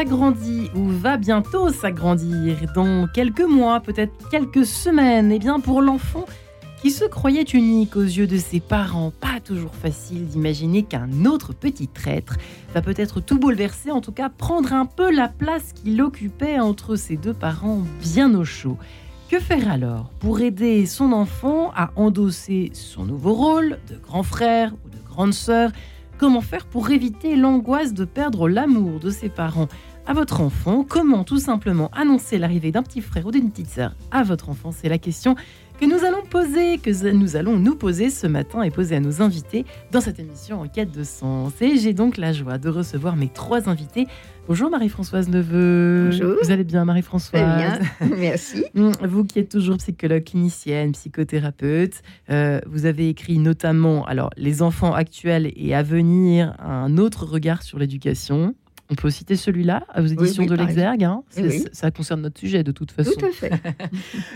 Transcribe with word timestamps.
S'agrandit 0.00 0.70
ou 0.74 0.88
va 0.88 1.18
bientôt 1.18 1.68
s'agrandir 1.68 2.56
dans 2.74 3.06
quelques 3.06 3.42
mois, 3.42 3.80
peut-être 3.80 4.14
quelques 4.30 4.64
semaines. 4.64 5.30
Et 5.30 5.34
eh 5.34 5.38
bien 5.38 5.60
pour 5.60 5.82
l'enfant 5.82 6.24
qui 6.80 6.90
se 6.90 7.04
croyait 7.04 7.42
unique 7.42 7.96
aux 7.96 8.02
yeux 8.02 8.26
de 8.26 8.38
ses 8.38 8.60
parents, 8.60 9.12
pas 9.20 9.40
toujours 9.44 9.74
facile 9.74 10.26
d'imaginer 10.26 10.84
qu'un 10.84 11.26
autre 11.26 11.52
petit 11.52 11.86
traître 11.86 12.36
va 12.72 12.80
peut-être 12.80 13.20
tout 13.20 13.38
bouleverser, 13.38 13.90
en 13.90 14.00
tout 14.00 14.12
cas 14.12 14.30
prendre 14.30 14.72
un 14.72 14.86
peu 14.86 15.14
la 15.14 15.28
place 15.28 15.74
qu'il 15.74 16.00
occupait 16.00 16.58
entre 16.58 16.96
ses 16.96 17.18
deux 17.18 17.34
parents 17.34 17.82
bien 18.00 18.34
au 18.34 18.44
chaud. 18.44 18.78
Que 19.28 19.38
faire 19.38 19.70
alors 19.70 20.12
pour 20.18 20.40
aider 20.40 20.86
son 20.86 21.12
enfant 21.12 21.72
à 21.76 21.90
endosser 21.96 22.70
son 22.72 23.04
nouveau 23.04 23.34
rôle 23.34 23.78
de 23.90 23.96
grand 23.96 24.22
frère 24.22 24.72
ou 24.72 24.88
de 24.88 25.02
grande 25.06 25.34
sœur? 25.34 25.70
Comment 26.16 26.42
faire 26.42 26.66
pour 26.66 26.90
éviter 26.90 27.34
l'angoisse 27.34 27.94
de 27.94 28.04
perdre 28.04 28.46
l'amour 28.46 29.00
de 29.00 29.08
ses 29.08 29.30
parents? 29.30 29.68
À 30.10 30.12
votre 30.12 30.40
enfant 30.40 30.84
Comment 30.88 31.22
tout 31.22 31.38
simplement 31.38 31.88
annoncer 31.94 32.36
l'arrivée 32.38 32.72
d'un 32.72 32.82
petit 32.82 33.00
frère 33.00 33.26
ou 33.26 33.30
d'une 33.30 33.48
petite 33.48 33.68
sœur 33.68 33.94
à 34.10 34.24
votre 34.24 34.48
enfant 34.48 34.72
C'est 34.72 34.88
la 34.88 34.98
question 34.98 35.36
que 35.78 35.86
nous 35.86 36.04
allons 36.04 36.24
poser, 36.28 36.78
que 36.78 37.12
nous 37.12 37.36
allons 37.36 37.56
nous 37.56 37.76
poser 37.76 38.10
ce 38.10 38.26
matin 38.26 38.62
et 38.62 38.72
poser 38.72 38.96
à 38.96 39.00
nos 39.00 39.22
invités 39.22 39.64
dans 39.92 40.00
cette 40.00 40.18
émission 40.18 40.62
en 40.62 40.66
quête 40.66 40.90
de 40.90 41.04
sens. 41.04 41.52
Et 41.60 41.76
j'ai 41.76 41.92
donc 41.92 42.16
la 42.16 42.32
joie 42.32 42.58
de 42.58 42.68
recevoir 42.68 43.14
mes 43.14 43.28
trois 43.28 43.68
invités. 43.68 44.08
Bonjour 44.48 44.68
Marie-Françoise 44.68 45.28
Neveu. 45.28 46.06
Bonjour. 46.10 46.38
Vous 46.42 46.50
allez 46.50 46.64
bien 46.64 46.84
Marie-Françoise 46.84 47.56
bien, 47.56 47.78
merci. 48.18 48.64
Hum, 48.76 48.90
vous 49.04 49.22
qui 49.22 49.38
êtes 49.38 49.48
toujours 49.48 49.76
psychologue 49.76 50.24
clinicienne, 50.24 50.90
psychothérapeute, 50.90 52.02
euh, 52.30 52.60
vous 52.66 52.84
avez 52.84 53.08
écrit 53.08 53.38
notamment 53.38 54.04
alors 54.06 54.30
les 54.36 54.60
enfants 54.60 54.92
actuels 54.92 55.52
et 55.54 55.72
à 55.72 55.84
venir, 55.84 56.56
un 56.58 56.98
autre 56.98 57.26
regard 57.26 57.62
sur 57.62 57.78
l'éducation. 57.78 58.56
On 58.90 58.96
peut 58.96 59.10
citer 59.10 59.36
celui-là, 59.36 59.86
aux 59.96 60.06
éditions 60.06 60.44
de 60.46 60.54
l'Exergue. 60.54 61.04
Hein. 61.04 61.22
Ça 61.72 61.92
concerne 61.92 62.22
notre 62.22 62.40
sujet 62.40 62.64
de 62.64 62.72
toute 62.72 62.90
façon. 62.90 63.12
Tout 63.18 63.26
à 63.26 63.30
fait. 63.30 63.52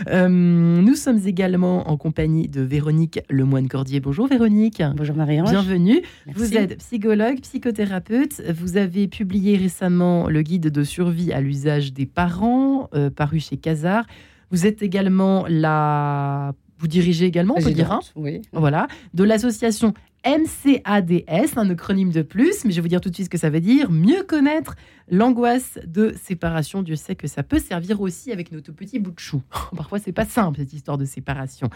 Euh, 0.07 0.27
nous 0.29 0.95
sommes 0.95 1.19
également 1.25 1.89
en 1.89 1.97
compagnie 1.97 2.47
de 2.47 2.61
Véronique 2.61 3.19
Lemoine-Cordier. 3.29 3.99
Bonjour 3.99 4.27
Véronique. 4.27 4.81
Bonjour 4.95 5.15
marie 5.15 5.41
Bienvenue. 5.41 6.01
Vous 6.27 6.55
êtes 6.55 6.77
psychologue, 6.77 7.39
psychothérapeute. 7.41 8.41
Vous 8.53 8.77
avez 8.77 9.07
publié 9.07 9.57
récemment 9.57 10.29
le 10.29 10.41
guide 10.41 10.69
de 10.69 10.83
survie 10.83 11.33
à 11.33 11.41
l'usage 11.41 11.93
des 11.93 12.05
parents, 12.05 12.89
euh, 12.93 13.09
paru 13.09 13.39
chez 13.39 13.57
Casar. 13.57 14.05
Vous 14.51 14.65
êtes 14.65 14.81
également 14.83 15.45
la 15.49 16.53
vous 16.77 16.87
dirigez 16.87 17.25
également, 17.25 17.55
on 17.57 17.61
peut 17.61 17.71
dire, 17.71 17.91
hein 17.91 18.01
oui. 18.15 18.41
voilà, 18.51 18.87
de 19.13 19.23
l'association 19.23 19.93
MCADS, 20.25 21.57
un 21.57 21.69
acronyme 21.69 22.11
de 22.11 22.23
plus, 22.23 22.65
mais 22.65 22.71
je 22.71 22.77
vais 22.77 22.81
vous 22.81 22.87
dire 22.87 22.99
tout 22.99 23.09
de 23.09 23.13
suite 23.13 23.25
ce 23.25 23.29
que 23.29 23.37
ça 23.37 23.51
veut 23.51 23.59
dire. 23.59 23.91
Mieux 23.91 24.23
connaître 24.23 24.75
l'angoisse 25.09 25.77
de 25.85 26.15
séparation. 26.21 26.81
Dieu 26.81 26.95
sait 26.95 27.15
que 27.15 27.27
ça 27.27 27.43
peut 27.43 27.59
servir 27.59 28.01
aussi 28.01 28.31
avec 28.31 28.51
nos 28.51 28.59
tout 28.59 28.73
petits 28.73 28.97
bouts 28.97 29.11
de 29.11 29.19
chou. 29.19 29.43
Parfois, 29.75 29.99
c'est 29.99 30.11
pas 30.11 30.25
simple 30.25 30.59
cette 30.59 30.73
histoire 30.73 30.97
de 30.97 31.05
séparation. 31.05 31.69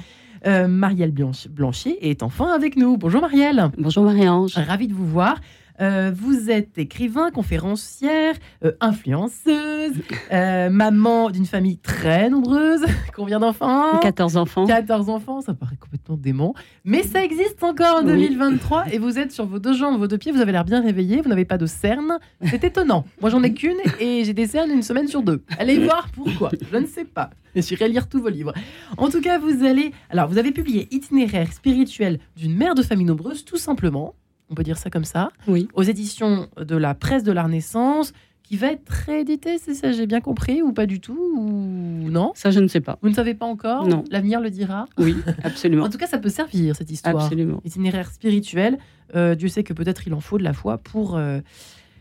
Euh, 0.47 0.67
Marielle 0.67 1.13
Blancier 1.49 2.09
est 2.09 2.23
enfin 2.23 2.51
avec 2.53 2.75
nous. 2.75 2.97
Bonjour 2.97 3.21
Marielle. 3.21 3.69
Bonjour 3.77 4.03
Marie-Ange. 4.03 4.55
Ravie 4.55 4.87
de 4.87 4.93
vous 4.93 5.07
voir. 5.07 5.39
Euh, 5.81 6.11
vous 6.13 6.49
êtes 6.49 6.77
écrivain, 6.77 7.31
conférencière, 7.31 8.35
euh, 8.65 8.73
influenceuse, 8.81 9.93
euh, 10.33 10.69
maman 10.69 11.29
d'une 11.29 11.45
famille 11.45 11.77
très 11.77 12.29
nombreuse. 12.29 12.81
Combien 13.15 13.39
d'enfants? 13.39 13.99
14 13.99 14.35
enfants. 14.37 14.65
14 14.65 15.09
enfants, 15.09 15.41
ça 15.41 15.53
paraît 15.53 15.77
complètement 15.77 16.17
dément. 16.17 16.53
Mais 16.83 17.03
ça 17.03 17.23
existe 17.23 17.63
encore 17.63 17.99
en 17.99 18.03
2023 18.03 18.87
et 18.91 18.97
vous 18.97 19.17
êtes 19.19 19.31
sur 19.31 19.45
vos 19.45 19.59
deux 19.59 19.73
jambes, 19.73 19.97
vos 19.97 20.07
deux 20.07 20.17
pieds, 20.17 20.31
vous 20.31 20.41
avez 20.41 20.51
l'air 20.51 20.65
bien 20.65 20.81
réveillé, 20.81 21.21
vous 21.21 21.29
n'avez 21.29 21.45
pas 21.45 21.57
de 21.57 21.65
cernes. 21.65 22.19
C'est 22.43 22.63
étonnant. 22.63 23.05
Moi, 23.21 23.29
j'en 23.29 23.41
ai 23.43 23.53
qu'une 23.53 23.77
et 23.99 24.23
j'ai 24.25 24.33
des 24.33 24.47
cernes 24.47 24.71
une 24.71 24.83
semaine 24.83 25.07
sur 25.07 25.21
deux. 25.21 25.43
Allez 25.57 25.79
voir 25.79 26.09
pourquoi. 26.13 26.49
Je 26.71 26.77
ne 26.77 26.87
sais 26.87 27.05
pas. 27.05 27.29
J'irai 27.55 27.89
lire 27.89 28.07
tous 28.07 28.21
vos 28.21 28.29
livres. 28.29 28.53
En 28.97 29.09
tout 29.09 29.21
cas, 29.21 29.39
vous 29.39 29.63
allez. 29.65 29.91
Alors, 30.09 30.27
vous 30.27 30.37
avez 30.37 30.51
publié 30.51 30.87
Itinéraire 30.91 31.51
spirituel 31.51 32.19
d'une 32.35 32.55
mère 32.55 32.75
de 32.75 32.83
famille 32.83 33.05
nombreuse, 33.05 33.43
tout 33.45 33.57
simplement 33.57 34.13
on 34.49 34.55
peut 34.55 34.63
dire 34.63 34.77
ça 34.77 34.89
comme 34.89 35.05
ça, 35.05 35.29
oui. 35.47 35.67
aux 35.73 35.83
éditions 35.83 36.47
de 36.57 36.75
la 36.75 36.93
presse 36.93 37.23
de 37.23 37.31
la 37.31 37.43
Renaissance, 37.43 38.13
qui 38.49 38.57
va 38.57 38.71
être 38.71 38.89
réédité, 38.89 39.59
c'est 39.59 39.75
ça, 39.75 39.91
j'ai 39.91 40.07
bien 40.07 40.21
compris, 40.21 40.63
ou 40.63 40.73
pas 40.73 40.87
du 40.87 40.99
tout, 40.99 41.33
ou 41.37 42.09
non 42.09 42.31
Ça, 42.33 42.49
je 42.49 42.59
ne 42.59 42.67
sais 42.67 42.81
pas. 42.81 42.97
Vous 43.03 43.09
ne 43.09 43.13
savez 43.13 43.35
pas 43.35 43.45
encore 43.45 43.87
Non. 43.87 44.03
L'avenir 44.09 44.41
le 44.41 44.49
dira 44.49 44.87
Oui, 44.97 45.15
absolument. 45.43 45.85
en 45.85 45.89
tout 45.89 45.99
cas, 45.99 46.07
ça 46.07 46.17
peut 46.17 46.29
servir, 46.29 46.75
cette 46.75 46.89
histoire. 46.89 47.23
Absolument. 47.23 47.61
Itinéraire 47.63 48.09
spirituel, 48.11 48.79
euh, 49.15 49.35
Dieu 49.35 49.49
sait 49.49 49.63
que 49.63 49.73
peut-être 49.73 50.07
il 50.07 50.15
en 50.15 50.19
faut 50.19 50.39
de 50.39 50.43
la 50.43 50.53
foi 50.53 50.79
pour, 50.79 51.15
euh, 51.15 51.41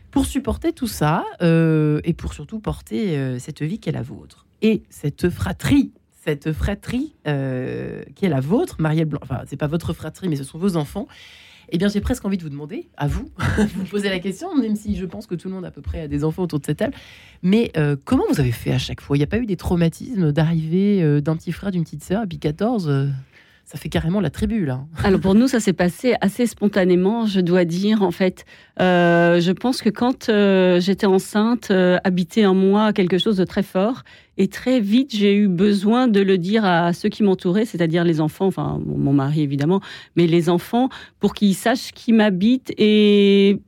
pour 0.09 0.25
supporter 0.25 0.73
tout 0.73 0.87
ça, 0.87 1.23
euh, 1.43 2.01
et 2.03 2.13
pour 2.13 2.33
surtout 2.33 2.59
porter 2.59 3.37
cette 3.37 3.61
vie 3.61 3.77
qui 3.77 3.89
est 3.89 3.93
la 3.93 4.01
vôtre. 4.01 4.47
Et 4.63 4.81
cette 4.89 5.29
fratrie 5.29 5.91
cette 6.25 6.51
fratrie 6.51 7.15
qui 7.23 8.25
est 8.25 8.29
la 8.29 8.41
vôtre, 8.41 8.75
Marielle 8.79 9.05
Blanc, 9.05 9.19
enfin, 9.23 9.41
c'est 9.47 9.55
pas 9.55 9.67
votre 9.67 9.93
fratrie, 9.93 10.27
mais 10.27 10.35
ce 10.35 10.43
sont 10.43 10.57
vos 10.57 10.75
enfants, 10.75 11.07
eh 11.71 11.77
bien, 11.77 11.87
j'ai 11.87 12.01
presque 12.01 12.25
envie 12.25 12.37
de 12.37 12.43
vous 12.43 12.49
demander, 12.49 12.89
à 12.97 13.07
vous, 13.07 13.29
vous 13.75 13.85
poser 13.85 14.09
la 14.09 14.19
question, 14.19 14.55
même 14.55 14.75
si 14.75 14.95
je 14.95 15.05
pense 15.05 15.27
que 15.27 15.35
tout 15.35 15.47
le 15.47 15.53
monde 15.53 15.65
à 15.65 15.71
peu 15.71 15.81
près 15.81 16.01
a 16.01 16.07
des 16.07 16.23
enfants 16.23 16.43
autour 16.43 16.59
de 16.59 16.65
cette 16.65 16.77
table. 16.77 16.95
Mais 17.43 17.71
euh, 17.77 17.95
comment 18.03 18.23
vous 18.29 18.39
avez 18.39 18.51
fait 18.51 18.71
à 18.71 18.77
chaque 18.77 19.01
fois? 19.01 19.15
Il 19.15 19.19
n'y 19.19 19.23
a 19.23 19.27
pas 19.27 19.37
eu 19.37 19.45
des 19.45 19.57
traumatismes 19.57 20.31
d'arriver 20.31 21.01
euh, 21.01 21.21
d'un 21.21 21.35
petit 21.35 21.51
frère, 21.51 21.71
d'une 21.71 21.83
petite 21.83 22.03
sœur, 22.03 22.23
et 22.23 22.27
puis 22.27 22.39
14 22.39 23.09
ça 23.71 23.77
fait 23.77 23.89
carrément 23.89 24.19
la 24.19 24.31
tribu 24.31 24.65
là. 24.65 24.83
Alors 25.03 25.19
pour 25.19 25.35
nous, 25.35 25.47
ça 25.47 25.59
s'est 25.59 25.73
passé 25.73 26.15
assez 26.21 26.47
spontanément, 26.47 27.27
je 27.27 27.39
dois 27.39 27.65
dire. 27.65 28.01
En 28.01 28.09
fait, 28.09 28.45
euh, 28.81 29.39
je 29.39 29.51
pense 29.51 29.83
que 29.83 29.89
quand 29.89 30.27
euh, 30.29 30.79
j'étais 30.79 31.05
enceinte, 31.05 31.69
euh, 31.69 31.99
habitait 32.03 32.47
en 32.47 32.55
moi 32.55 32.93
quelque 32.93 33.19
chose 33.19 33.37
de 33.37 33.43
très 33.43 33.61
fort. 33.61 34.01
Et 34.37 34.47
très 34.47 34.79
vite, 34.79 35.15
j'ai 35.15 35.35
eu 35.35 35.47
besoin 35.47 36.07
de 36.07 36.19
le 36.19 36.39
dire 36.39 36.65
à 36.65 36.93
ceux 36.93 37.09
qui 37.09 37.21
m'entouraient, 37.21 37.65
c'est-à-dire 37.65 38.03
les 38.03 38.21
enfants, 38.21 38.47
enfin 38.47 38.81
mon 38.83 39.13
mari 39.13 39.41
évidemment, 39.41 39.81
mais 40.15 40.25
les 40.25 40.49
enfants, 40.49 40.89
pour 41.19 41.35
qu'ils 41.35 41.53
sachent 41.53 41.91
qui 41.91 42.11
m'habite 42.11 42.73
et 42.77 43.59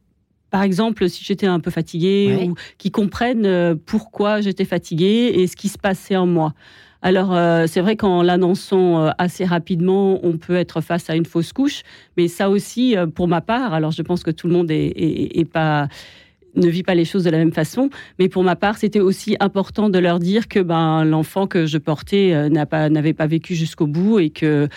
par 0.50 0.64
exemple, 0.64 1.08
si 1.10 1.24
j'étais 1.24 1.46
un 1.46 1.60
peu 1.60 1.72
fatiguée 1.72 2.40
ou 2.44 2.56
qu'ils 2.78 2.92
comprennent 2.92 3.78
pourquoi 3.86 4.42
j'étais 4.42 4.66
fatiguée 4.66 5.32
et 5.36 5.48
ce 5.48 5.56
qui 5.56 5.70
se 5.70 5.78
passait 5.78 6.16
en 6.16 6.26
moi. 6.26 6.54
Alors, 7.02 7.34
euh, 7.34 7.66
c'est 7.68 7.82
vrai 7.82 7.96
qu'en 7.96 8.22
l'annonçant 8.22 9.06
euh, 9.06 9.10
assez 9.18 9.44
rapidement, 9.44 10.20
on 10.24 10.38
peut 10.38 10.56
être 10.56 10.82
face 10.82 11.10
à 11.10 11.16
une 11.16 11.26
fausse 11.26 11.52
couche, 11.52 11.82
mais 12.16 12.28
ça 12.28 12.50
aussi, 12.50 12.96
euh, 12.96 13.08
pour 13.08 13.28
ma 13.28 13.42
part, 13.42 13.74
alors 13.74 13.92
je 13.92 14.04
pense 14.04 14.24
que 14.24 14.30
tout 14.30 14.48
le 14.48 14.54
monde 14.54 14.70
ne 14.70 16.68
vit 16.68 16.84
pas 16.84 16.96
les 16.96 17.06
choses 17.06 17.24
de 17.24 17.32
la 17.32 17.40
même 17.40 17.54
façon, 17.54 17.90
mais 18.20 18.30
pour 18.30 18.44
ma 18.44 18.56
part, 18.56 18.78
c'était 18.78 19.00
aussi 19.00 19.36
important 19.40 19.90
de 19.90 19.98
leur 19.98 20.20
dire 20.20 20.48
que 20.48 20.60
ben 20.60 21.04
l'enfant 21.04 21.48
que 21.48 21.66
je 21.66 21.80
portais 21.80 22.50
n'avait 22.50 23.14
pas, 23.14 23.28
vécu 23.28 23.56
jusqu'au 23.56 23.88
bout 23.88 24.20
et, 24.20 24.30
que 24.30 24.70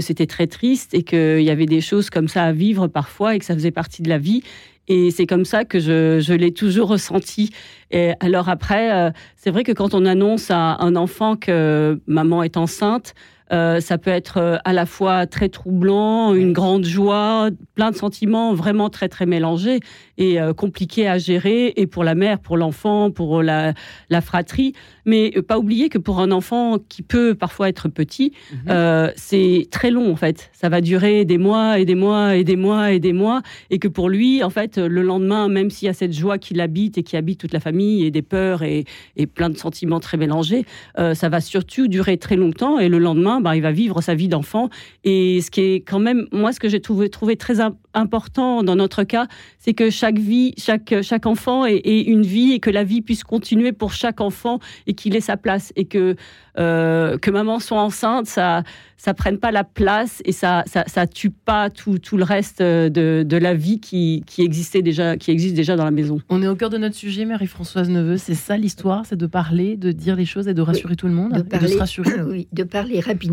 c'était 0.00 0.26
très 0.26 0.46
triste 0.46 0.92
et 0.92 1.04
qu'il 1.04 1.42
y 1.42 1.50
avait 1.50 1.66
des 1.66 1.80
choses 1.80 2.10
comme 2.10 2.28
ça 2.28 2.44
à 2.44 2.52
vivre 2.52 2.86
parfois 2.86 3.34
et 3.34 3.38
que 3.38 3.46
ça 3.46 3.54
faisait 3.54 3.70
partie 3.70 4.02
de 4.02 4.10
la 4.10 4.18
vie 4.18 4.42
et 4.88 5.10
c'est 5.10 5.26
comme 5.26 5.44
ça 5.44 5.64
que 5.64 5.78
je, 5.78 6.18
je 6.20 6.32
l'ai 6.32 6.52
toujours 6.52 6.88
ressenti. 6.88 7.50
Et 7.90 8.12
alors 8.20 8.48
après, 8.48 8.92
euh, 8.92 9.10
c'est 9.36 9.50
vrai 9.50 9.62
que 9.62 9.72
quand 9.72 9.94
on 9.94 10.04
annonce 10.04 10.50
à 10.50 10.78
un 10.80 10.96
enfant 10.96 11.36
que 11.36 12.00
maman 12.06 12.42
est 12.42 12.56
enceinte, 12.56 13.14
euh, 13.52 13.80
ça 13.80 13.98
peut 13.98 14.10
être 14.10 14.38
euh, 14.38 14.56
à 14.64 14.72
la 14.72 14.86
fois 14.86 15.26
très 15.26 15.48
troublant, 15.48 16.34
une 16.34 16.52
grande 16.52 16.84
joie, 16.84 17.50
plein 17.74 17.90
de 17.90 17.96
sentiments 17.96 18.54
vraiment 18.54 18.90
très 18.90 19.08
très 19.08 19.26
mélangés 19.26 19.80
et 20.18 20.40
euh, 20.40 20.52
compliqués 20.52 21.08
à 21.08 21.18
gérer, 21.18 21.72
et 21.76 21.86
pour 21.86 22.04
la 22.04 22.14
mère, 22.14 22.40
pour 22.40 22.56
l'enfant, 22.56 23.10
pour 23.10 23.42
la, 23.42 23.72
la, 24.10 24.20
fratrie. 24.20 24.74
Mais 25.06 25.30
pas 25.46 25.58
oublier 25.58 25.88
que 25.88 25.98
pour 25.98 26.20
un 26.20 26.30
enfant 26.30 26.78
qui 26.88 27.02
peut 27.02 27.34
parfois 27.34 27.68
être 27.68 27.88
petit, 27.88 28.32
mhm. 28.52 29.12
c'est 29.16 29.68
très 29.70 29.90
long 29.90 30.12
en 30.12 30.16
fait. 30.16 30.50
Ça 30.52 30.68
va 30.68 30.80
durer 30.80 31.24
des 31.24 31.38
mois 31.38 31.78
et 31.78 31.84
des 31.84 31.94
mois 31.94 32.36
et 32.36 32.44
des 32.44 32.56
mois 32.56 32.92
et 32.92 32.98
des 32.98 33.12
mois, 33.12 33.42
et 33.70 33.78
que 33.78 33.88
pour 33.88 34.08
lui, 34.08 34.42
en 34.42 34.50
fait, 34.50 34.76
le 34.76 35.02
lendemain, 35.02 35.48
même 35.48 35.70
s'il 35.70 35.86
y 35.86 35.88
a 35.88 35.94
cette 35.94 36.12
joie 36.12 36.36
qui 36.36 36.52
l'habite 36.54 36.98
et 36.98 37.02
qui 37.02 37.16
habite 37.16 37.40
toute 37.40 37.52
la 37.52 37.60
famille, 37.60 38.04
et 38.04 38.10
des 38.10 38.22
peurs 38.22 38.62
et, 38.62 38.84
et 39.16 39.26
plein 39.26 39.48
de 39.48 39.56
sentiments 39.56 40.00
très 40.00 40.16
mélangés, 40.16 40.66
ça 40.96 41.28
va 41.28 41.40
surtout 41.40 41.88
durer 41.88 42.18
très 42.18 42.36
longtemps, 42.36 42.78
et 42.78 42.88
le 42.88 42.98
lendemain, 42.98 43.37
bah, 43.40 43.56
il 43.56 43.62
va 43.62 43.72
vivre 43.72 44.00
sa 44.00 44.14
vie 44.14 44.28
d'enfant. 44.28 44.68
Et 45.04 45.40
ce 45.40 45.50
qui 45.50 45.60
est 45.60 45.76
quand 45.76 45.98
même, 45.98 46.26
moi, 46.32 46.52
ce 46.52 46.60
que 46.60 46.68
j'ai 46.68 46.80
trouvé, 46.80 47.08
trouvé 47.08 47.36
très 47.36 47.56
important 47.94 48.62
dans 48.62 48.76
notre 48.76 49.04
cas, 49.04 49.26
c'est 49.58 49.74
que 49.74 49.90
chaque 49.90 50.18
vie, 50.18 50.54
chaque, 50.56 51.02
chaque 51.02 51.26
enfant 51.26 51.66
ait, 51.66 51.78
une 52.02 52.22
vie 52.22 52.52
et 52.52 52.60
que 52.60 52.70
la 52.70 52.84
vie 52.84 53.02
puisse 53.02 53.24
continuer 53.24 53.72
pour 53.72 53.92
chaque 53.92 54.20
enfant 54.20 54.58
et 54.86 54.94
qu'il 54.94 55.16
ait 55.16 55.20
sa 55.20 55.36
place. 55.36 55.72
Et 55.76 55.84
que, 55.84 56.16
euh, 56.58 57.18
que 57.18 57.30
maman 57.30 57.58
soit 57.58 57.80
enceinte, 57.80 58.26
ça 58.26 58.62
ça 58.98 59.14
prenne 59.14 59.38
pas 59.38 59.52
la 59.52 59.64
place 59.64 60.20
et 60.24 60.32
ça, 60.32 60.64
ça, 60.66 60.84
ça 60.86 61.06
tue 61.06 61.30
pas 61.30 61.70
tout, 61.70 61.98
tout, 61.98 62.16
le 62.16 62.24
reste 62.24 62.60
de, 62.60 63.22
de 63.24 63.36
la 63.36 63.54
vie 63.54 63.78
qui, 63.78 64.24
qui, 64.26 64.42
existait 64.42 64.82
déjà, 64.82 65.16
qui 65.16 65.30
existe 65.30 65.54
déjà 65.54 65.76
dans 65.76 65.84
la 65.84 65.92
maison. 65.92 66.20
On 66.28 66.42
est 66.42 66.48
au 66.48 66.56
cœur 66.56 66.68
de 66.68 66.78
notre 66.78 66.96
sujet, 66.96 67.24
Marie-Françoise 67.24 67.88
Neveu. 67.88 68.16
C'est 68.16 68.34
ça 68.34 68.56
l'histoire, 68.56 69.06
c'est 69.06 69.16
de 69.16 69.26
parler, 69.26 69.76
de 69.76 69.92
dire 69.92 70.16
les 70.16 70.26
choses 70.26 70.48
et 70.48 70.54
de 70.54 70.62
rassurer 70.62 70.96
tout 70.96 71.06
le 71.06 71.14
monde, 71.14 71.32
de 71.32 71.56
et 71.56 71.58
de 71.58 71.66
se 71.68 71.78
rassurer. 71.78 72.10
Oui, 72.28 72.48
de 72.52 72.64
parler 72.64 73.00
rapidement. 73.00 73.27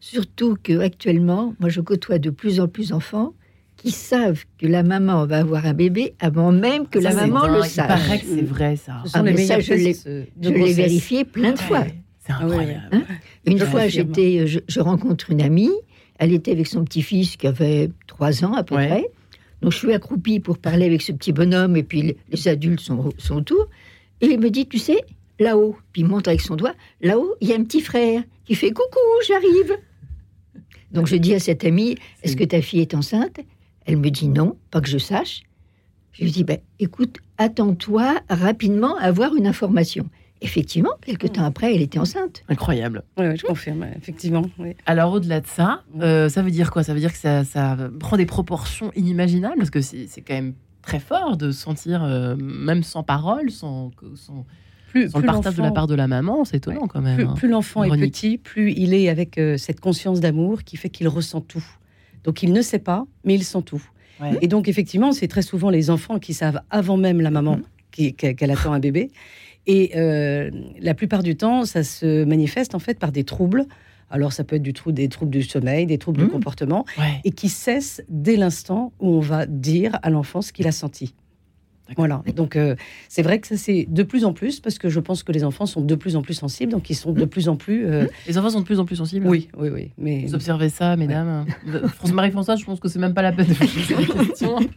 Surtout 0.00 0.56
que 0.62 0.78
actuellement, 0.80 1.54
moi 1.58 1.68
je 1.68 1.80
côtoie 1.80 2.18
de 2.18 2.30
plus 2.30 2.60
en 2.60 2.68
plus 2.68 2.90
d'enfants 2.90 3.34
qui 3.76 3.90
savent 3.90 4.44
que 4.58 4.66
la 4.66 4.82
maman 4.82 5.26
va 5.26 5.38
avoir 5.38 5.66
un 5.66 5.74
bébé 5.74 6.14
avant 6.20 6.52
même 6.52 6.86
que 6.88 7.00
Ça, 7.00 7.10
la 7.10 7.26
maman 7.26 7.42
dingue. 7.42 7.52
le 7.56 7.58
Il 7.64 7.68
sache. 7.68 7.86
paraît 7.88 8.18
que 8.20 8.26
c'est 8.26 8.42
vrai, 8.42 8.76
ça. 8.76 9.02
Ce 9.04 9.10
sont 9.10 9.18
Ah, 9.18 9.22
mais 9.22 9.36
ça, 9.36 9.60
je 9.60 9.74
l'ai- 9.74 9.96
euh, 10.06 10.24
vérifié 10.72 11.24
plein 11.24 11.52
de 11.52 11.58
fois. 11.58 11.80
Ouais, 11.80 11.94
C'est 12.26 12.32
incroyable. 12.32 12.88
Hein 12.92 13.02
Une 13.44 13.58
fois, 13.58 13.88
j'étais, 13.88 14.46
je, 14.46 14.60
je 14.66 14.80
rencontre 14.80 15.30
une 15.30 15.42
amie. 15.42 15.70
Elle 16.18 16.32
était 16.32 16.52
avec 16.52 16.66
son 16.66 16.84
petit-fils 16.84 17.36
qui 17.36 17.46
avait 17.46 17.90
trois 18.06 18.44
ans 18.44 18.54
à 18.54 18.64
peu 18.64 18.76
Ouais. 18.76 18.86
près. 18.88 19.04
Donc 19.60 19.72
je 19.72 19.78
suis 19.78 19.92
accroupie 19.92 20.40
pour 20.40 20.56
parler 20.58 20.86
avec 20.86 21.02
ce 21.02 21.12
petit 21.12 21.32
bonhomme 21.32 21.76
et 21.76 21.82
puis 21.82 22.02
les, 22.02 22.16
les 22.30 22.48
adultes 22.48 22.80
sont, 22.80 23.10
sont 23.18 23.36
autour. 23.36 23.68
Et 24.22 24.26
il 24.28 24.40
me 24.40 24.48
dit, 24.50 24.66
tu 24.66 24.78
sais, 24.78 25.02
là-haut, 25.38 25.76
puis 25.92 26.02
il 26.02 26.08
montre 26.08 26.28
avec 26.28 26.40
son 26.40 26.56
doigt, 26.56 26.74
là-haut, 27.00 27.34
il 27.40 27.48
y 27.48 27.52
a 27.52 27.56
un 27.56 27.64
petit 27.64 27.80
frère 27.80 28.22
qui 28.44 28.54
fait 28.54 28.70
coucou, 28.70 28.98
j'arrive. 29.26 29.76
Donc 30.92 31.06
je 31.06 31.16
dis 31.16 31.34
à 31.34 31.38
cette 31.38 31.64
amie, 31.64 31.96
est-ce 32.22 32.36
que 32.36 32.44
ta 32.44 32.62
fille 32.62 32.80
est 32.80 32.94
enceinte? 32.94 33.40
Elle 33.84 33.96
me 33.98 34.10
dit 34.10 34.28
non, 34.28 34.56
pas 34.70 34.80
que 34.80 34.88
je 34.88 34.98
sache. 34.98 35.42
Je 36.12 36.24
lui 36.24 36.30
dis, 36.30 36.44
ben, 36.44 36.58
écoute, 36.78 37.18
attends-toi 37.36 38.14
rapidement 38.30 38.96
à 38.96 39.02
avoir 39.02 39.34
une 39.34 39.46
information. 39.46 40.08
Effectivement, 40.40 40.92
quelque 41.04 41.26
temps 41.26 41.44
après, 41.44 41.74
elle 41.74 41.82
était 41.82 41.98
enceinte. 41.98 42.42
Incroyable. 42.48 43.02
Ouais, 43.18 43.28
ouais, 43.28 43.36
je 43.36 43.44
confirme, 43.44 43.86
effectivement. 43.96 44.42
oui. 44.58 44.74
Alors 44.86 45.12
au-delà 45.12 45.40
de 45.40 45.46
ça, 45.46 45.82
euh, 46.00 46.28
ça 46.28 46.42
veut 46.42 46.50
dire 46.50 46.70
quoi? 46.70 46.82
Ça 46.82 46.94
veut 46.94 47.00
dire 47.00 47.12
que 47.12 47.18
ça, 47.18 47.44
ça 47.44 47.76
prend 48.00 48.16
des 48.16 48.26
proportions 48.26 48.92
inimaginables? 48.94 49.56
Parce 49.56 49.70
que 49.70 49.80
c'est 49.80 50.06
c'est 50.08 50.22
quand 50.22 50.34
même 50.34 50.54
très 50.82 51.00
fort 51.00 51.36
de 51.36 51.50
sentir, 51.50 52.02
euh, 52.04 52.36
même 52.36 52.82
sans 52.82 53.02
parole, 53.02 53.50
sans, 53.50 53.90
sans, 54.14 54.46
Plus, 55.00 55.10
sans 55.10 55.18
le 55.18 55.22
plus 55.22 55.32
partage 55.32 55.54
de 55.54 55.58
la 55.62 55.68
l'enfant- 55.68 55.74
part 55.74 55.86
de 55.86 55.94
la 55.94 56.06
maman, 56.08 56.44
c'est 56.44 56.56
étonnant 56.58 56.86
quand 56.86 57.00
même. 57.00 57.16
plus, 57.16 57.24
hein. 57.26 57.34
plus 57.36 57.48
l'enfant 57.48 57.84
est 57.84 57.90
petit, 57.98 58.38
plus 58.38 58.72
il 58.72 58.94
est 58.94 59.08
avec 59.08 59.38
euh, 59.38 59.56
cette 59.56 59.80
conscience 59.80 60.20
d'amour 60.20 60.62
qui 60.64 60.76
fait 60.76 60.88
qu'il 60.90 61.08
ressent 61.08 61.40
tout. 61.40 61.64
Donc 62.24 62.42
il 62.42 62.52
ne 62.52 62.62
sait 62.62 62.78
pas, 62.78 63.06
mais 63.24 63.34
il 63.34 63.44
sent 63.44 63.62
tout. 63.64 63.82
Ouais. 64.20 64.38
Et 64.42 64.48
donc 64.48 64.68
effectivement, 64.68 65.12
c'est 65.12 65.28
très 65.28 65.42
souvent 65.42 65.70
les 65.70 65.90
enfants 65.90 66.18
qui 66.18 66.34
savent 66.34 66.60
avant 66.70 66.96
même 66.96 67.20
la 67.20 67.30
maman 67.30 67.60
qui- 67.92 68.14
qu'elle 68.14 68.50
attend 68.50 68.72
un 68.72 68.80
bébé. 68.80 69.10
Et 69.68 69.92
euh, 69.96 70.50
la 70.80 70.94
plupart 70.94 71.22
du 71.22 71.36
temps, 71.36 71.64
ça 71.64 71.82
se 71.82 72.24
manifeste 72.24 72.74
en 72.74 72.78
fait 72.78 72.98
par 72.98 73.10
des 73.12 73.24
troubles. 73.24 73.64
Alors 74.10 74.32
ça 74.32 74.44
peut 74.44 74.56
être 74.56 74.62
du 74.62 74.72
trou, 74.72 74.92
des 74.92 75.08
troubles 75.08 75.32
du 75.32 75.42
sommeil, 75.42 75.84
des 75.86 75.98
troubles 75.98 76.20
du 76.22 76.28
comportement, 76.28 76.84
Ouais. 76.96 77.20
et 77.24 77.32
qui 77.32 77.48
cessent 77.48 78.02
dès 78.08 78.36
l'instant 78.36 78.92
où 79.00 79.08
on 79.10 79.20
va 79.20 79.46
dire 79.46 79.98
à 80.02 80.10
l'enfant 80.10 80.42
ce 80.42 80.52
qu'il 80.52 80.68
a 80.68 80.72
senti. 80.72 81.14
Voilà. 81.96 82.22
Donc 82.34 82.56
euh, 82.56 82.74
c'est 83.08 83.22
vrai 83.22 83.38
que 83.38 83.46
ça 83.46 83.56
c'est 83.56 83.86
de 83.88 84.02
plus 84.02 84.24
en 84.24 84.32
plus 84.32 84.58
parce 84.60 84.78
que 84.78 84.88
je 84.88 84.98
pense 84.98 85.22
que 85.22 85.30
les 85.32 85.44
enfants 85.44 85.66
sont 85.66 85.80
de 85.80 85.94
plus 85.94 86.16
en 86.16 86.22
plus 86.22 86.34
sensibles, 86.34 86.72
donc 86.72 86.90
ils 86.90 86.94
sont 86.96 87.12
de 87.12 87.24
plus 87.24 87.48
en 87.48 87.56
plus. 87.56 87.86
euh, 87.86 88.06
Les 88.26 88.36
enfants 88.38 88.50
sont 88.50 88.60
de 88.60 88.64
plus 88.64 88.80
en 88.80 88.84
plus 88.84 88.96
sensibles. 88.96 89.26
Oui, 89.28 89.48
oui, 89.56 89.68
oui. 89.72 89.90
Mais 89.98 90.24
Vous 90.26 90.34
observez 90.34 90.68
ça, 90.68 90.96
mesdames 90.96 91.46
France 91.94 92.12
Marie-Françoise, 92.12 92.58
je 92.58 92.64
pense 92.64 92.80
que 92.80 92.88
c'est 92.88 92.98
même 92.98 93.14
pas 93.14 93.22
la 93.22 93.32
peine 93.32 93.46
de 93.46 93.52
vous 93.54 93.66
poser 93.66 93.94
la 93.94 94.24
question. 94.24 94.58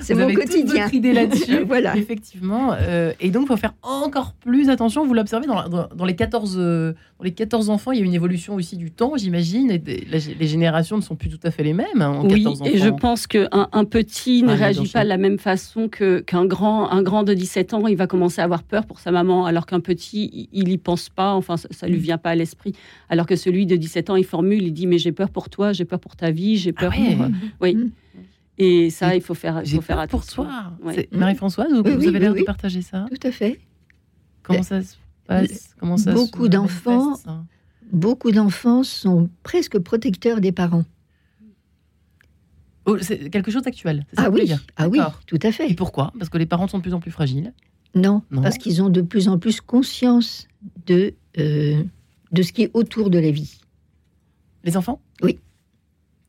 C'est 0.00 0.14
mon 0.14 0.32
quotidien. 0.32 0.82
votre 0.84 0.94
idée 0.94 1.12
là-dessus. 1.12 1.64
Voilà. 1.66 1.96
Effectivement. 1.96 2.74
euh, 2.78 3.12
et 3.20 3.30
donc, 3.30 3.44
il 3.44 3.48
faut 3.48 3.56
faire 3.56 3.74
encore 3.82 4.34
plus 4.34 4.68
attention. 4.68 5.06
Vous 5.06 5.14
l'observez 5.14 5.46
dans, 5.46 5.68
dans- 5.68 5.88
dans 5.94 6.04
les 6.04 6.14
14, 6.14 6.56
euh, 6.58 6.92
dans 7.18 7.24
les 7.24 7.32
14 7.32 7.70
enfants, 7.70 7.92
il 7.92 7.98
y 7.98 8.02
a 8.02 8.04
une 8.04 8.14
évolution 8.14 8.54
aussi 8.54 8.76
du 8.76 8.90
temps, 8.90 9.12
j'imagine. 9.16 9.70
Et 9.70 9.78
des- 9.78 10.06
la- 10.10 10.18
les 10.38 10.46
générations 10.46 10.96
ne 10.96 11.02
sont 11.02 11.16
plus 11.16 11.30
tout 11.30 11.40
à 11.44 11.50
fait 11.50 11.62
les 11.62 11.72
mêmes 11.72 11.86
hein, 12.02 12.10
en 12.10 12.24
Oui, 12.26 12.42
14 12.42 12.62
enfants. 12.62 12.70
et 12.72 12.78
je 12.78 12.88
pense 12.88 13.26
qu'un 13.26 13.48
un 13.72 13.84
petit 13.84 14.42
ne 14.42 14.52
réagit 14.52 14.88
pas 14.88 15.02
de 15.04 15.08
la 15.08 15.16
même 15.16 15.38
façon 15.38 15.88
que- 15.88 15.95
qu'un 15.96 16.44
grand. 16.46 16.90
Un 16.90 17.02
grand 17.02 17.22
de 17.22 17.34
17 17.34 17.74
ans, 17.74 17.86
il 17.86 17.96
va 17.96 18.06
commencer 18.06 18.40
à 18.40 18.44
avoir 18.44 18.62
peur 18.62 18.86
pour 18.86 18.98
sa 19.00 19.10
maman, 19.10 19.46
alors 19.46 19.66
qu'un 19.66 19.80
petit, 19.80 20.30
il- 20.32 20.48
il 20.52 20.68
y 20.68 20.78
pense 20.78 21.08
pas, 21.08 21.34
enfin, 21.34 21.56
ça, 21.56 21.68
ça 21.70 21.86
lui 21.88 21.96
Mm. 21.98 22.00
vient 22.02 22.18
pas 22.18 22.30
à 22.30 22.34
l'esprit. 22.34 22.74
Alors 23.08 23.26
que 23.26 23.36
celui 23.36 23.66
de 23.66 23.76
17 23.76 24.10
ans, 24.10 24.16
il 24.16 24.24
formule, 24.24 24.62
il 24.62 24.72
dit 24.72 24.86
Mais 24.86 24.98
j'ai 24.98 25.12
peur 25.12 25.30
pour 25.30 25.48
toi, 25.50 25.72
j'ai 25.72 25.84
peur 25.84 25.98
pour 26.00 26.16
ta 26.16 26.30
vie, 26.30 26.56
j'ai 26.56 26.72
Ah 26.76 26.80
peur 26.80 26.92
ouais. 26.92 27.16
pour. 27.16 27.26
Oui. 27.60 27.74
Mm. 27.74 27.90
Et 28.58 28.88
ça, 28.90 29.14
il 29.14 29.20
faut 29.20 29.34
faire, 29.34 29.60
il 29.64 29.70
faut 29.70 29.80
faire 29.82 29.96
peur 29.96 30.08
pour 30.08 30.20
attention. 30.20 30.44
toi. 30.44 30.72
Ouais. 30.82 30.94
C'est- 30.94 31.12
Marie-Françoise, 31.14 31.68
vous, 31.72 31.82
Oui, 31.82 31.90
vous 31.92 31.98
oui, 32.00 32.06
avez 32.08 32.18
l'air 32.20 32.32
oui, 32.32 32.40
de 32.40 32.44
partager 32.44 32.80
ça? 32.82 33.06
Tout 33.10 33.26
à 33.26 33.30
fait. 33.30 33.60
Comment 34.42 34.62
ça 34.62 34.80
se 34.82 34.94
passe? 35.26 35.74
Comment 35.78 35.96
ça 35.96 36.12
Beaucoup 36.12 36.48
d'enfants- 36.48 37.14
ça 37.16 37.42
Beaucoup 37.92 38.30
d'enfants 38.32 38.82
sont 38.82 39.28
presque 39.42 39.78
protecteurs 39.78 40.40
des 40.40 40.52
parents. 40.52 40.84
Oh, 42.86 42.96
C'est 43.00 43.30
quelque 43.30 43.50
chose 43.50 43.62
d'actuel. 43.62 44.06
ça 44.14 44.22
Ah 44.26 44.30
voulez 44.30 44.42
oui, 44.42 44.48
dire 44.48 44.64
ah 44.76 44.88
oui, 44.88 45.00
tout 45.26 45.38
à 45.42 45.48
Et 45.48 45.52
fait. 45.52 45.74
pourquoi? 45.74 46.12
Parce 46.18 46.28
que 46.30 46.38
les 46.38 46.46
parents 46.46 46.68
sont 46.68 46.78
de 46.78 46.82
plus 46.82 46.94
en 46.94 47.00
plus 47.00 47.10
fragiles. 47.10 47.52
Non, 47.94 48.22
Non. 48.30 48.42
parce 48.42 48.58
qu'ils 48.58 48.82
ont 48.82 48.88
de 48.90 49.00
plus 49.02 49.28
en 49.28 49.38
plus 49.38 49.60
conscience 49.60 50.46
de, 50.86 51.14
euh, 51.38 51.82
de 52.32 52.42
ce 52.42 52.52
qui 52.52 52.62
est 52.62 52.70
autour 52.74 53.10
de 53.10 53.18
la 53.18 53.30
vie. 53.30 53.58
Les 54.64 54.76
enfants? 54.76 55.00
Oui. 55.22 55.38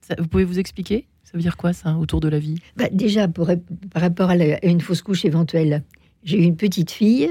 Ça- 0.02 0.16
vous 0.18 0.28
pouvez 0.28 0.46
vous 0.46 0.60
expliquer? 0.60 1.08
Ça 1.24 1.32
veut 1.34 1.42
dire 1.42 1.58
quoi, 1.58 1.74
ça, 1.74 1.98
autour 1.98 2.22
de 2.22 2.30
la 2.30 2.40
vie? 2.40 2.56
Bah, 2.78 2.88
déjà, 2.92 3.28
pour- 3.28 3.50
par 3.92 4.02
rapport 4.02 4.30
à, 4.30 4.36
la- 4.36 4.56
à 4.56 4.66
une 4.66 4.80
fausse 4.82 5.02
couche 5.02 5.26
éventuelle, 5.26 5.84
j'ai 6.24 6.38
eu 6.40 6.44
une 6.44 6.56
petite 6.56 6.90
fille, 6.92 7.30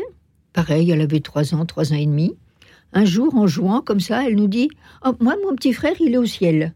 pareil, 0.52 0.90
elle 0.90 1.00
avait 1.00 1.20
trois 1.20 1.54
ans, 1.54 1.64
trois 1.64 1.92
ans 1.92 1.96
et 1.96 2.04
demi. 2.06 2.34
Un 2.92 3.04
jour, 3.06 3.34
en 3.36 3.46
jouant 3.46 3.80
comme 3.80 4.00
ça, 4.00 4.26
elle 4.28 4.36
nous 4.36 4.48
dit 4.48 4.68
Oh, 5.04 5.12
Moi, 5.20 5.34
mon 5.44 5.54
petit 5.56 5.72
frère, 5.72 5.94
il 6.00 6.12
est 6.12 6.18
au 6.18 6.26
ciel. 6.26 6.74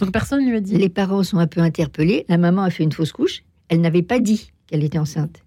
Donc 0.00 0.12
personne 0.12 0.46
lui 0.48 0.56
a 0.56 0.60
dit. 0.60 0.76
Les 0.76 0.88
parents 0.88 1.22
sont 1.22 1.38
un 1.38 1.46
peu 1.46 1.60
interpellés. 1.60 2.24
La 2.28 2.38
maman 2.38 2.62
a 2.62 2.70
fait 2.70 2.82
une 2.84 2.92
fausse 2.92 3.12
couche. 3.12 3.42
Elle 3.68 3.80
n'avait 3.80 4.02
pas 4.02 4.18
dit 4.20 4.50
qu'elle 4.66 4.84
était 4.84 4.98
enceinte. 4.98 5.42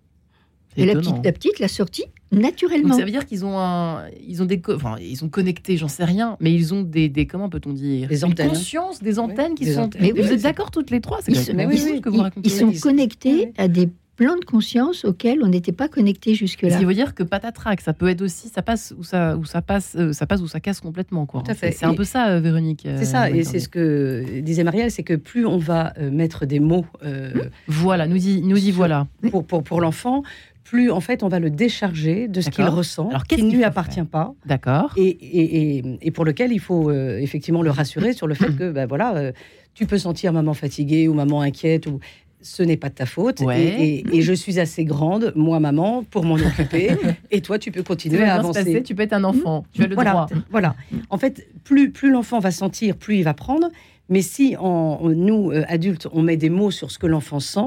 Et 0.77 0.85
la 0.85 0.93
petite, 0.95 1.15
la 1.25 1.31
petite 1.33 1.59
l'a 1.59 1.67
sortie 1.67 2.05
Donc 2.31 2.41
naturellement. 2.43 2.95
ça 2.95 3.03
veut 3.03 3.11
dire 3.11 3.25
qu'ils 3.25 3.43
ont 3.43 3.59
un, 3.59 4.07
ils 4.25 4.41
ont 4.41 4.45
des, 4.45 4.61
enfin 4.73 4.95
ils 5.01 5.17
sont 5.17 5.27
connectés, 5.27 5.75
j'en 5.75 5.89
sais 5.89 6.05
rien, 6.05 6.37
mais 6.39 6.53
ils 6.53 6.73
ont 6.73 6.81
des, 6.81 7.09
des 7.09 7.27
comment 7.27 7.49
peut-on 7.49 7.73
dire, 7.73 8.07
Des 8.07 8.19
Une 8.23 8.31
antennes. 8.31 8.47
conscience, 8.47 9.03
des 9.03 9.19
antennes 9.19 9.53
qui 9.55 9.65
des 9.65 9.73
sont. 9.73 9.81
antennes. 9.81 10.01
Mais 10.01 10.11
vous 10.11 10.25
oui, 10.29 10.33
êtes 10.35 10.43
d'accord 10.43 10.71
toutes 10.71 10.89
les 10.89 11.01
trois? 11.01 11.19
C'est 11.21 11.31
oui, 11.33 11.37
ce 11.77 11.99
que 11.99 12.07
vous 12.09 12.15
ils- 12.15 12.21
racontez. 12.21 12.49
ils 12.49 12.53
sont 12.53 12.71
connectés 12.81 13.47
oui. 13.47 13.53
à 13.57 13.67
des 13.67 13.89
plans 14.23 14.37
de 14.37 14.45
conscience 14.45 15.03
auxquels 15.03 15.39
on 15.43 15.47
n'était 15.47 15.71
pas 15.71 15.87
connectés 15.87 16.33
Ce 16.33 16.39
jusque-là. 16.39 16.77
qui 16.77 16.85
veut 16.85 16.93
dire 16.93 17.15
que 17.15 17.23
patatrac, 17.23 17.81
ça 17.81 17.93
peut 17.93 18.07
être 18.07 18.21
aussi, 18.21 18.49
ça 18.49 18.61
passe 18.61 18.93
ou 18.99 19.03
ça, 19.03 19.35
ou 19.35 19.45
ça 19.45 19.61
passe, 19.63 19.95
euh, 19.97 20.13
ça 20.13 20.27
passe 20.27 20.41
ou 20.41 20.47
ça 20.47 20.59
casse 20.59 20.79
complètement 20.79 21.25
quoi. 21.25 21.41
Tout 21.41 21.49
à 21.51 21.55
fait. 21.55 21.71
C'est 21.71 21.85
un 21.85 21.95
peu 21.95 22.03
ça, 22.03 22.27
euh, 22.29 22.39
Véronique. 22.39 22.83
c'est 22.97 23.05
ça, 23.05 23.23
euh, 23.25 23.33
et 23.33 23.43
c'est 23.43 23.59
ce 23.59 23.67
que 23.67 24.39
disait 24.41 24.63
Marielle, 24.63 24.91
c'est 24.91 25.01
que 25.01 25.15
plus 25.15 25.45
on 25.47 25.57
va 25.57 25.93
euh, 25.97 26.11
mettre 26.11 26.45
des 26.45 26.59
mots 26.59 26.85
euh, 27.03 27.31
Voilà, 27.67 28.05
nous 28.07 28.17
dit, 28.19 28.41
nous 28.43 28.57
Sur- 28.57 28.75
voilà. 28.75 29.07
pour, 29.31 29.43
pour, 29.43 29.63
pour 29.63 29.81
l'enfant, 29.81 30.21
plus 30.63 30.91
en 30.91 30.99
fait 31.01 31.23
on 31.23 31.27
va 31.27 31.39
le 31.39 31.49
décharger 31.49 32.27
de 32.27 32.41
ce 32.41 32.51
qu'il 32.51 32.65
ressent, 32.65 33.09
Alors, 33.09 33.25
qui 33.25 33.41
ne 33.41 33.51
lui 33.51 33.63
appartient 33.63 33.95
faire 33.95 34.05
pas, 34.05 34.33
D'accord. 34.45 34.93
et, 34.97 35.07
et, 35.07 35.77
et, 35.79 35.83
et 36.01 36.11
pour 36.11 36.25
lequel 36.25 36.51
il 36.51 36.59
faut 36.59 36.91
euh, 36.91 37.17
effectivement 37.17 37.63
le 37.63 37.71
rassurer 37.71 38.13
sur 38.13 38.27
le 38.27 38.35
fait 38.35 38.55
que 38.55 38.71
ben 38.71 38.85
voilà, 38.85 39.15
euh, 39.15 39.31
tu 39.73 39.87
peux 39.87 39.97
sentir 39.97 40.31
maman 40.31 40.53
fatiguée 40.53 41.07
ou 41.07 41.13
maman 41.15 41.41
inquiète 41.41 41.87
ou 41.87 41.99
ce 42.41 42.63
n'est 42.63 42.77
pas 42.77 42.89
de 42.89 42.95
ta 42.95 43.05
faute 43.05 43.41
Ouais. 43.41 43.61
et, 43.63 43.93
et- 43.99 44.17
et 44.17 44.21
je 44.21 44.33
suis 44.33 44.59
assez 44.59 44.83
grande, 44.85 45.31
moi 45.35 45.59
maman, 45.59 46.03
pour 46.03 46.23
m'en 46.25 46.35
occuper 46.35 46.91
et 47.31 47.41
toi 47.41 47.59
tu 47.59 47.71
peux 47.71 47.83
continuer 47.83 48.23
à 48.23 48.35
avancer. 48.35 48.63
passer, 48.63 48.83
tu 48.83 48.95
peux 48.95 49.03
être 49.03 49.13
un 49.13 49.23
enfant, 49.23 49.65
tu 49.73 49.83
as 49.83 49.87
le 49.87 49.95
voilà, 49.95 50.11
droit. 50.11 50.27
Voilà. 50.51 50.75
En 51.09 51.17
fait, 51.17 51.47
plus, 51.63 51.91
plus 51.91 52.11
l'enfant 52.11 52.39
va 52.39 52.51
sentir, 52.51 52.95
plus 52.97 53.17
il 53.17 53.23
va 53.23 53.33
prendre. 53.33 53.69
Mais 54.09 54.21
si 54.21 54.55
en, 54.59 54.99
nous, 55.09 55.51
euh, 55.51 55.63
adultes, 55.69 56.07
on 56.11 56.21
met 56.21 56.35
des 56.37 56.49
mots 56.49 56.71
sur 56.71 56.91
ce 56.91 56.99
que 56.99 57.07
l'enfant 57.07 57.39
sent, 57.39 57.59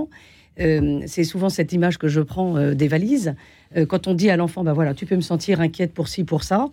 euh, 0.61 1.01
c'est 1.07 1.25
souvent 1.25 1.49
cette 1.49 1.73
image 1.73 1.97
que 1.99 2.07
je 2.09 2.21
prends 2.21 2.57
euh, 2.57 2.75
des 2.75 2.87
valises. 2.89 3.35
Euh, 3.77 3.87
quand 3.87 4.07
on 4.09 4.15
dit 4.15 4.29
à 4.31 4.37
l'enfant, 4.37 4.63
bah 4.63 4.73
voilà, 4.75 4.93
tu 4.95 5.07
peux 5.07 5.17
me 5.17 5.21
sentir 5.23 5.61
inquiète 5.61 5.95
pour 5.95 6.07
ci, 6.09 6.23
pour 6.25 6.43
ça, 6.45 6.69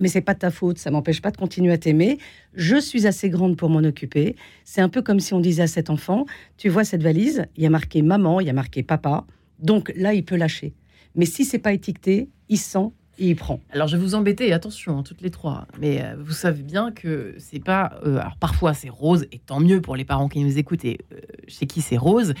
mais 0.00 0.08
c'est 0.08 0.20
pas 0.20 0.34
de 0.34 0.40
ta 0.40 0.50
faute, 0.50 0.78
ça 0.78 0.90
m'empêche 0.90 1.22
pas 1.22 1.30
de 1.30 1.36
continuer 1.36 1.72
à 1.72 1.78
t'aimer. 1.78 2.18
Je 2.54 2.76
suis 2.76 3.06
assez 3.06 3.28
grande 3.30 3.56
pour 3.56 3.70
m'en 3.70 3.78
occuper. 3.78 4.36
C'est 4.64 4.80
un 4.80 4.88
peu 4.88 5.02
comme 5.02 5.20
si 5.20 5.34
on 5.34 5.40
disait 5.40 5.62
à 5.62 5.66
cet 5.66 5.90
enfant, 5.90 6.26
tu 6.56 6.68
vois 6.68 6.84
cette 6.84 7.02
valise, 7.02 7.46
il 7.56 7.62
y 7.62 7.66
a 7.66 7.70
marqué 7.70 8.02
maman, 8.02 8.40
il 8.40 8.46
y 8.46 8.50
a 8.50 8.54
marqué 8.54 8.82
papa, 8.82 9.24
donc 9.60 9.92
là 9.96 10.14
il 10.14 10.24
peut 10.24 10.36
lâcher. 10.36 10.74
Mais 11.14 11.26
si 11.26 11.44
c'est 11.44 11.58
pas 11.58 11.72
étiqueté, 11.72 12.28
il 12.48 12.58
sent 12.58 12.90
et 13.18 13.28
il 13.28 13.36
prend. 13.36 13.60
Alors 13.70 13.86
je 13.86 13.96
vais 13.96 14.02
vous 14.02 14.16
embêter, 14.16 14.52
attention, 14.52 14.98
hein, 14.98 15.02
toutes 15.04 15.20
les 15.20 15.30
trois. 15.30 15.68
Mais 15.78 16.02
euh, 16.02 16.16
vous 16.18 16.32
savez 16.32 16.64
bien 16.64 16.90
que 16.90 17.36
c'est 17.38 17.62
pas. 17.62 17.98
euh, 18.04 18.18
alors 18.18 18.36
parfois 18.36 18.74
c'est 18.74 18.88
rose, 18.88 19.26
et 19.30 19.38
tant 19.38 19.60
mieux 19.60 19.80
pour 19.80 19.94
les 19.94 20.04
parents 20.04 20.28
qui 20.28 20.42
nous 20.42 20.58
écoutent 20.58 20.84
et 20.84 20.98
euh, 21.12 21.18
chez 21.46 21.66
qui 21.66 21.80
c'est 21.80 21.96
rose. 21.96 22.34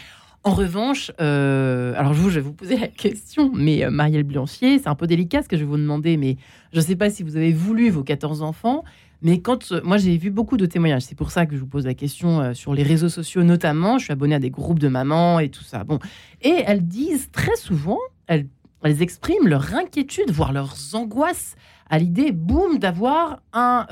En 0.46 0.52
revanche, 0.52 1.10
euh, 1.22 1.94
alors 1.96 2.12
je, 2.12 2.28
vais 2.28 2.42
vous 2.42 2.52
poser 2.52 2.76
la 2.76 2.88
question, 2.88 3.50
mais 3.54 3.82
euh, 3.82 3.90
Marielle 3.90 4.24
Blancier, 4.24 4.78
c'est 4.78 4.88
un 4.88 4.94
peu 4.94 5.06
délicat 5.06 5.42
ce 5.42 5.48
que 5.48 5.56
je 5.56 5.62
vais 5.62 5.68
vous 5.68 5.78
demander, 5.78 6.18
mais 6.18 6.36
je 6.74 6.80
ne 6.80 6.84
sais 6.84 6.96
pas 6.96 7.08
si 7.08 7.22
vous 7.22 7.36
avez 7.36 7.50
voulu 7.50 7.88
vos 7.88 8.02
14 8.02 8.42
enfants, 8.42 8.84
mais 9.22 9.40
quand 9.40 9.72
euh, 9.72 9.80
moi 9.84 9.96
j'ai 9.96 10.18
vu 10.18 10.30
beaucoup 10.30 10.58
de 10.58 10.66
témoignages, 10.66 11.04
c'est 11.04 11.14
pour 11.14 11.30
ça 11.30 11.46
que 11.46 11.54
je 11.54 11.60
vous 11.60 11.66
pose 11.66 11.86
la 11.86 11.94
question 11.94 12.52
sur 12.52 12.74
les 12.74 12.82
réseaux 12.82 13.08
sociaux 13.08 13.42
notamment. 13.42 13.96
Je 13.96 14.04
suis 14.04 14.12
abonnée 14.12 14.34
à 14.34 14.38
des 14.38 14.50
groupes 14.50 14.78
de 14.78 14.88
mamans 14.88 15.38
et 15.40 15.48
tout 15.48 15.64
ça. 15.64 15.82
Bon, 15.82 15.98
et 16.42 16.62
elles 16.66 16.86
disent 16.86 17.30
très 17.32 17.56
souvent, 17.56 17.98
elles, 18.26 18.46
elles 18.82 19.00
expriment 19.00 19.48
leur 19.48 19.74
inquiétude, 19.74 20.30
voire 20.30 20.52
leurs 20.52 20.94
angoisses 20.94 21.54
à 21.88 21.98
l'idée, 21.98 22.32
boum, 22.32 22.78
d'avoir 22.78 23.40
un 23.54 23.86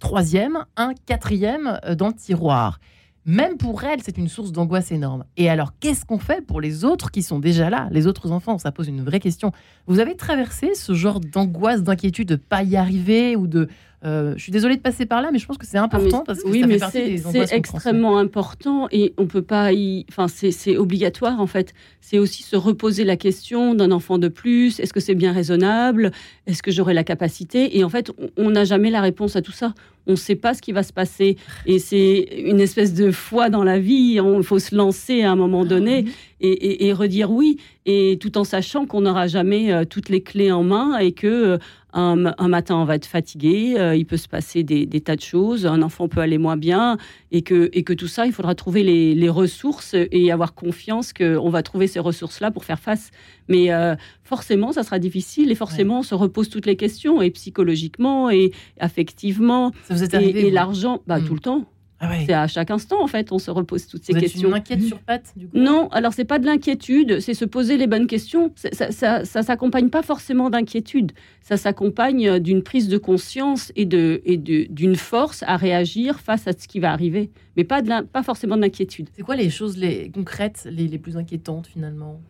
troisième, 0.00 0.66
un 0.76 0.92
quatrième 1.06 1.80
dans 1.96 2.08
le 2.08 2.14
tiroir. 2.14 2.78
Même 3.26 3.56
pour 3.56 3.82
elles, 3.84 4.00
c'est 4.02 4.18
une 4.18 4.28
source 4.28 4.52
d'angoisse 4.52 4.92
énorme. 4.92 5.24
Et 5.38 5.48
alors, 5.48 5.72
qu'est-ce 5.80 6.04
qu'on 6.04 6.18
fait 6.18 6.44
pour 6.44 6.60
les 6.60 6.84
autres 6.84 7.10
qui 7.10 7.22
sont 7.22 7.38
déjà 7.38 7.70
là, 7.70 7.88
les 7.90 8.06
autres 8.06 8.30
enfants? 8.32 8.58
Ça 8.58 8.70
pose 8.70 8.88
une 8.88 9.02
vraie 9.02 9.20
question. 9.20 9.50
Vous 9.86 9.98
avez 9.98 10.14
traversé 10.14 10.74
ce 10.74 10.92
genre 10.94 11.20
d'angoisse, 11.20 11.82
d'inquiétude 11.82 12.28
de 12.28 12.36
pas 12.36 12.62
y 12.62 12.76
arriver 12.76 13.36
ou 13.36 13.46
de 13.46 13.68
Euh, 14.06 14.34
je 14.36 14.42
suis 14.42 14.52
désolée 14.52 14.76
de 14.76 14.82
passer 14.82 15.06
par 15.06 15.22
là, 15.22 15.30
mais 15.32 15.38
je 15.38 15.46
pense 15.46 15.56
que 15.56 15.64
c'est 15.64 15.78
important 15.78 16.18
Ah, 16.18 16.18
mais- 16.18 16.24
parce 16.26 16.42
que 16.42 16.50
oui, 16.50 16.60
ça 16.60 16.66
mais 16.66 16.76
partie 16.76 16.98
c'est 16.98 17.08
des 17.08 17.26
angoisses 17.26 17.52
extrêmement 17.52 18.18
important 18.18 18.86
et 18.92 19.14
on 19.16 19.26
peut 19.26 19.40
pas 19.40 19.72
y. 19.72 20.04
Enfin, 20.10 20.28
c'est 20.28 20.50
c'est 20.50 20.76
obligatoire 20.76 21.40
en 21.40 21.46
fait. 21.46 21.72
C'est 22.02 22.18
aussi 22.18 22.42
se 22.42 22.54
reposer 22.54 23.04
la 23.04 23.16
question 23.16 23.74
d'un 23.74 23.90
enfant 23.90 24.18
de 24.18 24.28
plus. 24.28 24.78
Est-ce 24.78 24.92
que 24.92 25.00
c'est 25.00 25.14
bien 25.14 25.32
raisonnable? 25.32 26.12
Est-ce 26.46 26.62
que 26.62 26.70
j'aurai 26.70 26.92
la 26.94 27.04
capacité? 27.04 27.78
Et 27.78 27.84
en 27.84 27.88
fait, 27.88 28.10
on- 28.36 28.50
n'a 28.50 28.64
jamais 28.64 28.90
la 28.90 29.00
réponse 29.00 29.34
à 29.36 29.42
tout 29.42 29.52
ça. 29.52 29.72
On 30.06 30.12
ne 30.12 30.16
sait 30.16 30.36
pas 30.36 30.52
ce 30.52 30.60
qui 30.60 30.72
va 30.72 30.82
se 30.82 30.92
passer 30.92 31.36
et 31.64 31.78
c'est 31.78 32.28
une 32.44 32.60
espèce 32.60 32.92
de 32.92 33.10
foi 33.10 33.48
dans 33.48 33.64
la 33.64 33.78
vie. 33.78 34.18
Il 34.38 34.42
faut 34.42 34.58
se 34.58 34.74
lancer 34.74 35.22
à 35.22 35.30
un 35.30 35.36
moment 35.36 35.64
donné 35.64 36.04
et, 36.42 36.50
et- 36.50 36.86
et 36.86 36.92
redire 36.92 37.30
oui, 37.30 37.56
et 37.86 38.18
tout 38.20 38.36
en 38.36 38.44
sachant 38.44 38.84
qu'on 38.84 39.00
n'aura 39.00 39.26
jamais 39.28 39.72
euh, 39.72 39.84
toutes 39.86 40.10
les 40.10 40.20
clés 40.22 40.52
en 40.52 40.62
main 40.62 40.98
et 40.98 41.12
que 41.12 41.26
euh, 41.26 41.58
un, 41.94 42.34
un 42.36 42.48
matin 42.48 42.76
on 42.76 42.84
va 42.84 42.96
être 42.96 43.06
fatigué, 43.06 43.76
euh, 43.78 43.96
il 43.96 44.04
peut 44.04 44.18
se 44.18 44.28
passer 44.28 44.62
des, 44.62 44.84
des 44.84 45.00
tas 45.00 45.16
de 45.16 45.22
choses, 45.22 45.64
un 45.64 45.80
enfant 45.80 46.08
peut 46.08 46.20
aller 46.20 46.38
moins 46.38 46.56
bien, 46.58 46.98
et 47.32 47.40
que, 47.42 47.70
et 47.72 47.82
que 47.84 47.92
tout 47.94 48.08
ça, 48.08 48.26
il 48.26 48.32
faudra 48.32 48.54
trouver 48.56 48.82
les, 48.82 49.14
les 49.14 49.28
ressources 49.30 49.94
et 49.94 50.30
avoir 50.32 50.54
confiance 50.54 51.12
qu'on 51.14 51.48
va 51.48 51.62
trouver 51.62 51.86
ces 51.86 52.00
ressources-là 52.00 52.50
pour 52.50 52.64
faire 52.64 52.80
face. 52.80 53.10
Mais 53.48 53.72
euh, 53.72 53.94
forcément, 54.22 54.72
ça 54.72 54.82
sera 54.82 54.98
difficile 54.98 55.50
et 55.50 55.54
forcément, 55.54 55.98
on 56.00 56.02
se 56.02 56.14
repose 56.14 56.48
toutes 56.48 56.66
les 56.66 56.76
questions, 56.76 57.20
et 57.22 57.30
psychologiquement, 57.30 58.30
et 58.30 58.52
affectivement, 58.80 59.72
Ça 59.84 59.94
vous 59.94 60.02
est 60.04 60.12
et, 60.14 60.16
arrivé 60.16 60.46
et 60.46 60.50
l'argent, 60.50 61.00
bah, 61.06 61.18
Mm. 61.18 61.24
tout 61.26 61.34
le 61.34 61.40
temps. 61.40 61.64
Ah 62.00 62.10
ouais. 62.10 62.24
C'est 62.26 62.34
à 62.34 62.46
chaque 62.48 62.70
instant, 62.70 63.02
en 63.02 63.06
fait, 63.06 63.32
on 63.32 63.38
se 63.38 63.50
repose 63.50 63.86
toutes 63.86 64.04
ces 64.04 64.12
Vous 64.12 64.20
questions. 64.20 64.48
une 64.48 64.54
inquiète 64.54 64.82
sur 64.82 64.98
pattes 64.98 65.32
du 65.36 65.46
coup? 65.46 65.56
Non, 65.56 65.88
alors 65.90 66.12
c'est 66.12 66.24
pas 66.24 66.38
de 66.38 66.44
l'inquiétude, 66.44 67.20
c'est 67.20 67.34
se 67.34 67.44
poser 67.46 67.76
les 67.78 67.86
bonnes 67.86 68.06
questions. 68.08 68.52
Ça, 68.56 68.90
ça, 68.90 69.24
ça 69.24 69.42
s'accompagne 69.42 69.88
pas 69.88 70.02
forcément 70.02 70.50
d'inquiétude, 70.50 71.12
ça 71.40 71.56
s'accompagne 71.56 72.40
d'une 72.40 72.62
prise 72.62 72.88
de 72.88 72.98
conscience 72.98 73.72
et 73.76 73.86
de 73.86 74.20
et 74.26 74.36
de- 74.36 74.66
d'une 74.70 74.96
force 74.96 75.44
à 75.46 75.56
réagir 75.56 76.18
face 76.20 76.46
à 76.48 76.52
ce 76.52 76.66
qui 76.68 76.80
va 76.80 76.90
arriver, 76.92 77.30
mais 77.56 77.64
pas 77.64 77.80
de 77.80 78.02
pas 78.04 78.22
forcément 78.24 78.56
de 78.56 78.62
l'inquiétude. 78.62 79.08
C'est 79.14 79.22
quoi 79.22 79.36
les 79.36 79.48
choses 79.48 79.78
les 79.78 80.10
concrètes, 80.10 80.68
les, 80.70 80.88
les 80.88 80.98
plus 80.98 81.16
inquiétantes 81.16 81.68
finalement? 81.68 82.20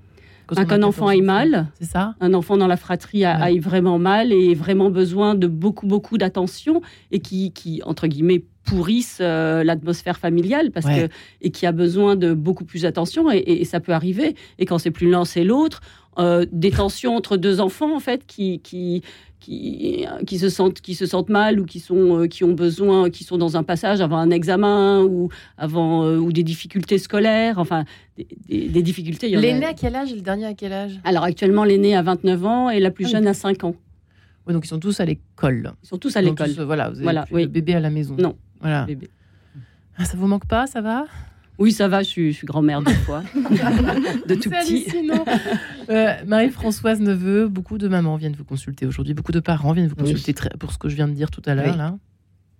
Quand 0.47 0.59
Un 0.59 0.83
enfant 0.83 1.07
14 1.07 1.11
aille 1.11 1.21
mal, 1.23 1.67
C'est 1.79 1.87
ça 1.87 2.15
un 2.21 2.35
enfant 2.35 2.57
dans 2.57 2.67
la 2.67 2.77
fratrie 2.77 3.25
a- 3.25 3.37
Ouais. 3.37 3.43
aille 3.45 3.59
vraiment 3.61 3.99
mal 3.99 4.33
et 4.33 4.51
ait 4.51 4.55
vraiment 4.55 4.91
besoin 4.91 5.35
de 5.35 5.47
beaucoup 5.47 5.87
beaucoup 5.87 6.19
d'attention 6.19 6.83
et 7.11 7.21
qui, 7.21 7.53
qui 7.53 7.81
entre 7.85 8.07
guillemets 8.07 8.45
pourrissent 8.65 9.19
euh, 9.21 9.63
l'atmosphère 9.63 10.17
familiale 10.19 10.71
parce 10.71 10.87
Ouais. 10.87 11.09
que 11.09 11.15
et 11.43 11.51
qui 11.51 11.67
a 11.67 11.73
besoin 11.73 12.17
de 12.17 12.33
beaucoup 12.35 12.65
plus 12.65 12.83
d'attention 12.83 13.31
et, 13.31 13.37
et- 13.39 13.61
et 13.61 13.65
ça 13.65 13.81
peut 13.81 13.93
arriver 13.93 14.35
et 14.59 14.65
quand 14.67 14.79
c'est 14.79 14.91
plus 14.91 15.11
l'un 15.11 15.25
c'est 15.27 15.45
l'autre 15.45 15.81
euh, 16.19 16.47
des 16.53 16.71
tensions 16.71 17.17
entre 17.17 17.37
deux 17.37 17.61
enfants 17.61 17.95
en 17.95 18.01
fait 18.01 18.27
qui 18.27 18.61
qui 18.61 19.03
qui, 19.41 20.07
qui 20.27 20.39
se 20.39 20.49
sentent 20.49 20.81
qui 20.81 20.95
se 20.95 21.05
sentent 21.05 21.29
mal 21.29 21.61
ou 21.61 21.67
qui 21.67 21.79
sont 21.79 22.21
euh, 22.21 22.27
qui 22.27 22.45
ont 22.45 22.53
besoin 22.55 23.11
qui 23.11 23.25
sont 23.25 23.37
dans 23.37 23.57
un 23.59 23.63
passage 23.63 24.01
avant 24.01 24.17
un 24.17 24.31
examen 24.31 25.03
ou 25.03 25.29
avant 25.59 26.05
euh, 26.05 26.17
ou 26.17 26.33
des 26.33 26.43
difficultés 26.43 26.97
scolaires 26.99 27.59
enfin 27.59 27.85
des, 28.17 28.27
des- 28.49 28.69
des 28.69 28.83
difficultés 28.83 29.35
en 29.37 29.39
a- 29.39 29.43
L'aîné 29.43 29.67
à 29.67 29.75
quel 29.75 29.95
âge? 29.97 30.13
Et 30.13 30.15
le 30.15 30.23
dernier 30.23 30.47
à 30.47 30.55
quel 30.55 30.73
âge? 30.73 30.99
Alors 31.05 31.25
actuellement 31.25 31.65
l'aîné 31.65 31.95
a 31.95 32.01
29 32.03 32.47
ans 32.47 32.71
et 32.71 32.81
la 32.81 32.91
plus 32.91 33.05
Ah 33.05 33.09
oui. 33.09 33.13
jeune 33.13 33.27
a 33.27 33.35
5 33.35 33.65
ans 33.65 33.75
Ouais, 34.47 34.53
Donc 34.55 34.65
ils 34.65 34.69
sont 34.69 34.79
tous 34.79 35.01
à 35.01 35.05
l'école. 35.05 35.73
ils 35.83 35.87
sont 35.89 35.99
tous 35.99 36.17
à 36.17 36.23
l'école 36.23 36.51
Voilà, 36.65 36.89
vous 36.89 36.97
avez 36.97 37.03
Voilà, 37.05 37.23
plus 37.27 37.35
oui. 37.37 37.43
de 37.47 37.51
bébé 37.51 37.75
à 37.75 37.81
la 37.81 37.91
maison. 37.91 38.15
Non. 38.19 38.37
Voilà. 38.61 38.85
bébé. 38.85 39.09
Ah, 39.97 40.05
ça 40.05 40.17
vous 40.17 40.27
manque 40.27 40.47
pas, 40.47 40.67
ça 40.67 40.81
va? 40.81 41.07
Oui 41.59 41.73
ça 41.73 41.89
va 41.89 42.03
je 42.03 42.09
suis, 42.09 42.39
grand-mère 42.45 42.83
deux 42.83 42.93
fois 42.93 43.23
de 43.35 44.35
tout 44.35 44.51
petit. 44.51 44.87
Euh, 45.91 46.15
Marie-Françoise 46.27 47.01
Neveu, 47.01 47.49
beaucoup 47.49 47.79
de 47.79 47.89
mamans 47.89 48.17
viennent 48.17 48.35
vous 48.37 48.45
consulter 48.45 48.87
aujourd'hui, 48.87 49.15
beaucoup 49.15 49.33
de 49.33 49.41
parents 49.41 49.73
viennent 49.73 49.89
vous 49.89 49.95
Oui. 49.99 50.05
consulter 50.11 50.35
très- 50.35 50.51
pour 50.59 50.73
ce 50.73 50.79
que 50.79 50.89
je 50.89 50.97
viens 50.97 51.09
de 51.09 51.13
dire 51.15 51.31
tout 51.31 51.43
à 51.47 51.55
l'heure. 51.55 51.73
Oui. 51.73 51.77
là. 51.79 51.99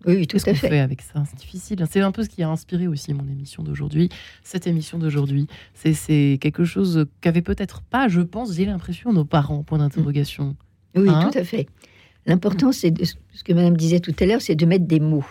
Oui, 0.07 0.17
oui, 0.17 0.27
tout 0.27 0.37
Qu'est-ce 0.37 0.51
à 0.51 0.53
qu'on 0.53 0.59
fait. 0.59 0.69
fait 0.69 0.81
avec 0.81 1.01
ça? 1.01 1.25
C'est 1.27 1.39
difficile. 1.39 1.83
C'est 1.91 2.01
un 2.03 2.13
peu 2.13 2.23
ce 2.25 2.29
qui 2.29 2.43
a 2.43 2.49
inspiré 2.51 2.87
aussi 2.87 3.15
mon 3.15 3.27
émission 3.27 3.63
d'aujourd'hui. 3.63 4.11
Cette 4.43 4.67
émission 4.67 4.99
d'aujourd'hui, 4.99 5.47
c'est- 5.73 5.95
c'est 5.95 6.37
quelque 6.43 6.65
chose 6.65 7.07
qu'avaient 7.23 7.41
peut-être 7.41 7.81
pas, 7.81 8.09
je 8.09 8.21
pense, 8.21 8.53
j'ai 8.55 8.67
l'impression, 8.67 9.15
nos 9.15 9.25
parents, 9.25 9.63
point 9.63 9.79
d'interrogation. 9.79 10.57
Oui, 10.95 11.09
Hein? 11.09 11.31
tout 11.33 11.39
à 11.39 11.45
fait. 11.45 11.67
L'important, 12.27 12.71
c'est 12.73 12.91
de- 12.91 13.05
ce 13.05 13.15
que 13.45 13.53
Madame 13.55 13.79
disait 13.79 14.01
tout 14.01 14.15
à 14.21 14.27
l'heure, 14.27 14.43
c'est 14.43 14.55
de 14.57 14.67
mettre 14.67 14.85
des 14.87 15.01
mots. 15.01 15.25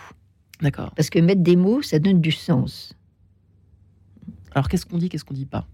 D'accord. 0.60 0.92
Parce 0.96 1.08
que 1.08 1.20
mettre 1.20 1.42
des 1.42 1.54
mots, 1.56 1.80
ça 1.82 2.00
donne 2.00 2.20
du 2.20 2.32
sens. 2.32 2.94
Alors 4.54 4.68
qu'est-ce 4.68 4.86
qu'on 4.86 4.98
dit, 4.98 5.08
qu'est-ce 5.08 5.24
qu'on 5.24 5.34
dit 5.34 5.46
pas? 5.46 5.66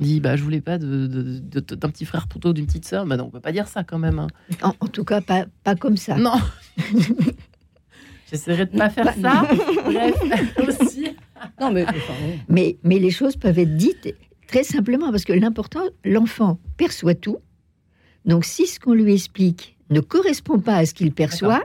On 0.00 0.04
dit, 0.04 0.20
bah, 0.20 0.36
je 0.36 0.42
voulais 0.44 0.60
pas 0.60 0.78
de- 0.78 1.06
de- 1.06 1.40
de- 1.60 1.74
d'un 1.74 1.88
petit 1.90 2.04
frère 2.04 2.28
plutôt 2.28 2.52
d'une 2.52 2.66
petite 2.66 2.84
sœur. 2.84 3.04
Bah 3.06 3.16
non, 3.16 3.24
on 3.26 3.30
peut 3.30 3.40
pas 3.40 3.52
dire 3.52 3.66
ça 3.68 3.82
quand 3.84 3.98
même. 3.98 4.18
hein. 4.20 4.28
En, 4.62 4.72
en 4.80 4.86
tout 4.86 5.04
cas, 5.04 5.20
pas, 5.20 5.46
pas 5.64 5.74
comme 5.74 5.96
ça. 5.96 6.16
Non. 6.16 6.34
J'essaierai 8.30 8.66
de 8.66 8.76
pas 8.76 8.90
faire 8.90 9.14
ça. 9.14 9.48
Bref, 9.84 10.14
aussi. 10.68 11.08
Non, 11.60 11.72
mais. 11.72 11.86
Mais, 12.48 12.78
mais 12.84 12.98
les 12.98 13.10
choses 13.10 13.36
peuvent 13.36 13.58
être 13.58 13.76
dites 13.76 14.14
très 14.46 14.64
simplement, 14.64 15.10
parce 15.10 15.24
que 15.24 15.32
l'important, 15.32 15.80
l'enfant 16.04 16.58
perçoit 16.76 17.14
tout. 17.14 17.38
Donc, 18.26 18.44
si 18.44 18.66
ce 18.66 18.78
qu'on 18.80 18.92
lui 18.92 19.14
explique 19.14 19.76
ne 19.90 20.00
correspond 20.00 20.58
pas 20.58 20.76
à 20.76 20.84
ce 20.86 20.92
qu'il 20.92 21.12
perçoit, 21.12 21.64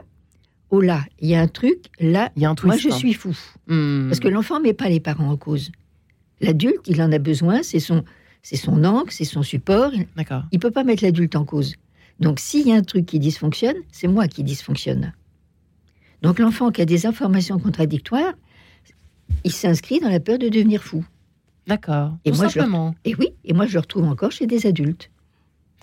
oh 0.70 0.80
là, 0.80 1.04
il 1.20 1.28
y 1.28 1.34
a 1.34 1.40
un 1.40 1.48
truc, 1.48 1.86
là, 2.00 2.30
Il 2.36 2.42
y 2.42 2.46
a 2.46 2.50
un 2.50 2.54
twist. 2.54 2.66
moi 2.66 2.90
je 2.90 2.94
hein. 2.94 2.98
suis 2.98 3.12
fou. 3.12 3.36
Hmm. 3.68 4.08
Parce 4.08 4.20
que 4.20 4.28
l'enfant 4.28 4.58
ne 4.58 4.64
met 4.64 4.72
pas 4.74 4.88
les 4.88 5.00
parents 5.00 5.28
en 5.30 5.36
cause. 5.36 5.70
L'adulte, 6.44 6.86
il 6.86 7.00
en 7.00 7.10
a 7.10 7.18
besoin, 7.18 7.62
c'est 7.62 7.80
son, 7.80 8.04
c'est 8.42 8.56
son 8.56 8.84
ancre, 8.84 9.10
c'est 9.10 9.24
son 9.24 9.42
support. 9.42 9.92
D'accord. 10.14 10.42
Il 10.52 10.58
peut 10.58 10.70
pas 10.70 10.84
mettre 10.84 11.02
l'adulte 11.02 11.36
en 11.36 11.44
cause. 11.44 11.74
Donc, 12.20 12.38
s'il 12.38 12.68
y 12.68 12.72
a 12.72 12.76
un 12.76 12.82
truc 12.82 13.06
qui 13.06 13.18
dysfonctionne, 13.18 13.76
c'est 13.90 14.08
moi 14.08 14.28
qui 14.28 14.44
dysfonctionne. 14.44 15.14
Donc, 16.20 16.38
l'enfant 16.38 16.70
qui 16.70 16.82
a 16.82 16.84
des 16.84 17.06
informations 17.06 17.58
contradictoires, 17.58 18.34
il 19.42 19.52
s'inscrit 19.52 20.00
dans 20.00 20.10
la 20.10 20.20
peur 20.20 20.38
de 20.38 20.48
devenir 20.50 20.82
fou. 20.82 21.04
D'accord. 21.66 22.18
Et 22.26 22.30
Tout 22.30 22.36
moi, 22.36 22.48
je 22.48 22.60
le-. 22.60 22.90
Et 23.06 23.14
oui, 23.16 23.28
et 23.44 23.54
moi, 23.54 23.66
je 23.66 23.72
le 23.72 23.80
retrouve 23.80 24.04
encore 24.04 24.30
chez 24.30 24.46
des 24.46 24.66
adultes. 24.66 25.10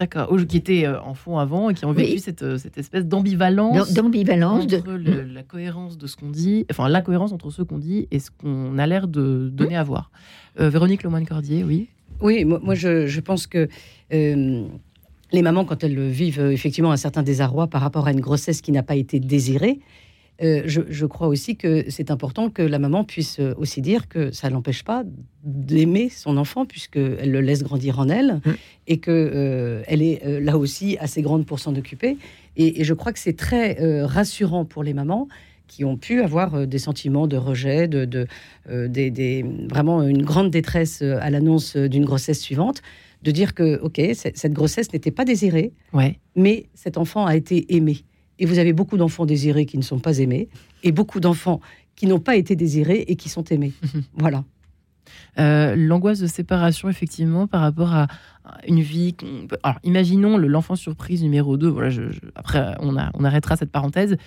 D'accord. 0.01 0.31
Ou 0.31 0.43
qui 0.43 0.57
étaient 0.57 0.85
euh, 0.87 0.99
enfants 1.01 1.37
avant 1.37 1.69
et 1.69 1.75
qui 1.75 1.85
ont 1.85 1.91
vécu 1.93 2.13
Oui. 2.13 2.19
cette, 2.19 2.41
euh, 2.41 2.57
cette 2.57 2.75
espèce 2.77 3.05
d'ambivalence. 3.05 3.93
D'ambivalence, 3.93 4.65
de... 4.65 4.77
entre 4.77 4.93
le- 4.93 5.21
la 5.23 5.43
cohérence 5.43 5.95
de 5.97 6.07
ce 6.07 6.15
qu'on 6.17 6.31
dit, 6.31 6.65
enfin 6.71 6.89
la 6.89 7.01
cohérence 7.01 7.31
entre 7.31 7.51
ce 7.51 7.61
qu'on 7.61 7.77
dit 7.77 8.07
et 8.09 8.17
ce 8.17 8.31
qu'on 8.31 8.79
a 8.79 8.87
l'air 8.87 9.07
de 9.07 9.49
donner 9.53 9.75
à 9.77 9.83
voir. 9.83 10.09
Euh, 10.59 10.69
Véronique 10.69 11.03
Lemoine-Cordier, 11.03 11.63
oui? 11.63 11.87
Oui, 12.19 12.45
moi, 12.45 12.59
moi, 12.63 12.73
je, 12.73 13.05
je 13.05 13.19
pense 13.21 13.45
que 13.45 13.67
euh, 14.11 14.65
les 15.31 15.41
mamans, 15.43 15.65
quand 15.65 15.83
elles 15.83 15.99
vivent 16.09 16.41
effectivement 16.51 16.91
un 16.91 16.97
certain 16.97 17.21
désarroi 17.21 17.67
par 17.67 17.81
rapport 17.81 18.07
à 18.07 18.11
une 18.11 18.21
grossesse 18.21 18.61
qui 18.61 18.71
n'a 18.71 18.83
pas 18.83 18.95
été 18.95 19.19
désirée, 19.19 19.79
euh, 20.43 20.63
je, 20.65 20.81
je 20.89 21.05
crois 21.05 21.27
aussi 21.27 21.55
que 21.55 21.85
c'est 21.89 22.09
important 22.11 22.49
que 22.49 22.61
la 22.61 22.79
maman 22.79 23.03
puisse 23.03 23.39
euh, 23.39 23.53
aussi 23.57 23.81
dire 23.81 24.07
que 24.07 24.31
ça 24.31 24.49
l'empêche 24.49 24.83
pas 24.83 25.03
d'aimer 25.43 26.09
son 26.09 26.37
enfant 26.37 26.65
puisqu'elle 26.65 27.31
le 27.31 27.41
laisse 27.41 27.63
grandir 27.63 27.99
en 27.99 28.09
elle 28.09 28.41
Mm. 28.45 28.51
et 28.87 28.97
que 28.99 29.11
euh, 29.11 29.83
elle 29.87 30.01
est 30.01 30.25
euh, 30.25 30.39
là 30.39 30.57
aussi 30.57 30.97
assez 30.99 31.21
grande 31.21 31.45
pour 31.45 31.59
s'en 31.59 31.75
occuper. 31.75 32.17
Et, 32.57 32.81
et 32.81 32.83
je 32.83 32.93
crois 32.93 33.11
que 33.13 33.19
c'est 33.19 33.37
très 33.37 33.77
rassurant 34.03 34.65
pour 34.65 34.83
les 34.83 34.93
mamans 34.93 35.27
qui 35.67 35.85
ont 35.85 35.95
pu 35.95 36.21
avoir 36.21 36.67
des 36.67 36.79
sentiments 36.79 37.27
de 37.27 37.37
rejet, 37.37 37.87
de, 37.87 38.03
de, 38.03 38.27
des, 38.87 39.09
des- 39.09 39.45
vraiment 39.69 40.03
une 40.03 40.21
grande 40.23 40.51
détresse 40.51 41.01
à 41.01 41.29
l'annonce 41.29 41.77
d'une 41.77 42.03
grossesse 42.03 42.41
suivante, 42.41 42.81
de 43.23 43.31
dire 43.31 43.53
que, 43.53 43.79
OK, 43.81 44.01
cette 44.13 44.51
grossesse 44.51 44.91
n'était 44.91 45.11
pas 45.11 45.23
désirée, 45.23 45.71
Ouais. 45.93 46.19
mais 46.35 46.65
cet 46.73 46.97
enfant 46.97 47.25
a 47.25 47.37
été 47.37 47.73
aimé. 47.73 47.99
Et 48.41 48.45
vous 48.45 48.57
avez 48.59 48.73
beaucoup 48.73 48.97
d'enfants 48.97 49.25
désirés 49.25 49.65
qui 49.65 49.77
ne 49.77 49.83
sont 49.83 49.99
pas 49.99 50.17
aimés, 50.17 50.49
et 50.83 50.91
beaucoup 50.91 51.19
d'enfants 51.19 51.61
qui 51.95 52.07
n'ont 52.07 52.19
pas 52.19 52.35
été 52.35 52.55
désirés 52.55 53.05
et 53.07 53.15
qui 53.15 53.29
sont 53.29 53.43
aimés. 53.45 53.71
Mhm. 53.83 54.03
Voilà. 54.15 54.43
Euh, 55.39 55.75
L'angoisse 55.77 56.19
de 56.19 56.27
séparation, 56.27 56.89
effectivement, 56.89 57.45
par 57.47 57.61
rapport 57.61 57.93
à 57.93 58.07
une 58.67 58.81
vie. 58.81 59.15
Alors, 59.63 59.79
imaginons 59.83 60.37
le- 60.37 60.47
l'enfant 60.47 60.75
surprise 60.75 61.21
numéro 61.21 61.55
2. 61.57 61.67
Voilà, 61.67 61.89
je- 61.89 62.11
je- 62.11 62.19
après, 62.35 62.75
on, 62.79 62.97
a- 62.97 63.11
on 63.13 63.23
arrêtera 63.23 63.55
cette 63.55 63.71
parenthèse. 63.71 64.17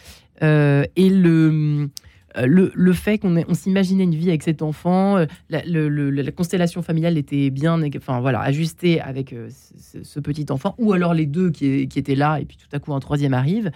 Euh, 0.43 0.85
et 0.97 1.11
le. 1.11 1.89
euh, 2.37 2.47
Le, 2.47 2.73
le 2.75 2.93
fait 2.93 3.19
qu'on 3.19 3.37
on 3.49 3.55
s'imaginait 3.55 4.03
une 4.03 4.15
vie 4.17 4.29
avec 4.29 4.43
cet 4.43 4.61
enfant, 4.61 5.25
la, 5.51 5.65
le- 5.65 5.89
le- 5.89 6.11
la 6.11 6.33
constellation 6.33 6.83
familiale 6.83 7.17
était 7.17 7.49
bien 7.51 7.81
enfin, 7.97 8.21
voilà, 8.21 8.41
ajustée 8.41 9.01
avec 9.01 9.33
ce, 9.79 10.03
ce 10.03 10.19
petit 10.21 10.47
enfant, 10.51 10.75
ou 10.79 10.93
alors 10.93 11.15
les 11.15 11.27
deux 11.27 11.51
qui, 11.53 11.87
qui 11.87 11.97
étaient 12.01 12.17
là, 12.17 12.41
et 12.41 12.45
puis 12.45 12.57
tout 12.57 12.67
à 12.75 12.81
coup 12.81 12.93
un 12.93 12.99
troisième 12.99 13.35
arrive. 13.35 13.71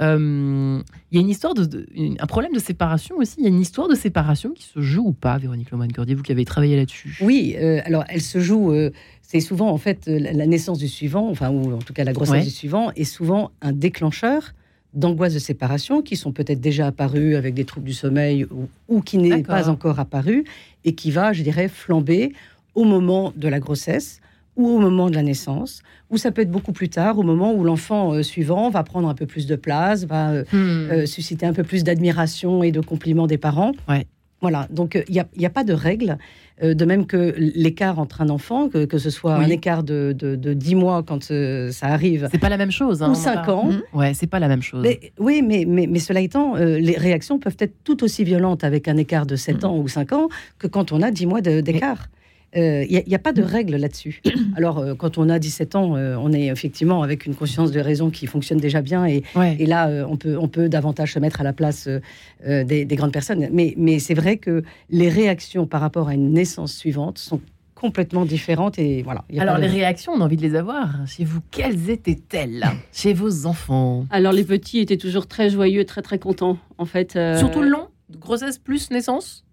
Euh, 0.00 0.80
Il 1.10 1.16
y 1.16 1.18
a 1.18 1.20
une 1.22 1.28
histoire 1.30 1.54
de, 1.54 1.64
de- 1.64 1.86
une- 1.94 2.16
un 2.20 2.26
problème 2.26 2.52
de 2.52 2.58
séparation 2.58 3.16
aussi. 3.16 3.36
Il 3.38 3.44
y 3.44 3.46
a 3.46 3.50
une 3.50 3.60
histoire 3.60 3.88
de 3.88 3.94
séparation 3.94 4.50
qui 4.50 4.62
se 4.64 4.80
joue 4.80 5.06
ou 5.08 5.12
pas, 5.12 5.38
Véronique 5.38 5.70
Loman-Cordier, 5.70 6.14
vous 6.14 6.22
qui 6.22 6.32
avez 6.32 6.44
travaillé 6.44 6.76
là-dessus? 6.76 7.16
Oui, 7.20 7.56
euh, 7.58 7.80
alors 7.84 8.04
elle 8.08 8.20
se 8.20 8.38
joue, 8.40 8.72
euh, 8.72 8.90
c'est 9.22 9.40
souvent 9.40 9.70
en 9.70 9.78
fait 9.78 10.06
la, 10.06 10.46
naissance 10.46 10.78
du 10.78 10.88
suivant, 10.88 11.28
enfin, 11.30 11.50
ou 11.50 11.72
en 11.74 11.78
tout 11.78 11.92
cas 11.94 12.04
la 12.04 12.12
grossesse 12.12 12.32
Ouais. 12.34 12.42
du 12.44 12.50
suivant, 12.50 12.92
est 12.94 13.04
souvent 13.04 13.50
un 13.62 13.72
déclencheur 13.72 14.52
d'angoisse 14.94 15.34
de 15.34 15.38
séparation 15.38 16.00
qui 16.02 16.16
sont 16.16 16.32
peut-être 16.32 16.60
déjà 16.60 16.86
apparus 16.86 17.36
avec 17.36 17.54
des 17.54 17.64
troubles 17.64 17.86
du 17.86 17.92
sommeil 17.94 18.44
ou, 18.44 18.68
ou 18.88 19.00
qui 19.02 19.18
n'est 19.18 19.42
pas 19.42 19.68
encore 19.68 19.98
apparu 20.00 20.44
et 20.84 20.94
qui 20.94 21.10
va, 21.10 21.32
je 21.32 21.42
dirais, 21.42 21.68
flamber 21.68 22.32
au 22.74 22.84
moment 22.84 23.32
de 23.36 23.48
la 23.48 23.60
grossesse 23.60 24.20
ou 24.58 24.68
au 24.68 24.78
moment 24.78 25.08
de 25.08 25.14
la 25.14 25.22
naissance, 25.22 25.80
ou 26.10 26.18
ça 26.18 26.30
peut 26.32 26.42
être 26.42 26.50
beaucoup 26.50 26.72
plus 26.72 26.88
tard, 26.90 27.18
au 27.18 27.22
moment 27.22 27.54
où 27.54 27.64
l'enfant 27.64 28.12
euh, 28.12 28.22
suivant 28.22 28.68
va 28.68 28.82
prendre 28.82 29.08
un 29.08 29.14
peu 29.14 29.24
plus 29.24 29.46
de 29.46 29.56
place, 29.56 30.04
va 30.04 30.30
euh, 30.32 30.44
Hmm. 30.52 30.90
euh, 30.90 31.06
susciter 31.06 31.46
un 31.46 31.52
peu 31.54 31.62
plus 31.62 31.84
d'admiration 31.84 32.62
et 32.62 32.72
de 32.72 32.80
compliments 32.80 33.26
des 33.26 33.38
parents. 33.38 33.72
Ouais. 33.88 34.06
Voilà, 34.40 34.68
donc 34.70 34.96
il 35.08 35.24
n'y 35.36 35.46
a, 35.46 35.50
pas 35.50 35.64
de 35.64 35.72
règle, 35.72 36.16
de 36.62 36.84
même 36.84 37.06
que 37.06 37.34
l'écart 37.38 37.98
entre 37.98 38.20
un 38.20 38.28
enfant, 38.28 38.68
que, 38.68 38.84
que 38.84 38.96
ce 38.96 39.10
soit 39.10 39.36
Oui. 39.36 39.44
un 39.46 39.48
écart 39.48 39.82
de, 39.82 40.14
de, 40.16 40.36
de 40.36 40.52
10 40.54 40.76
mois 40.76 41.02
quand 41.02 41.24
ça 41.24 41.86
arrive, 41.88 42.28
C'est 42.30 42.38
pas 42.38 42.48
la 42.48 42.56
même 42.56 42.70
chose. 42.70 43.02
hein, 43.02 43.08
ou 43.08 43.12
on 43.12 43.14
5 43.16 43.46
va- 43.46 43.54
ans. 43.56 43.70
Ouais, 43.92 44.14
c'est 44.14 44.28
pas 44.28 44.38
la 44.38 44.46
même 44.46 44.62
chose. 44.62 44.82
Mais, 44.84 45.10
oui, 45.18 45.42
mais, 45.44 45.64
mais, 45.66 45.88
mais 45.88 45.98
cela 45.98 46.20
étant, 46.20 46.54
les 46.54 46.96
réactions 46.96 47.40
peuvent 47.40 47.56
être 47.58 47.74
tout 47.82 48.04
aussi 48.04 48.22
violentes 48.22 48.62
avec 48.62 48.86
un 48.86 48.96
écart 48.96 49.26
de 49.26 49.34
7 49.34 49.64
Mm. 49.64 49.66
ans 49.66 49.76
ou 49.76 49.88
5 49.88 50.12
ans 50.12 50.28
que 50.60 50.68
quand 50.68 50.92
on 50.92 51.02
a 51.02 51.10
10 51.10 51.26
mois 51.26 51.40
d'écart. 51.40 52.06
Il 52.54 53.02
n'y 53.06 53.14
a, 53.14 53.18
pas 53.18 53.32
de 53.32 53.42
règle 53.42 53.76
là-dessus. 53.76 54.22
Alors, 54.56 54.78
euh, 54.78 54.94
quand 54.94 55.18
on 55.18 55.28
a 55.28 55.38
17 55.38 55.74
ans, 55.76 55.96
euh, 55.96 56.16
on 56.18 56.32
est 56.32 56.46
effectivement 56.46 57.02
avec 57.02 57.26
une 57.26 57.34
conscience 57.34 57.70
de 57.72 57.80
raison 57.80 58.10
qui 58.10 58.26
fonctionne 58.26 58.58
déjà 58.58 58.80
bien 58.82 59.04
et, 59.06 59.22
Ouais. 59.36 59.56
et 59.58 59.66
là, 59.66 59.88
euh, 59.88 60.06
on, 60.08 60.16
peut, 60.16 60.36
on 60.38 60.48
peut 60.48 60.68
davantage 60.68 61.12
se 61.12 61.18
mettre 61.18 61.40
à 61.40 61.44
la 61.44 61.52
place 61.52 61.86
euh, 61.86 62.00
euh, 62.46 62.64
des, 62.64 62.84
des 62.84 62.96
grandes 62.96 63.12
personnes. 63.12 63.48
Mais, 63.52 63.74
mais 63.76 63.98
c'est 63.98 64.14
vrai 64.14 64.38
que 64.38 64.62
les 64.90 65.08
réactions 65.08 65.66
par 65.66 65.80
rapport 65.82 66.08
à 66.08 66.14
une 66.14 66.32
naissance 66.32 66.72
suivante 66.72 67.18
sont 67.18 67.40
complètement 67.74 68.24
différentes. 68.24 68.78
Et 68.78 69.02
voilà. 69.02 69.24
il 69.28 69.36
y 69.36 69.38
a 69.38 69.42
Alors 69.42 69.54
pas 69.56 69.60
de- 69.60 69.66
les 69.66 69.70
réactions, 69.72 70.12
on 70.12 70.20
a 70.20 70.24
envie 70.24 70.36
de 70.36 70.42
les 70.42 70.56
avoir. 70.56 71.06
Chez 71.06 71.24
vous, 71.24 71.40
quelles 71.50 71.90
étaient-elles? 71.90 72.64
Chez 72.92 73.12
vos 73.12 73.46
enfants? 73.46 74.06
Alors 74.10 74.32
les 74.32 74.42
petits 74.44 74.78
étaient 74.78 74.96
toujours 74.96 75.26
très 75.28 75.50
joyeux, 75.50 75.84
très 75.84 76.02
très 76.02 76.18
contents. 76.18 76.58
En 76.78 76.86
fait, 76.86 77.14
euh, 77.14 77.36
Surtout 77.38 77.60
le 77.62 77.68
long 77.68 77.88
Grossesse 78.18 78.58
plus 78.58 78.90
naissance? 78.90 79.44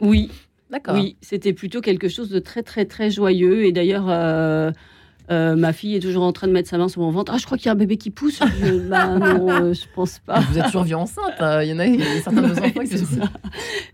Oui, 0.00 0.30
D'accord. 0.70 0.94
oui, 0.94 1.16
c'était 1.20 1.52
plutôt 1.52 1.80
quelque 1.80 2.08
chose 2.08 2.28
de 2.30 2.38
très 2.38 2.62
très 2.62 2.84
très 2.84 3.10
joyeux. 3.10 3.64
Et 3.64 3.72
d'ailleurs, 3.72 4.06
euh, 4.08 4.70
euh, 5.30 5.54
ma 5.54 5.72
fille 5.72 5.94
est 5.96 6.00
toujours 6.00 6.24
en 6.24 6.32
train 6.32 6.46
de 6.48 6.52
mettre 6.52 6.68
sa 6.68 6.76
main 6.78 6.88
sur 6.88 7.00
mon 7.02 7.10
ventre. 7.10 7.32
Ah, 7.34 7.38
je 7.38 7.46
crois 7.46 7.56
qu'il 7.56 7.66
y 7.66 7.68
a 7.68 7.72
un 7.72 7.76
bébé 7.76 7.96
qui 7.96 8.10
pousse. 8.10 8.40
Je, 8.60 8.78
bah, 8.88 9.06
non, 9.16 9.48
euh, 9.50 9.72
je 9.74 9.84
pense 9.94 10.18
pas. 10.20 10.40
Vous 10.40 10.58
êtes 10.58 10.66
toujours 10.66 10.84
vu 10.84 10.94
enceinte. 10.94 11.34
euh, 11.40 11.62
Il 11.64 11.70
y 11.70 11.72
en 11.72 11.78
a, 11.78 11.86
y 11.86 12.02
a 12.02 12.20
certains 12.22 12.42
de 12.42 12.46
vos 12.48 12.58
enfants 12.58 12.80
qui 12.80 12.86
se 12.98 13.04
ça. 13.04 13.30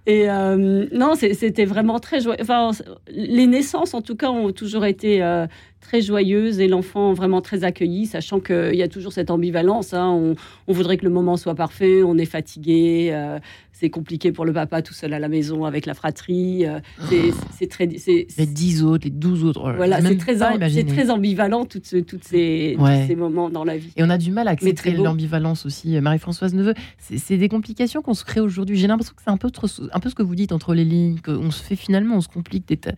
Et 0.06 0.30
euh, 0.30 0.86
non, 0.92 1.14
c'était 1.14 1.64
vraiment 1.64 1.98
très 1.98 2.20
joyeux. 2.20 2.38
Enfin, 2.40 2.70
les 3.08 3.46
naissances, 3.46 3.92
en 3.94 4.02
tout 4.02 4.16
cas, 4.16 4.28
ont 4.30 4.52
toujours 4.52 4.84
été 4.86 5.22
euh, 5.22 5.46
très 5.80 6.00
joyeuses 6.00 6.58
et 6.60 6.68
l'enfant 6.68 7.12
vraiment 7.12 7.40
très 7.42 7.64
accueilli, 7.64 8.06
sachant 8.06 8.40
qu'il 8.40 8.74
y 8.74 8.82
a 8.82 8.88
toujours 8.88 9.12
cette 9.12 9.30
ambivalence. 9.30 9.92
hein. 9.94 10.08
On, 10.08 10.34
on 10.68 10.72
voudrait 10.72 10.96
que 10.96 11.04
le 11.04 11.10
moment 11.10 11.36
soit 11.36 11.54
parfait, 11.54 12.02
on 12.02 12.16
est 12.18 12.24
fatigué, 12.24 13.10
euh, 13.12 13.38
c'est 13.78 13.90
compliqué 13.90 14.32
pour 14.32 14.46
le 14.46 14.54
papa 14.54 14.80
tout 14.80 14.94
seul 14.94 15.12
à 15.12 15.18
la 15.18 15.28
maison 15.28 15.66
avec 15.66 15.84
la 15.84 15.92
fratrie. 15.92 16.64
euh, 16.66 16.80
c'est- 17.10 17.30
c'est 17.58 17.66
très, 17.68 17.86
c'est- 17.98 18.26
Les 18.38 18.46
10 18.46 18.82
autres, 18.82 19.04
les 19.04 19.10
12 19.10 19.44
autres. 19.44 19.60
oh 19.62 19.66
là 19.66 19.72
là, 19.72 19.76
voilà, 19.76 20.00
c'est 20.08 20.16
très, 20.16 20.42
très 20.86 21.10
ambivalent 21.10 21.66
toutes 21.66 21.84
ce- 21.86 21.96
toutes 21.98 22.24
ces, 22.24 22.74
tous 22.78 23.06
ces 23.06 23.16
moments 23.16 23.50
dans 23.50 23.64
la 23.64 23.76
vie. 23.76 23.92
Et 23.96 24.02
on 24.02 24.08
a 24.08 24.16
du 24.16 24.30
mal 24.32 24.48
à 24.48 24.52
accepter 24.52 24.72
l'ambivalence 25.04 25.66
aussi. 25.66 26.00
Marie-Françoise 26.00 26.54
Neveu, 26.54 26.72
c'est 26.98 27.36
des 27.36 27.48
complications 27.50 28.00
qu'on 28.00 28.14
se 28.14 28.24
crée 28.24 28.40
aujourd'hui. 28.40 28.76
J'ai 28.78 28.86
l'impression 28.86 29.14
que 29.14 29.22
c'est 29.22 29.30
un 29.30 29.36
peu, 29.36 29.50
trop- 29.50 29.66
un 29.92 30.00
peu 30.00 30.08
ce 30.08 30.14
que 30.14 30.22
vous 30.22 30.34
dites 30.34 30.52
entre 30.52 30.72
les 30.74 30.84
lignes, 30.84 31.18
qu'on 31.20 31.50
se 31.50 31.62
fait 31.62 31.76
finalement, 31.76 32.16
on 32.16 32.20
se 32.22 32.28
complique 32.28 32.66
des 32.66 32.78
euh, 32.86 32.92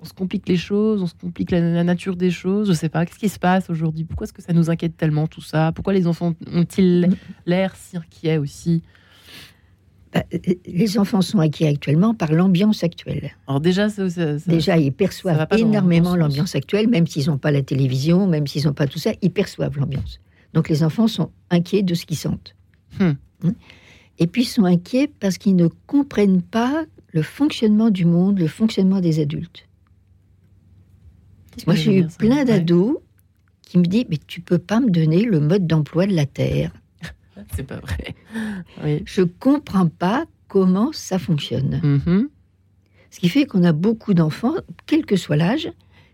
on 0.00 0.04
se 0.04 0.12
complique 0.14 0.48
les 0.48 0.56
choses, 0.56 1.02
on 1.02 1.06
se 1.06 1.14
complique 1.14 1.50
la, 1.50 1.58
la 1.60 1.82
nature 1.84 2.14
des 2.16 2.30
choses. 2.30 2.68
Je 2.68 2.72
sais 2.74 2.88
pas, 2.88 3.04
qu'est-ce 3.06 3.18
qui 3.18 3.28
se 3.28 3.38
passe 3.40 3.70
aujourd'hui? 3.70 4.04
Pourquoi 4.04 4.24
est-ce 4.26 4.32
que 4.32 4.42
ça 4.42 4.52
nous 4.52 4.70
inquiète 4.70 4.96
tellement 4.96 5.26
tout 5.26 5.40
ça? 5.42 5.72
Pourquoi 5.74 5.92
les 5.94 6.06
enfants 6.06 6.34
ont-ils 6.52 7.08
l'air 7.44 7.74
si 7.76 7.96
inquiets 7.96 8.38
aussi? 8.38 8.82
euh, 8.84 8.90
les 10.66 10.98
enfants 10.98 11.20
sont 11.22 11.38
inquiets 11.40 11.68
actuellement 11.68 12.14
par 12.14 12.32
l'ambiance 12.32 12.82
actuelle. 12.84 13.32
Alors 13.46 13.60
déjà, 13.60 13.88
ça, 13.88 14.08
ça- 14.10 14.38
ça- 14.38 14.50
Déjà, 14.50 14.78
ils 14.78 14.92
perçoivent 14.92 15.46
énormément 15.56 16.16
l'ambiance 16.16 16.54
actuelle, 16.54 16.88
même 16.88 17.06
s'ils 17.06 17.26
n'ont 17.28 17.38
pas 17.38 17.50
la 17.50 17.62
télévision, 17.62 18.26
même 18.26 18.46
s'ils 18.46 18.64
n'ont 18.66 18.72
pas 18.74 18.86
tout 18.86 18.98
ça, 18.98 19.12
ils 19.22 19.30
perçoivent 19.30 19.78
l'ambiance. 19.78 20.20
Donc 20.54 20.68
les 20.68 20.82
enfants 20.82 21.08
sont 21.08 21.30
inquiets 21.50 21.82
de 21.82 21.94
ce 21.94 22.06
qu'ils 22.06 22.16
sentent. 22.16 22.54
Hmm. 22.98 23.12
Hein 23.44 23.54
Et 24.18 24.26
puis 24.26 24.42
ils 24.42 24.46
sont 24.46 24.64
inquiets 24.64 25.10
parce 25.20 25.36
qu'ils 25.38 25.56
ne 25.56 25.68
comprennent 25.86 26.42
pas 26.42 26.84
le 27.12 27.22
fonctionnement 27.22 27.90
du 27.90 28.04
monde, 28.04 28.38
le 28.38 28.46
fonctionnement 28.48 29.00
des 29.00 29.20
adultes. 29.20 29.66
Moi, 31.66 31.74
j'ai 31.74 31.98
eu 32.00 32.06
plein 32.18 32.38
Ouais. 32.38 32.44
d'ados 32.44 32.96
qui 33.62 33.78
me 33.78 33.84
disent 33.84 34.04
Mais 34.10 34.18
tu 34.26 34.40
peux 34.40 34.58
pas 34.58 34.80
me 34.80 34.90
donner 34.90 35.22
le 35.24 35.40
mode 35.40 35.66
d'emploi 35.66 36.06
de 36.06 36.14
la 36.14 36.26
Terre. 36.26 36.70
C'est 37.54 37.66
pas 37.66 37.76
vrai. 37.80 38.14
Oui. 38.84 39.02
Je 39.04 39.22
comprends 39.22 39.88
pas 39.88 40.24
comment 40.48 40.90
ça 40.92 41.18
fonctionne. 41.18 41.80
Mhm. 41.82 42.28
Ce 43.10 43.20
qui 43.20 43.28
fait 43.28 43.46
qu'on 43.46 43.62
a 43.64 43.72
beaucoup 43.72 44.14
d'enfants, 44.14 44.54
quel 44.86 45.06
que 45.06 45.16
soit 45.16 45.36
l'âge, 45.36 45.70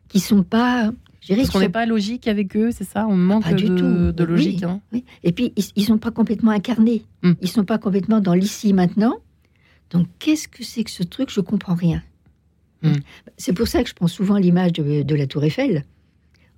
qui 0.08 0.20
sont 0.20 0.42
pas. 0.42 0.92
Parce 1.28 1.50
qu'on 1.50 1.61
n'est 1.61 1.66
sont- 1.66 1.70
pas 1.72 1.87
logique 1.87 2.26
avec 2.28 2.56
eux, 2.56 2.70
c'est 2.72 2.85
ça? 2.85 3.06
On 3.08 3.16
manque 3.16 3.44
Pas 3.44 3.54
du 3.54 3.68
de, 3.68 3.76
tout. 3.76 4.12
de 4.12 4.24
logique. 4.24 4.58
Oui. 4.62 4.64
hein. 4.68 4.80
oui. 4.92 5.04
Et 5.22 5.32
puis, 5.32 5.52
ils, 5.56 5.64
ils 5.76 5.85
sont 5.85 5.98
pas 5.98 6.11
complètement 6.11 6.50
incarnés. 6.50 7.04
Hmm. 7.22 7.32
Ils 7.40 7.48
sont 7.48 7.64
pas 7.64 7.78
complètement 7.78 8.20
dans 8.20 8.35
l'ici 8.35 8.72
maintenant. 8.72 9.14
Donc, 9.90 10.06
qu'est-ce 10.18 10.48
que 10.48 10.64
c'est 10.64 10.82
que 10.85 10.90
ce 10.90 11.02
truc? 11.04 11.30
Je 11.30 11.40
comprends 11.40 11.74
rien. 11.74 12.02
Hmm. 12.82 12.94
C'est 13.37 13.52
pour 13.52 13.68
ça 13.68 13.82
que 13.85 13.88
je 13.88 13.94
prends 13.94 14.08
souvent 14.08 14.37
l'image 14.37 14.72
de, 14.72 15.02
de 15.02 15.14
la 15.14 15.26
Tour 15.28 15.44
Eiffel. 15.44 15.85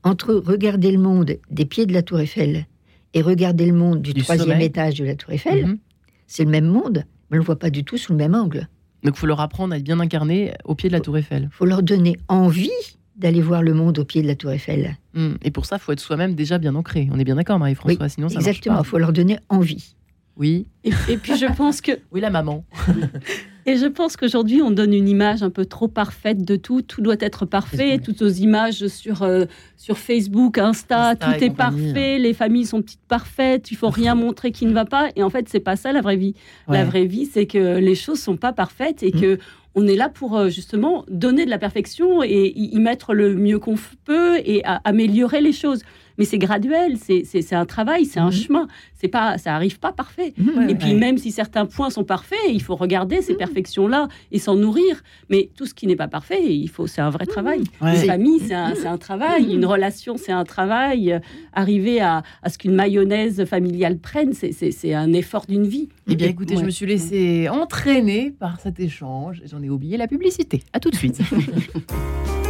Entre 0.02 0.34
regarder 0.34 0.90
le 0.92 0.98
monde 0.98 1.36
des 1.50 1.64
pieds 1.66 1.84
de 1.86 1.92
la 1.92 2.02
Tour 2.02 2.20
Eiffel 2.20 2.66
et 3.14 3.22
regarder 3.22 3.64
le 3.66 3.72
monde 3.72 4.02
du, 4.02 4.12
Du 4.12 4.22
troisième 4.22 4.48
sommet. 4.50 4.66
étage 4.66 4.94
de 4.96 5.04
la 5.04 5.14
Tour 5.16 5.30
Eiffel, 5.32 5.64
Mhm. 5.66 5.78
c'est 6.26 6.44
le 6.44 6.50
même 6.50 6.66
monde, 6.66 7.04
mais 7.30 7.36
on 7.36 7.40
le 7.40 7.44
voit 7.46 7.58
pas 7.58 7.70
du 7.70 7.84
tout 7.84 7.96
sous 7.96 8.12
le 8.12 8.18
même 8.18 8.34
angle. 8.34 8.68
Donc, 9.02 9.14
il 9.16 9.18
faut 9.18 9.26
leur 9.26 9.40
apprendre 9.40 9.72
à 9.74 9.76
être 9.78 9.84
bien 9.84 10.00
incarné 10.00 10.52
au 10.64 10.74
pied 10.74 10.88
de 10.88 10.94
la 10.94 11.00
Tour 11.00 11.16
Eiffel. 11.18 11.48
faut 11.52 11.64
leur 11.66 11.82
donner 11.82 12.16
envie 12.28 12.70
d'aller 13.16 13.40
voir 13.42 13.62
le 13.62 13.74
monde 13.74 13.98
au 13.98 14.04
pied 14.04 14.22
de 14.22 14.26
la 14.26 14.34
Tour 14.34 14.50
Eiffel. 14.50 14.96
Hmm. 15.14 15.34
Et 15.42 15.50
pour 15.50 15.66
ça, 15.66 15.76
il 15.76 15.78
faut 15.80 15.92
être 15.92 16.00
soi-même 16.00 16.34
déjà 16.34 16.58
bien 16.58 16.74
ancré. 16.74 17.08
On 17.12 17.18
est 17.18 17.24
bien 17.24 17.36
d'accord, 17.36 17.58
Marie-François, 17.58 18.08
sinon 18.08 18.28
ça 18.28 18.36
Exactement, 18.36 18.80
il 18.80 18.84
faut 18.84 18.98
leur 18.98 19.12
donner 19.12 19.38
envie. 19.48 19.94
Oui, 20.36 20.66
Et, 20.82 20.90
et 21.08 21.16
puis 21.16 21.36
je 21.38 21.46
pense 21.54 21.80
que 21.80 21.92
oui, 22.10 22.20
la 22.20 22.30
maman. 22.30 22.64
Et 23.66 23.76
je 23.76 23.86
pense 23.86 24.16
qu'aujourd'hui, 24.16 24.60
on 24.62 24.70
donne 24.70 24.92
une 24.92 25.08
image 25.08 25.42
un 25.42 25.50
peu 25.50 25.64
trop 25.64 25.88
parfaite 25.88 26.44
de 26.44 26.56
tout. 26.56 26.82
Tout 26.82 27.00
doit 27.00 27.16
être 27.20 27.46
parfait. 27.46 27.98
Toutes 27.98 28.20
nos 28.20 28.28
images 28.28 28.86
sur, 28.88 29.22
euh, 29.22 29.46
sur 29.78 29.96
Facebook, 29.98 30.58
Insta, 30.58 31.10
Insta 31.10 31.16
tout 31.38 31.44
est 31.44 31.50
parfait. 31.56 32.18
Les 32.18 32.34
familles 32.34 32.66
sont 32.66 32.82
petites 32.82 33.00
parfaites. 33.08 33.70
Il 33.70 33.76
faut 33.76 33.88
rien 33.90 34.14
montrer 34.26 34.50
qui 34.52 34.66
ne 34.66 34.72
va 34.72 34.84
pas. 34.84 35.08
Et 35.16 35.22
en 35.22 35.30
fait, 35.30 35.48
c'est 35.48 35.60
pas 35.60 35.76
ça 35.76 35.92
la 35.92 36.02
vraie 36.02 36.16
vie. 36.16 36.34
La 36.68 36.84
vraie 36.84 37.06
vie, 37.06 37.24
c'est 37.26 37.46
que 37.46 37.78
les 37.78 37.94
choses 37.94 38.20
sont 38.20 38.36
pas 38.36 38.52
parfaites 38.52 39.02
et 39.02 39.12
Mm. 39.14 39.20
que 39.20 39.38
on 39.76 39.86
est 39.88 39.96
là 39.96 40.08
pour 40.08 40.36
euh, 40.36 40.50
justement 40.50 41.04
donner 41.10 41.44
de 41.46 41.50
la 41.50 41.58
perfection 41.58 42.22
et 42.22 42.52
y 42.54 42.78
mettre 42.78 43.12
le 43.12 43.34
mieux 43.34 43.58
qu'on 43.58 43.74
peut 44.04 44.36
et 44.44 44.64
à- 44.64 44.80
améliorer 44.84 45.40
les 45.40 45.50
choses. 45.52 45.82
Mais 46.18 46.24
c'est 46.24 46.38
graduel, 46.38 46.96
c'est 46.98 47.52
un 47.54 47.66
travail, 47.66 48.04
c'est 48.04 48.20
un 48.20 48.26
Mhm. 48.26 48.32
chemin. 48.32 48.68
C'est 48.94 49.08
pas, 49.08 49.36
ça 49.38 49.54
arrive 49.54 49.78
pas 49.80 49.92
parfait. 49.92 50.32
Ouais, 50.38 50.70
Et 50.70 50.74
puis 50.74 50.92
Ouais. 50.92 50.98
même 50.98 51.18
si 51.18 51.30
certains 51.30 51.66
points 51.66 51.90
sont 51.90 52.04
parfaits, 52.04 52.38
il 52.48 52.62
faut 52.62 52.76
regarder 52.76 53.20
ces 53.20 53.34
perfections-là 53.34 54.08
et 54.32 54.38
s'en 54.38 54.54
nourrir. 54.54 55.02
Mais 55.28 55.50
tout 55.56 55.66
ce 55.66 55.74
qui 55.74 55.86
n'est 55.86 55.96
pas 55.96 56.08
parfait, 56.08 56.42
il 56.54 56.68
faut, 56.68 56.86
c'est 56.86 57.00
un 57.02 57.10
vrai 57.10 57.26
travail. 57.26 57.64
Ouais. 57.82 57.96
Une 58.00 58.06
famille, 58.06 58.40
c'est 58.40 58.54
un, 58.54 58.74
c'est 58.74 58.86
un 58.86 58.96
travail. 58.98 59.52
Une 59.54 59.66
relation, 59.66 60.16
c'est 60.16 60.32
un 60.32 60.44
travail. 60.44 61.20
Arriver 61.52 62.00
à, 62.00 62.22
à 62.42 62.48
ce 62.48 62.58
qu'une 62.58 62.74
mayonnaise 62.74 63.44
familiale 63.44 63.98
prenne, 63.98 64.32
c'est- 64.32 64.94
un 64.94 65.12
effort 65.12 65.46
d'une 65.46 65.66
vie. 65.66 65.88
Eh 66.08 66.14
bien, 66.16 66.28
écoutez, 66.28 66.56
je 66.56 66.64
me 66.64 66.70
suis 66.70 66.86
laissé 66.86 67.48
entraîner 67.48 68.30
par 68.30 68.60
cet 68.60 68.78
échange. 68.80 69.42
et 69.44 69.48
J'en 69.48 69.62
ai 69.62 69.70
oublié 69.70 69.96
la 69.96 70.06
publicité. 70.06 70.62
À 70.72 70.80
tout 70.80 70.90
de 70.90 70.96
suite. 70.96 71.18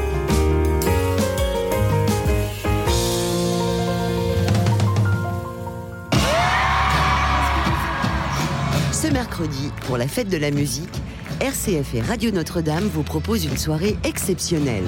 Ce 9.04 9.12
mercredi, 9.12 9.70
pour 9.82 9.98
la 9.98 10.08
fête 10.08 10.30
de 10.30 10.38
la 10.38 10.50
musique, 10.50 11.02
RCF 11.38 11.94
et 11.94 12.00
Radio 12.00 12.30
Notre-Dame 12.30 12.84
vous 12.84 13.02
proposent 13.02 13.44
une 13.44 13.58
soirée 13.58 13.98
exceptionnelle. 14.02 14.86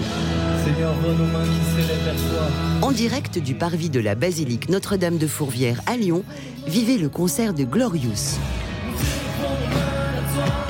Seigneur, 0.65 0.95
vois 0.95 1.13
nos 1.13 1.27
mains 1.27 1.45
qui 1.45 1.83
s'élèvent 1.83 2.03
vers 2.03 2.15
toi. 2.15 2.49
En 2.81 2.93
direct 2.93 3.39
du 3.39 3.55
parvis 3.55 3.91
de 3.91 4.01
la 4.01 4.15
basilique 4.15 4.71
Notre-Dame 4.71 5.19
de 5.19 5.27
Fourvière 5.27 5.83
à 5.85 5.99
Lyon, 5.99 6.25
vivez 6.67 6.97
le 6.97 7.11
concert 7.11 7.53
de 7.53 7.65
Glorious. 7.65 8.39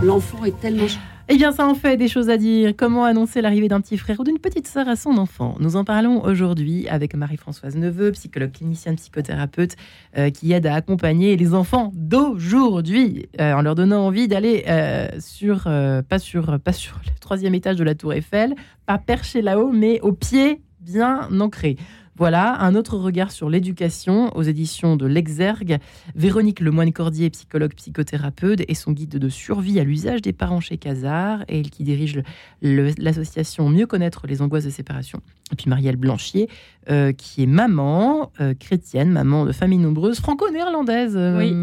L'enfant 0.03 0.43
est 0.43 0.59
tellement... 0.59 0.87
Eh 1.29 1.35
bien, 1.35 1.51
ça 1.51 1.67
en 1.67 1.75
fait 1.75 1.97
des 1.97 2.07
choses 2.07 2.29
à 2.29 2.37
dire. 2.37 2.71
Comment 2.77 3.03
annoncer 3.03 3.41
l'arrivée 3.41 3.67
d'un 3.67 3.81
petit 3.81 3.97
frère 3.97 4.17
ou 4.21 4.23
d'une 4.23 4.39
petite 4.39 4.65
sœur 4.65 4.87
à 4.87 4.95
son 4.95 5.17
enfant? 5.17 5.55
Nous 5.59 5.75
en 5.75 5.83
parlons 5.83 6.23
aujourd'hui 6.23 6.87
avec 6.87 7.13
Marie-Françoise 7.15 7.75
Neveu, 7.75 8.13
psychologue 8.13 8.53
clinicienne, 8.53 8.95
psychothérapeute, 8.95 9.75
euh, 10.17 10.29
qui 10.29 10.53
aide 10.53 10.65
à 10.65 10.75
accompagner 10.75 11.35
les 11.35 11.53
enfants 11.53 11.91
d'aujourd'hui 11.95 13.27
euh, 13.41 13.53
en 13.53 13.61
leur 13.61 13.75
donnant 13.75 14.05
envie 14.07 14.29
d'aller 14.29 14.63
euh, 14.69 15.09
sur, 15.19 15.65
euh, 15.67 16.01
pas 16.01 16.19
sur, 16.19 16.59
pas 16.61 16.71
sur 16.71 17.01
le 17.05 17.19
troisième 17.19 17.55
étage 17.55 17.75
de 17.75 17.83
la 17.83 17.93
Tour 17.93 18.13
Eiffel, 18.13 18.55
pas 18.85 18.97
perché 18.97 19.41
là-haut, 19.41 19.73
mais 19.73 19.99
au 19.99 20.13
pied 20.13 20.61
bien 20.79 21.27
ancré. 21.41 21.75
Voilà, 22.17 22.59
un 22.61 22.73
autre 22.73 22.97
regard 22.97 23.31
sur 23.31 23.47
l'éducation 23.47 24.35
aux 24.35 24.41
éditions 24.41 24.95
de 24.95 25.05
l'Exergue. 25.05 25.77
Véronique 26.15 26.61
Lemoine-Cordier, 26.61 27.29
psychologue 27.29 27.73
psychothérapeute, 27.75 28.63
et 28.67 28.73
son 28.73 28.91
guide 28.91 29.19
de 29.19 29.29
survie 29.29 29.79
à 29.79 29.83
l'usage 29.83 30.23
des 30.23 30.33
parents 30.33 30.59
chez 30.59 30.77
Casar, 30.77 31.43
et 31.47 31.59
elle 31.59 31.69
qui 31.69 31.83
dirige 31.83 32.23
l'association 32.63 33.69
Mieux 33.69 33.85
connaître 33.85 34.25
les 34.25 34.41
angoisses 34.41 34.65
de 34.65 34.71
séparation. 34.71 35.21
Et 35.51 35.55
puis 35.55 35.69
Marielle 35.69 35.95
Blanchier, 35.95 36.49
euh, 36.89 37.11
qui 37.13 37.43
est 37.43 37.47
maman 37.47 38.31
euh, 38.41 38.55
chrétienne, 38.59 39.11
maman 39.11 39.45
de 39.45 39.51
famille 39.51 39.77
nombreuse, 39.77 40.19
franco-néerlandaise. 40.19 41.15
euh, 41.15 41.37
Oui. 41.37 41.53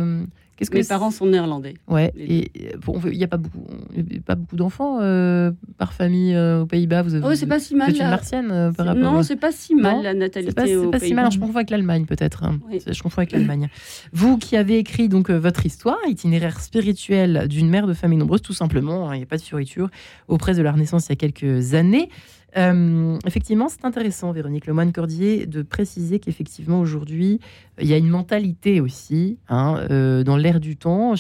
Qu'est-ce 0.57 0.71
que 0.71 0.81
c'est 0.83 0.89
parents 0.89 1.11
sont 1.11 1.27
néerlandais. 1.27 1.75
Ouais, 1.89 2.13
Les 2.17 2.51
et 2.55 2.77
bon, 2.85 3.01
il 3.11 3.19
n'y 3.19 3.25
a 3.25 3.29
pas 3.29 3.37
beaucoup, 3.39 3.65
il 3.97 4.15
y 4.15 4.19
a 4.19 4.23
pas 4.23 4.37
beaucoup 4.37 4.55
d'enfants 4.57 4.99
euh, 5.01 5.51
par 5.79 5.93
famille 5.93 6.35
euh, 6.35 6.63
aux 6.63 6.67
Pays-Bas. 6.67 7.03
Vous, 7.03 7.17
Oh, 7.25 7.35
c'est 7.35 7.47
pas 7.47 7.59
si 7.59 7.75
mal. 7.75 7.91
êtes 7.91 7.99
une 7.99 8.09
martienne 8.09 8.51
euh, 8.53 8.73
par 8.73 8.87
rapport 8.87 9.03
Non, 9.03 9.19
à- 9.19 9.23
c'est 9.25 9.37
pas 9.37 9.51
si 9.51 9.75
mal 9.75 9.97
Non, 9.97 10.03
la 10.03 10.13
c'est 10.13 10.19
natalité 10.19 10.55
pas, 10.55 10.67
c'est 10.67 10.77
aux 10.77 10.91
pas 10.91 11.01
si 11.01 11.13
mal, 11.15 11.33
je 11.33 11.39
confonds 11.41 11.57
avec 11.57 11.71
l'Allemagne 11.71 12.05
peut-être. 12.07 12.45
hein. 12.45 12.61
Oui. 12.71 12.79
Je 12.87 13.03
confonds 13.03 13.19
avec 13.19 13.33
l'Allemagne. 13.33 13.69
Vous 14.13 14.39
qui 14.39 14.57
avez 14.57 14.79
écrit 14.79 15.09
donc 15.09 15.31
votre 15.31 15.67
histoire, 15.67 15.99
itinéraire 16.09 16.61
spirituel 16.61 17.49
d'une 17.49 17.69
mère 17.69 17.87
de 17.87 17.95
famille 17.95 18.19
nombreuse, 18.19 18.43
tout 18.43 18.53
simplement, 18.53 19.09
hein, 19.11 19.15
il 19.15 19.19
n'y 19.19 19.25
a 19.25 19.27
pas 19.27 19.37
de 19.39 19.43
fioriture, 19.43 19.89
auprès 20.29 20.55
de 20.55 20.63
la 20.63 20.71
Renaissance 20.73 21.07
il 21.07 21.11
y 21.11 21.13
a 21.15 21.17
quelques 21.17 21.75
années. 21.75 22.09
Euh, 22.57 23.19
effectivement, 23.27 23.69
c'est 23.69 23.85
intéressant, 23.85 24.33
Véronique 24.33 24.67
Lemoine-Cordier, 24.67 25.47
de 25.47 25.63
préciser 25.63 26.21
qu'effectivement 26.21 26.81
aujourd'hui, 26.81 27.41
il 27.81 27.89
y 27.89 27.95
a 27.95 27.97
une 27.97 28.09
mentalité 28.09 28.81
aussi, 28.81 29.39
hein, 29.49 29.85
euh, 29.91 30.23
dans 30.23 30.37
l'air 30.37 30.61
du 30.61 30.77
temps, 30.77 31.15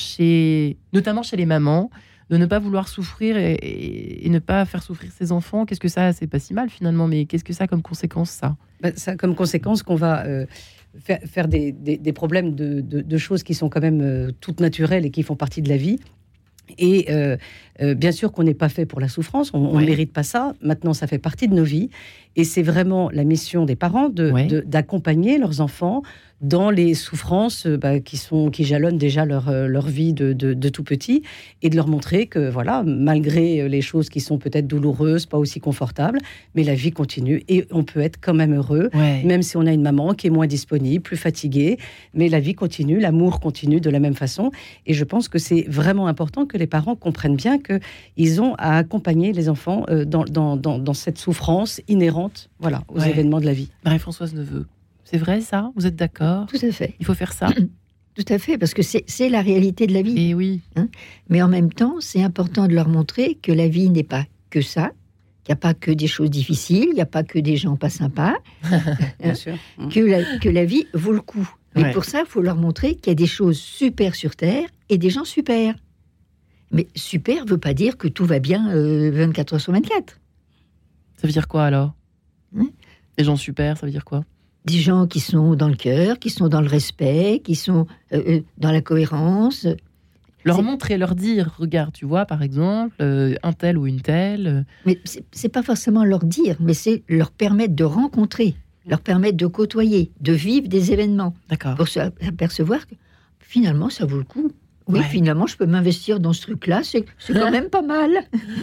notamment 0.93 1.23
chez 1.23 1.37
les 1.37 1.47
mamans, 1.47 1.91
de 2.31 2.37
ne 2.37 2.47
pas 2.47 2.59
vouloir 2.59 2.89
souffrir 2.89 3.37
et, 3.37 4.27
ne 4.29 4.39
pas 4.39 4.65
faire 4.65 4.83
souffrir 4.83 5.11
ses 5.13 5.33
enfants. 5.33 5.67
Qu'est-ce 5.67 5.81
que 5.81 5.89
ça, 5.89 6.13
c'est 6.13 6.27
pas 6.27 6.39
si 6.39 6.55
mal 6.55 6.71
finalement, 6.71 7.07
mais 7.07 7.27
qu'est-ce 7.27 7.45
que 7.45 7.53
ça 7.53 7.65
a 7.65 7.67
comme 7.67 7.83
conséquence, 7.83 8.31
ça? 8.31 8.57
Ben, 8.81 8.93
ça 8.97 9.17
comme 9.17 9.35
conséquence 9.35 9.83
qu'on 9.83 9.95
va 9.95 10.25
euh, 10.25 10.47
faire, 10.99 11.49
des, 11.49 11.73
des- 11.73 12.13
problèmes 12.13 12.55
de, 12.55 13.19
choses 13.19 13.43
qui 13.43 13.55
sont 13.55 13.69
quand 13.69 13.81
même 13.81 14.33
toutes 14.41 14.61
naturelles 14.61 15.05
et 15.05 15.11
qui 15.11 15.23
font 15.23 15.37
partie 15.37 15.63
de 15.63 15.69
la 15.69 15.77
vie. 15.77 15.99
Et 16.79 17.09
euh, 17.83 17.95
bien 17.95 18.13
sûr 18.13 18.31
qu'on 18.33 18.45
n'est 18.45 18.55
pas 18.55 18.69
fait 18.69 18.87
pour 18.87 19.01
la 19.01 19.09
souffrance, 19.09 19.51
on 19.55 19.61
ne 19.73 19.77
Ouais. 19.79 19.85
mérite 19.87 20.13
pas 20.13 20.23
ça. 20.23 20.55
Maintenant, 20.63 20.95
ça 20.95 21.07
fait 21.07 21.19
partie 21.19 21.49
de 21.49 21.55
nos 21.55 21.65
vies. 21.65 21.91
Et 22.37 22.43
c'est 22.45 22.63
vraiment 22.63 23.11
la 23.11 23.23
mission 23.25 23.65
des 23.65 23.77
parents 23.77 24.09
de- 24.09 24.31
Ouais. 24.33 24.47
de- 24.47 24.61
d'accompagner 24.61 25.39
leurs 25.39 25.61
enfants 25.61 26.03
dans 26.41 26.69
les 26.71 26.95
souffrances 26.95 27.65
euh, 27.67 27.77
bah, 27.79 28.01
qui, 28.01 28.17
sont, 28.17 28.51
qui 28.51 28.65
jalonnent 28.65 28.99
déjà 28.99 29.25
leur, 29.25 29.49
euh, 29.49 29.69
leur 29.69 29.87
vie 29.87 30.13
de, 30.13 30.33
de- 30.33 30.53
de 30.53 30.69
tout 30.69 30.83
petit 30.83 31.23
et 31.63 31.71
de 31.71 31.77
leur 31.77 31.87
montrer 31.87 32.27
que, 32.27 32.51
voilà, 32.51 32.83
malgré 32.85 33.69
les 33.69 33.81
choses 33.81 34.09
qui 34.09 34.19
sont 34.21 34.37
peut-être 34.39 34.67
douloureuses, 34.67 35.27
pas 35.27 35.39
aussi 35.39 35.61
confortables, 35.61 36.19
mais 36.57 36.65
la 36.65 36.75
vie 36.75 36.91
continue 36.91 37.45
et 37.49 37.67
on 37.71 37.85
peut 37.85 38.01
être 38.01 38.19
quand 38.21 38.35
même 38.35 38.55
heureux 38.55 38.91
Ouais. 38.95 39.23
même 39.25 39.43
si 39.43 39.57
on 39.57 39.65
a 39.65 39.73
une 39.73 39.83
maman 39.83 40.13
qui 40.15 40.27
est 40.27 40.31
moins 40.31 40.49
disponible, 40.49 41.03
plus 41.03 41.17
fatiguée, 41.17 41.79
mais 42.15 42.29
la 42.29 42.41
vie 42.41 42.55
continue, 42.55 42.99
l'amour 42.99 43.39
continue 43.39 43.81
de 43.81 43.89
la 43.91 44.01
même 44.01 44.15
façon. 44.15 44.51
Et 44.87 44.93
je 44.93 45.05
pense 45.05 45.29
que 45.29 45.39
c'est 45.39 45.65
vraiment 45.69 46.09
important 46.09 46.47
que 46.47 46.59
les 46.59 46.67
parents 46.67 46.97
comprennent 46.97 47.37
bien 47.37 47.59
qu'ils 47.65 48.41
ont 48.43 48.55
à 48.59 48.77
accompagner 48.77 49.33
les 49.33 49.49
enfants 49.49 49.85
euh, 49.89 50.05
dans, 50.05 50.25
dans, 50.25 50.57
dans, 50.57 50.79
dans 50.79 50.95
cette 50.95 51.19
souffrance 51.19 51.81
inhérente 51.89 52.51
voilà, 52.61 52.83
aux 52.89 53.01
Ouais. 53.01 53.11
événements 53.11 53.41
de 53.41 53.47
la 53.47 53.53
vie. 53.55 53.71
Marie-Françoise 53.85 54.35
Neveu, 54.35 54.67
c'est 55.05 55.19
vrai 55.19 55.41
ça? 55.41 55.71
Vous 55.77 55.87
êtes 55.87 55.97
d'accord? 55.97 56.47
Tout 56.47 56.59
à 56.65 56.71
fait. 56.73 56.95
Il 57.01 57.07
faut 57.07 57.15
faire 57.15 57.33
ça? 57.33 57.49
Tout 58.17 58.33
à 58.33 58.39
fait, 58.39 58.59
parce 58.59 58.75
que 58.75 58.83
c'est 58.83 59.29
la 59.29 59.41
réalité 59.43 59.89
de 59.89 59.93
la 59.93 60.03
vie. 60.03 60.29
Et 60.31 60.35
oui. 60.35 60.61
Mais 61.29 61.43
en 61.43 61.49
même 61.49 61.73
temps, 61.73 61.97
c'est 61.99 62.23
important 62.23 62.69
de 62.69 62.73
leur 62.75 62.87
montrer 62.89 63.35
que 63.43 63.51
la 63.51 63.67
vie 63.67 63.91
n'est 63.91 64.05
pas 64.05 64.25
que 64.51 64.61
ça, 64.61 64.93
qu'il 65.43 65.53
n'y 65.53 65.55
a 65.55 65.61
pas 65.61 65.75
que 65.75 65.91
des 65.91 66.07
choses 66.07 66.31
difficiles, 66.31 66.87
il 66.91 66.95
n'y 66.95 67.01
a 67.01 67.07
pas 67.07 67.25
que 67.25 67.41
des 67.41 67.57
gens 67.57 67.75
pas 67.75 67.91
sympas, 67.91 68.35
Bien 69.21 69.35
sûr. 69.35 69.57
Que 69.91 69.99
la, 69.99 70.39
que 70.39 70.49
la 70.49 70.65
vie 70.65 70.87
vaut 70.95 71.13
le 71.13 71.21
coup. 71.21 71.49
Mais 71.75 71.83
Ouais. 71.83 71.91
pour 71.93 72.05
ça, 72.05 72.21
il 72.21 72.27
faut 72.27 72.41
leur 72.41 72.55
montrer 72.55 72.95
qu'il 72.95 73.09
y 73.09 73.11
a 73.11 73.15
des 73.17 73.27
choses 73.27 73.59
super 73.59 74.15
sur 74.15 74.37
Terre 74.37 74.69
et 74.91 74.97
des 74.97 75.11
gens 75.11 75.25
super. 75.25 75.75
Mais 76.75 76.89
super 76.97 77.45
ne 77.45 77.51
veut 77.51 77.59
pas 77.59 77.73
dire 77.73 77.97
que 77.97 78.09
tout 78.09 78.25
va 78.27 78.41
bien 78.41 78.75
euh, 78.75 79.11
24 79.13 79.55
heures 79.55 79.61
sur 79.61 79.73
24. 79.73 80.19
Ça 81.17 81.27
veut 81.27 81.33
dire 81.33 81.47
quoi 81.47 81.65
alors? 81.65 81.95
Hmm 82.53 82.67
Les 83.17 83.25
gens 83.25 83.37
super, 83.37 83.79
ça 83.79 83.87
veut 83.87 83.93
dire 83.93 84.05
quoi? 84.05 84.25
Des 84.65 84.79
gens 84.79 85.07
qui 85.07 85.21
sont 85.21 85.55
dans 85.55 85.69
le 85.69 85.77
cœur, 85.77 86.19
qui 86.19 86.31
sont 86.31 86.49
dans 86.49 86.61
le 86.61 86.67
respect, 86.67 87.41
qui 87.45 87.55
sont 87.55 87.87
euh, 88.13 88.23
euh, 88.27 88.41
dans 88.59 88.73
la 88.73 88.81
cohérence. 88.81 89.67
Leur 90.45 90.63
montrer, 90.63 90.99
leur 90.99 91.15
dire, 91.15 91.55
regarde, 91.59 91.93
tu 91.93 92.05
vois, 92.05 92.27
par 92.27 92.43
exemple, 92.43 92.95
euh, 93.01 93.35
un 93.43 93.53
tel 93.53 93.79
ou 93.79 93.87
une 93.87 94.01
telle. 94.03 94.67
Mais 94.85 94.99
c'est 95.05 95.25
c'est 95.33 95.49
pas 95.49 95.63
forcément 95.63 96.05
leur 96.05 96.25
dire, 96.25 96.57
mais 96.61 96.75
c'est 96.75 97.03
leur 97.09 97.31
permettre 97.31 97.75
de 97.75 97.85
rencontrer, 97.85 98.55
leur 98.87 99.01
permettre 99.01 99.37
de 99.37 99.47
côtoyer, 99.47 100.11
de 100.21 100.33
vivre 100.33 100.69
des 100.69 100.93
événements, 100.93 101.35
D'accord. 101.49 101.77
pour 101.77 101.89
s'apercevoir 101.89 102.87
que 102.87 102.95
finalement 103.39 103.89
ça 103.89 104.05
vaut 104.05 104.19
le 104.19 104.25
coup. 104.25 104.51
Oui, 104.87 104.99
Ouais. 105.01 105.05
finalement, 105.07 105.47
je 105.47 105.57
peux 105.57 105.65
m'investir 105.67 106.21
dans 106.21 106.33
ce 106.35 106.43
truc-là, 106.43 106.83
c'est 106.85 107.05
quand 107.33 107.51
même 107.51 107.71
pas 107.71 107.81
mal. 107.83 108.11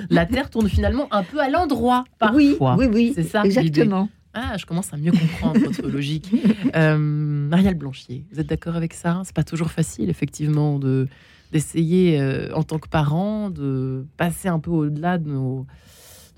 La 0.10 0.26
Terre 0.26 0.50
tourne 0.50 0.70
finalement 0.70 1.08
un 1.12 1.24
peu 1.24 1.40
à 1.40 1.50
l'endroit 1.50 2.04
Oui, 2.34 2.52
parfois. 2.58 2.76
oui, 2.78 2.86
oui, 2.94 3.12
C'est 3.16 3.24
ça, 3.24 3.44
exactement. 3.44 4.08
Ah, 4.34 4.56
je 4.58 4.66
commence 4.66 4.94
à 4.94 4.98
mieux 4.98 5.12
comprendre 5.12 5.60
votre 5.60 5.88
logique. 5.88 6.32
Euh, 6.76 6.98
Marielle 6.98 7.74
Blanchier, 7.76 8.24
vous 8.32 8.40
êtes 8.40 8.48
d'accord 8.48 8.76
avec 8.78 8.94
ça? 8.94 9.22
C'est 9.26 9.36
pas 9.36 9.44
toujours 9.44 9.72
facile, 9.72 10.10
effectivement, 10.10 10.80
de 10.80 11.08
d'essayer 11.52 12.18
euh, 12.22 12.48
en 12.56 12.64
tant 12.64 12.80
que 12.80 12.88
parent 12.88 13.50
de 13.50 14.06
passer 14.16 14.48
un 14.48 14.60
peu 14.60 14.72
au-delà 14.72 15.18
de 15.18 15.28
nos, 15.30 15.66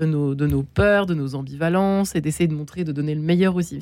de 0.06 0.12
nos 0.12 0.36
de 0.36 0.48
nos 0.48 0.64
peurs, 0.64 1.06
de 1.06 1.14
nos 1.14 1.36
ambivalences 1.36 2.16
et 2.16 2.22
d'essayer 2.22 2.48
de 2.48 2.54
montrer, 2.54 2.84
de 2.84 2.92
donner 2.92 3.16
le 3.16 3.22
meilleur 3.22 3.56
aussi. 3.56 3.80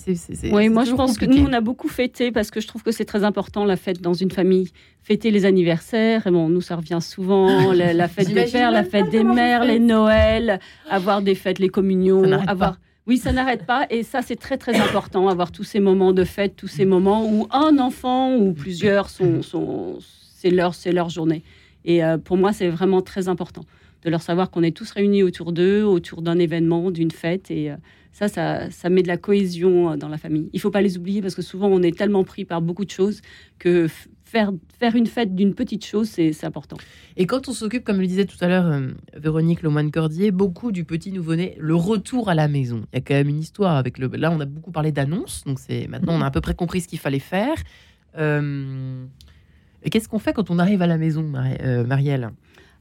Oui, 0.52 0.70
moi 0.70 0.86
je 0.86 0.94
pense 0.94 1.18
que 1.18 1.26
nous 1.26 1.44
on 1.44 1.54
a 1.54 1.62
beaucoup 1.62 1.88
fêté 1.88 2.32
parce 2.32 2.52
que 2.52 2.62
je 2.62 2.68
trouve 2.68 2.84
que 2.84 2.92
c'est 2.92 3.06
très 3.06 3.24
important 3.24 3.66
la 3.66 3.78
fête 3.78 4.02
dans 4.02 4.14
une 4.14 4.32
famille. 4.32 4.70
Fêter 5.04 5.32
les 5.32 5.46
anniversaires, 5.46 6.28
et 6.28 6.32
bon, 6.32 6.48
nous 6.48 6.62
ça 6.62 6.76
revient 6.76 7.00
souvent, 7.02 7.74
la, 7.74 7.94
la 7.94 8.08
fête 8.08 8.32
des 8.32 8.46
pères, 8.46 8.72
la 8.72 8.84
fête 8.84 9.10
des 9.10 9.24
mères, 9.24 9.66
les. 9.66 9.80
Noëls, 9.80 10.60
avoir 10.90 11.22
des 11.22 11.34
fêtes, 11.34 11.60
les 11.60 11.70
communions, 11.70 12.24
avoir. 12.48 12.78
Oui, 13.08 13.18
ça 13.18 13.32
n'arrête 13.32 13.66
pas 13.66 13.88
et 13.90 14.04
ça 14.04 14.22
c'est 14.22 14.36
très 14.36 14.58
très 14.58 14.80
important, 14.80 15.28
avoir 15.28 15.52
tous 15.52 15.64
ces 15.64 15.80
moments 15.80 16.14
de 16.14 16.24
fête, 16.24 16.56
tous 16.56 16.68
ces 16.68 16.86
moments 16.86 17.26
où 17.26 17.48
un 17.50 17.80
enfant 17.80 18.36
ou 18.36 18.54
plusieurs 18.54 19.10
sont, 19.10 19.42
sont 19.42 19.98
c'est 20.00 20.52
leur 20.52 20.76
c'est 20.76 20.92
leur 20.92 21.10
journée. 21.10 21.44
Et 21.84 22.04
euh, 22.04 22.20
pour 22.20 22.38
moi 22.38 22.54
c'est 22.54 22.70
vraiment 22.70 23.02
très 23.02 23.28
important 23.28 23.64
de 24.04 24.10
leur 24.10 24.22
savoir 24.22 24.50
qu'on 24.52 24.64
est 24.64 24.76
tous 24.76 24.92
réunis 24.92 25.24
autour 25.24 25.52
d'eux, 25.54 25.84
autour 25.84 26.22
d'un 26.22 26.40
événement, 26.40 26.92
d'une 26.92 27.12
fête 27.12 27.52
et 27.52 27.72
euh, 27.72 27.76
ça, 28.12 28.28
ça, 28.28 28.70
ça 28.72 28.90
met 28.90 29.04
de 29.04 29.08
la 29.08 29.18
cohésion 29.18 29.92
euh, 29.92 29.96
dans 29.96 30.10
la 30.10 30.18
famille. 30.18 30.50
Il 30.54 30.60
faut 30.60 30.72
pas 30.72 30.82
les 30.82 30.98
oublier 30.98 31.22
parce 31.22 31.36
que 31.36 31.42
souvent 31.42 31.68
on 31.68 31.82
est 31.82 31.98
tellement 31.98 32.24
pris 32.24 32.44
par 32.46 32.62
beaucoup 32.62 32.84
de 32.84 32.90
choses 32.90 33.22
que 33.60 33.88
faire, 34.26 34.52
faire 34.80 34.96
une 34.96 35.06
fête 35.08 35.36
d'une 35.36 35.54
petite 35.54 35.86
chose, 35.86 36.10
c'est 36.10 36.44
important. 36.46 36.78
Et 37.16 37.26
quand 37.26 37.48
on 37.48 37.54
s'occupe, 37.54 37.84
comme 37.84 38.00
le 38.00 38.08
disait 38.08 38.26
tout 38.26 38.38
à 38.42 38.48
l'heure 38.48 38.66
euh, 38.66 38.88
Véronique 39.16 39.62
Lemoine-Cordier, 39.62 40.32
beaucoup 40.32 40.72
du 40.72 40.84
petit 40.84 41.12
nouveau-né, 41.12 41.56
le 41.60 41.76
retour 41.76 42.28
à 42.30 42.34
la 42.36 42.48
maison. 42.48 42.84
Il 42.92 42.96
y 42.96 43.00
a 43.00 43.02
quand 43.02 43.14
même 43.14 43.30
une 43.30 43.40
histoire 43.40 43.76
avec 43.78 43.98
le. 43.98 44.08
Là, 44.08 44.32
on 44.32 44.40
a 44.40 44.46
beaucoup 44.46 44.72
parlé 44.72 44.92
d'annonces, 44.92 45.44
donc 45.46 45.60
c'est 45.60 45.88
maintenant 45.88 46.14
on 46.18 46.22
a 46.22 46.26
à 46.26 46.32
peu 46.32 46.42
près 46.42 46.56
compris 46.56 46.82
ce 46.82 46.88
qu'il 46.88 47.00
fallait 47.00 47.20
faire. 47.20 47.56
Euh, 48.18 49.06
Qu'est-ce 49.90 50.08
qu'on 50.08 50.20
fait 50.20 50.34
quand 50.34 50.52
on 50.52 50.60
arrive 50.60 50.82
à 50.82 50.88
la 50.88 50.98
maison, 50.98 51.24
Mari- 51.24 51.58
Marielle? 51.88 52.30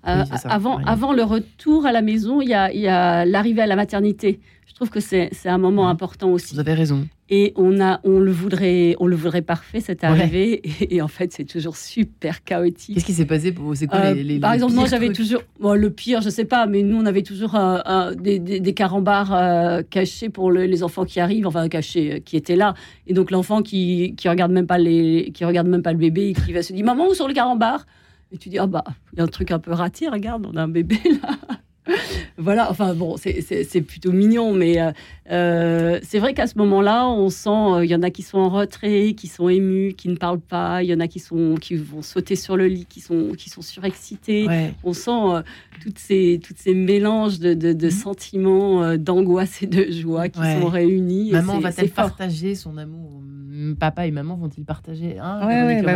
Euh, 0.06 0.22
Oui, 0.22 0.28
c'est 0.32 0.38
ça, 0.38 0.48
avant, 0.50 1.12
le 1.12 1.22
retour 1.22 1.84
à 1.86 1.92
la 1.92 2.00
maison, 2.02 2.40
il 2.40 2.48
y 2.48 2.54
a, 2.54 3.24
l'arrivée 3.26 3.62
à 3.62 3.66
la 3.66 3.76
maternité. 3.76 4.40
Je 4.66 4.74
trouve 4.74 4.88
que 4.90 5.00
c'est 5.00 5.30
un 5.44 5.58
moment 5.58 5.88
important 5.90 6.30
aussi. 6.30 6.54
Vous 6.54 6.60
avez 6.60 6.72
raison. 6.74 7.06
Et 7.28 7.52
on, 7.56 7.80
a, 7.80 8.00
on, 8.02 8.18
le 8.18 8.32
voudrait, 8.32 8.96
on 8.98 9.06
le 9.06 9.14
voudrait 9.14 9.42
parfait, 9.42 9.80
cette 9.80 10.02
Ouais. 10.02 10.08
arrivée. 10.08 10.62
Et, 10.80 10.96
et 10.96 11.02
en 11.02 11.06
fait, 11.08 11.32
c'est 11.32 11.44
toujours 11.44 11.76
super 11.76 12.42
chaotique. 12.44 12.94
Qu'est-ce 12.94 13.04
qui 13.04 13.12
s'est 13.12 13.26
passé 13.26 13.52
pour 13.52 13.66
vous? 13.66 13.74
C'est 13.74 13.86
quoi 13.88 13.98
Euh, 13.98 14.14
les, 14.14 14.24
les- 14.24 14.38
par 14.40 14.50
les 14.52 14.56
exemple, 14.56 14.74
moi 14.74 14.86
j'avais 14.86 15.12
toujours 15.12 15.42
bon, 15.60 15.74
le 15.74 15.90
pire, 15.90 16.22
je 16.22 16.30
sais 16.30 16.44
pas, 16.46 16.66
mais 16.66 16.82
nous 16.82 16.96
on 16.96 17.04
avait 17.06 17.22
toujours 17.22 17.54
euh, 17.56 18.14
des, 18.14 18.38
des, 18.38 18.58
des 18.58 18.74
carambars 18.74 19.34
euh, 19.34 19.82
cachés 19.88 20.28
pour 20.30 20.50
le- 20.50 20.64
les 20.64 20.82
enfants 20.82 21.04
qui 21.04 21.20
arrivent, 21.20 21.46
enfin 21.46 21.68
cachés, 21.68 22.22
qui 22.24 22.36
étaient 22.36 22.56
là. 22.56 22.74
Et 23.06 23.12
donc 23.12 23.30
l'enfant 23.30 23.62
qui 23.62 24.14
qui 24.16 24.28
regarde 24.28 24.50
même 24.50 24.66
pas 24.66 24.78
les, 24.78 25.30
qui 25.34 25.44
regarde 25.44 25.68
même 25.68 25.82
pas 25.82 25.92
le 25.92 25.98
bébé, 25.98 26.30
et 26.30 26.32
qui 26.32 26.52
va 26.52 26.62
se 26.62 26.72
dire 26.72 26.84
maman 26.86 27.06
où 27.08 27.14
sont 27.14 27.26
les 27.28 27.34
carambars? 27.34 27.86
Et 28.32 28.38
tu 28.38 28.48
dis 28.48 28.58
ah 28.58 28.66
bah 28.66 28.84
il 29.12 29.18
y 29.18 29.20
a 29.20 29.24
un 29.24 29.28
truc 29.28 29.50
un 29.50 29.58
peu 29.58 29.72
raté, 29.72 30.08
regarde, 30.08 30.46
on 30.46 30.56
a 30.56 30.62
un 30.62 30.68
bébé 30.68 30.98
là. 31.22 31.38
Voilà, 32.38 32.70
enfin 32.70 32.94
bon, 32.94 33.16
c'est- 33.16 33.80
plutôt 33.82 34.12
mignon, 34.12 34.52
mais 34.54 34.80
euh, 34.80 34.92
euh, 35.30 35.98
c'est 36.02 36.18
vrai 36.18 36.32
qu'à 36.34 36.46
ce 36.46 36.56
moment-là, 36.58 37.06
on 37.08 37.28
sent, 37.28 37.48
euh, 37.50 37.84
il 37.84 37.90
y 37.90 37.94
en 37.94 38.02
a 38.02 38.10
qui 38.10 38.22
sont 38.22 38.38
en 38.38 38.48
retrait, 38.48 39.14
qui 39.14 39.26
sont 39.26 39.48
émus, 39.48 39.94
qui 39.94 40.08
ne 40.08 40.16
parlent 40.16 40.40
pas, 40.40 40.82
il 40.82 40.88
y 40.88 40.94
en 40.94 41.00
a 41.00 41.08
qui 41.08 41.18
sont, 41.18 41.56
qui 41.60 41.76
vont 41.76 42.00
sauter 42.02 42.36
sur 42.36 42.56
le 42.56 42.66
lit, 42.66 42.86
qui 42.88 43.00
sont, 43.00 43.32
qui 43.36 43.50
sont 43.50 43.60
surexcités. 43.62 44.46
Ouais. 44.46 44.72
On 44.84 44.92
sent 44.92 45.10
euh, 45.10 45.42
toutes 45.82 45.98
ces, 45.98 46.40
toutes 46.42 46.58
ces 46.58 46.74
mélanges 46.74 47.38
de, 47.40 47.54
de- 47.54 47.72
de 47.72 47.90
sentiments, 47.90 48.82
euh, 48.82 48.96
d'angoisse 48.96 49.62
et 49.62 49.66
de 49.66 49.90
joie 49.90 50.28
qui. 50.28 50.40
Ouais. 50.40 50.58
sont 50.60 50.66
réunis. 50.68 51.30
et 51.30 51.32
Maman 51.32 51.58
va-t-elle 51.60 51.90
partager 51.90 52.54
son 52.54 52.76
amour? 52.78 53.10
Hum, 53.16 53.76
Papa 53.78 54.06
et 54.06 54.10
maman 54.10 54.36
vont-ils 54.36 54.64
partager? 54.64 55.18
Hein, 55.18 55.46
Ouais, 55.46 55.82
bah 55.82 55.92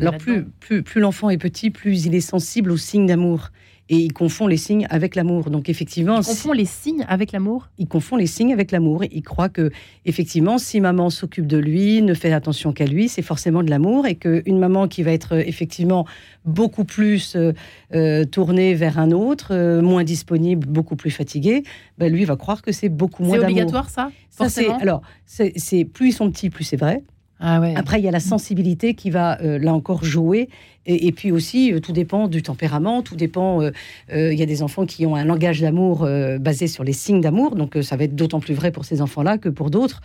Alors 0.00 0.16
plus, 0.16 0.44
plus, 0.60 0.82
plus 0.82 1.00
l'enfant 1.00 1.28
est 1.30 1.38
petit, 1.38 1.70
plus 1.70 2.06
il 2.06 2.14
est 2.14 2.20
sensible 2.20 2.70
aux 2.70 2.76
signes 2.78 3.06
d'amour. 3.06 3.50
Et 3.92 3.96
il 3.96 4.12
confond 4.12 4.46
les 4.46 4.56
signes 4.56 4.86
avec 4.88 5.16
l'amour. 5.16 5.50
Donc 5.50 5.68
effectivement, 5.68 6.20
Il 6.20 6.24
confond 6.24 6.52
les 6.52 6.64
signes 6.64 7.04
avec 7.08 7.32
l'amour? 7.32 7.68
Il 7.76 7.88
confond 7.88 8.14
les 8.16 8.28
signes 8.28 8.52
avec 8.52 8.70
l'amour. 8.70 9.02
Il 9.10 9.22
croit 9.22 9.48
que 9.48 9.72
effectivement, 10.04 10.58
si 10.58 10.80
maman 10.80 11.10
s'occupe 11.10 11.48
de 11.48 11.58
lui, 11.58 12.00
ne 12.00 12.14
fait 12.14 12.32
attention 12.32 12.72
qu'à 12.72 12.86
lui, 12.86 13.08
c'est 13.08 13.22
forcément 13.22 13.64
de 13.64 13.70
l'amour, 13.70 14.06
et 14.06 14.14
qu'une 14.14 14.58
maman 14.60 14.86
qui 14.86 15.02
va 15.02 15.10
être 15.10 15.34
euh, 15.34 15.42
effectivement 15.44 16.06
beaucoup 16.44 16.84
plus 16.84 17.34
euh, 17.34 17.52
euh, 17.94 18.24
tournée 18.24 18.74
vers 18.74 18.96
un 19.00 19.10
autre, 19.10 19.48
euh, 19.50 19.82
moins 19.82 20.04
disponible, 20.04 20.68
beaucoup 20.68 20.94
plus 20.94 21.10
fatiguée, 21.10 21.64
ben, 21.98 22.12
lui 22.12 22.24
va 22.24 22.36
croire 22.36 22.62
que 22.62 22.70
c'est 22.70 22.88
beaucoup 22.88 23.24
moins 23.24 23.34
C'est 23.38 23.40
d'amour. 23.40 23.56
obligatoire 23.58 23.90
ça 23.90 24.12
Ça, 24.30 24.48
c'est 24.48 24.68
alors, 24.68 25.02
c'est 25.26 25.52
c'est- 25.56 25.84
plus 25.84 26.10
ils 26.10 26.12
sont 26.12 26.30
petits, 26.30 26.48
plus 26.48 26.62
c'est 26.64 26.76
vrai. 26.76 27.02
Ah. 27.40 27.60
Après, 27.74 27.98
il 27.98 28.04
y 28.04 28.08
a 28.08 28.10
la 28.10 28.20
sensibilité 28.20 28.94
qui 28.94 29.10
va, 29.10 29.40
euh, 29.40 29.58
là 29.58 29.72
encore, 29.72 30.04
jouer. 30.04 30.48
Et, 30.86 31.12
puis 31.12 31.30
aussi, 31.30 31.72
euh, 31.72 31.80
tout 31.80 31.92
dépend 31.92 32.28
du 32.28 32.42
tempérament, 32.42 33.02
tout 33.02 33.16
dépend... 33.16 33.62
euh, 33.62 33.72
Il 34.10 34.38
y 34.38 34.42
a 34.42 34.46
des 34.46 34.62
enfants 34.62 34.86
qui 34.86 35.06
ont 35.06 35.14
un 35.16 35.24
langage 35.24 35.60
d'amour 35.60 36.06
basé 36.40 36.66
sur 36.66 36.84
les 36.84 36.92
signes 36.92 37.20
d'amour, 37.20 37.54
donc 37.54 37.78
ça 37.82 37.96
va 37.96 38.04
être 38.04 38.16
d'autant 38.16 38.40
plus 38.40 38.54
vrai 38.54 38.72
pour 38.72 38.84
ces 38.84 39.00
enfants-là 39.00 39.38
que 39.38 39.48
pour 39.48 39.70
d'autres. 39.70 40.00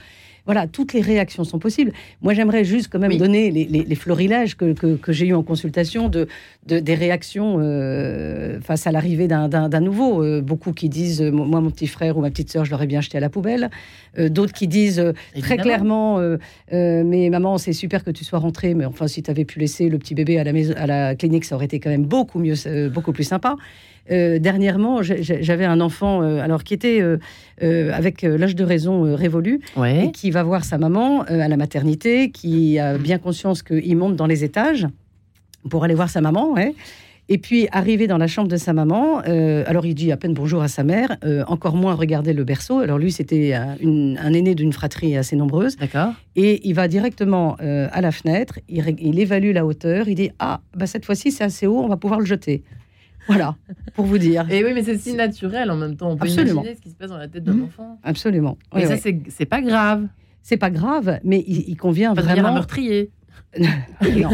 Voilà, 0.45 0.67
toutes 0.67 0.93
les 0.93 1.01
réactions 1.01 1.43
sont 1.43 1.57
possibles. 1.59 1.91
Moi, 2.21 2.33
j'aimerais 2.33 2.63
juste 2.63 2.89
quand 2.91 2.99
même 2.99 3.11
Oui. 3.11 3.17
donner 3.17 3.49
les, 3.49 3.65
les- 3.65 3.83
les 3.83 3.95
florilèges 3.95 4.55
que, 4.55 4.73
que- 4.73 4.95
que 4.95 5.11
j'ai 5.11 5.27
eu 5.27 5.33
en 5.33 5.41
consultation 5.43 6.07
de, 6.07 6.27
de- 6.67 6.79
des 6.79 6.93
réactions 6.93 7.57
euh, 7.59 8.59
face 8.61 8.85
à 8.85 8.91
l'arrivée 8.91 9.27
d'un- 9.27 9.79
nouveau. 9.79 10.23
Euh, 10.23 10.41
beaucoup 10.41 10.71
qui 10.71 10.87
disent, 10.89 11.21
euh, 11.21 11.31
moi, 11.31 11.61
mon 11.61 11.71
petit 11.71 11.87
frère 11.87 12.17
ou 12.17 12.21
ma 12.21 12.29
petite 12.29 12.51
sœur, 12.51 12.63
je 12.63 12.71
l'aurais 12.71 12.85
bien 12.87 13.01
jeté 13.01 13.17
à 13.17 13.21
la 13.21 13.29
poubelle. 13.29 13.69
D'autres 14.17 14.53
qui 14.53 14.67
disent 14.67 15.03
très 15.41 15.57
clairement, 15.57 16.19
mais 16.71 17.29
maman, 17.29 17.57
c'est 17.57 17.73
super 17.73 18.03
que 18.03 18.11
tu 18.11 18.23
sois 18.23 18.39
rentrée, 18.39 18.73
mais 18.73 18.85
enfin, 18.85 19.07
si 19.07 19.21
tu 19.23 19.29
avais 19.31 19.43
pu 19.45 19.59
laisser 19.59 19.89
le 19.89 19.97
petit 19.97 20.15
bébé 20.15 20.39
à 20.39 20.43
la, 20.43 20.53
maison, 20.53 20.73
à 20.77 20.87
la 20.87 21.15
clinique, 21.15 21.43
ça 21.45 21.55
aurait 21.55 21.65
été 21.65 21.79
quand 21.81 21.89
même 21.89 22.05
beaucoup 22.05 22.39
mieux, 22.39 22.55
beaucoup 22.89 23.11
plus 23.11 23.23
sympa. 23.25 23.55
Euh, 24.11 24.39
dernièrement, 24.39 25.01
j'avais 25.01 25.65
un 25.65 25.81
enfant, 25.81 26.21
euh, 26.21 26.39
alors 26.39 26.63
qui 26.63 26.73
était 26.73 27.01
euh, 27.01 27.91
avec 27.93 28.21
l'âge 28.21 28.55
de 28.55 28.63
raison 28.63 29.15
révolu, 29.15 29.61
et 29.85 30.11
qui 30.11 30.31
va 30.31 30.43
voir 30.43 30.63
sa 30.63 30.77
maman 30.77 31.23
à 31.23 31.47
la 31.47 31.57
maternité, 31.57 32.31
qui 32.31 32.79
a 32.79 32.97
bien 32.97 33.17
conscience 33.17 33.63
qu'il 33.63 33.97
monte 33.97 34.15
dans 34.15 34.27
les 34.27 34.43
étages 34.43 34.87
pour 35.69 35.83
aller 35.83 35.95
voir 35.95 36.09
sa 36.09 36.21
maman, 36.21 36.53
ouais. 36.53 36.75
Et 37.27 37.39
puis, 37.39 37.67
arrivé 37.71 38.05
dans 38.05 38.19
la 38.19 38.27
chambre 38.27 38.47
de 38.47 38.57
sa 38.57 38.71
maman, 38.71 39.23
euh, 39.27 39.63
alors 39.65 39.85
il 39.87 39.95
dit 39.95 40.11
à 40.11 40.17
peine 40.17 40.35
bonjour 40.35 40.61
à 40.61 40.67
sa 40.67 40.83
mère, 40.83 41.17
euh, 41.23 41.43
encore 41.47 41.75
moins 41.75 41.95
regarder 41.95 42.33
le 42.33 42.43
berceau. 42.43 42.79
Alors 42.79 42.99
lui, 42.99 43.11
c'était 43.11 43.53
un, 43.53 44.33
aîné 44.33 44.53
d'une 44.53 44.71
fratrie 44.71 45.17
assez 45.17 45.35
nombreuse. 45.35 45.75
D'accord. 45.77 46.13
Et 46.35 46.67
il 46.67 46.75
va 46.75 46.87
directement 46.87 47.57
euh, 47.61 47.87
à 47.91 48.01
la 48.01 48.11
fenêtre, 48.11 48.59
il 48.69 49.19
évalue 49.19 49.53
la 49.53 49.65
hauteur, 49.65 50.07
il 50.07 50.15
dit 50.15 50.29
Ah, 50.37 50.61
bah 50.75 50.85
cette 50.85 51.05
fois-ci 51.05 51.31
c'est 51.31 51.43
assez 51.43 51.65
haut, 51.65 51.79
on 51.79 51.87
va 51.87 51.97
pouvoir 51.97 52.19
le 52.19 52.27
jeter. 52.27 52.63
Voilà, 53.27 53.55
pour 53.95 54.05
vous 54.05 54.17
dire. 54.17 54.45
Et 54.51 54.63
oui, 54.63 54.71
mais 54.73 54.83
c'est 54.83 54.97
si 54.97 55.13
naturel 55.13 55.71
en 55.71 55.75
même 55.77 55.95
temps. 55.95 56.11
On 56.11 56.15
peut 56.17 56.25
Absolument. 56.27 56.61
imaginer 56.61 56.75
ce 56.75 56.81
qui 56.81 56.89
se 56.89 56.95
passe 56.95 57.09
dans 57.09 57.17
la 57.17 57.27
tête 57.27 57.43
d'un 57.43 57.53
Mhm. 57.53 57.63
enfant. 57.63 57.99
Absolument. 58.03 58.57
Mais 58.73 58.85
ça, 58.85 58.95
c'est 58.97 59.45
pas 59.45 59.61
grave. 59.61 60.07
C'est 60.43 60.57
pas 60.57 60.69
grave, 60.69 61.19
mais 61.23 61.43
il, 61.47 61.67
il 61.69 61.75
convient 61.75 62.13
Pas 62.13 62.21
un 62.21 62.25
vraiment. 62.25 62.53
meurtrier. 62.53 63.09
Et 63.57 63.61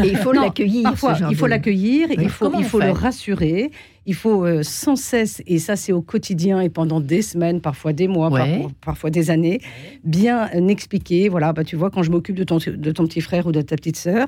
il 0.04 0.16
faut 0.16 0.32
l'accueillir. 0.32 0.82
Parfois, 0.82 1.16
il 1.30 1.36
faut 1.36 1.46
l'accueillir, 1.46 2.08
il 2.10 2.28
faut, 2.28 2.52
il 2.58 2.84
le 2.84 2.90
rassurer, 2.90 3.70
il 4.04 4.14
faut 4.14 4.44
euh, 4.44 4.62
sans 4.64 4.96
cesse, 4.96 5.42
et 5.46 5.58
ça 5.60 5.76
c'est 5.76 5.92
au 5.92 6.02
quotidien 6.02 6.60
et 6.60 6.68
pendant 6.68 7.00
des 7.00 7.22
semaines, 7.22 7.60
parfois 7.60 7.92
des 7.92 8.08
mois, 8.08 8.30
Ouais. 8.30 8.60
par- 8.62 8.70
parfois 8.84 9.10
des 9.10 9.30
années, 9.30 9.60
bien 10.02 10.48
expliquer, 10.68 11.28
voilà, 11.28 11.52
bah, 11.52 11.62
tu 11.62 11.76
vois, 11.76 11.90
quand 11.90 12.02
je 12.02 12.10
m'occupe 12.10 12.34
de 12.36 12.42
ton, 12.44 12.58
de 12.58 12.90
ton 12.90 13.06
petit 13.06 13.20
frère 13.20 13.46
ou 13.46 13.52
de 13.52 13.60
ta 13.62 13.76
petite 13.76 13.96
sœur, 13.96 14.26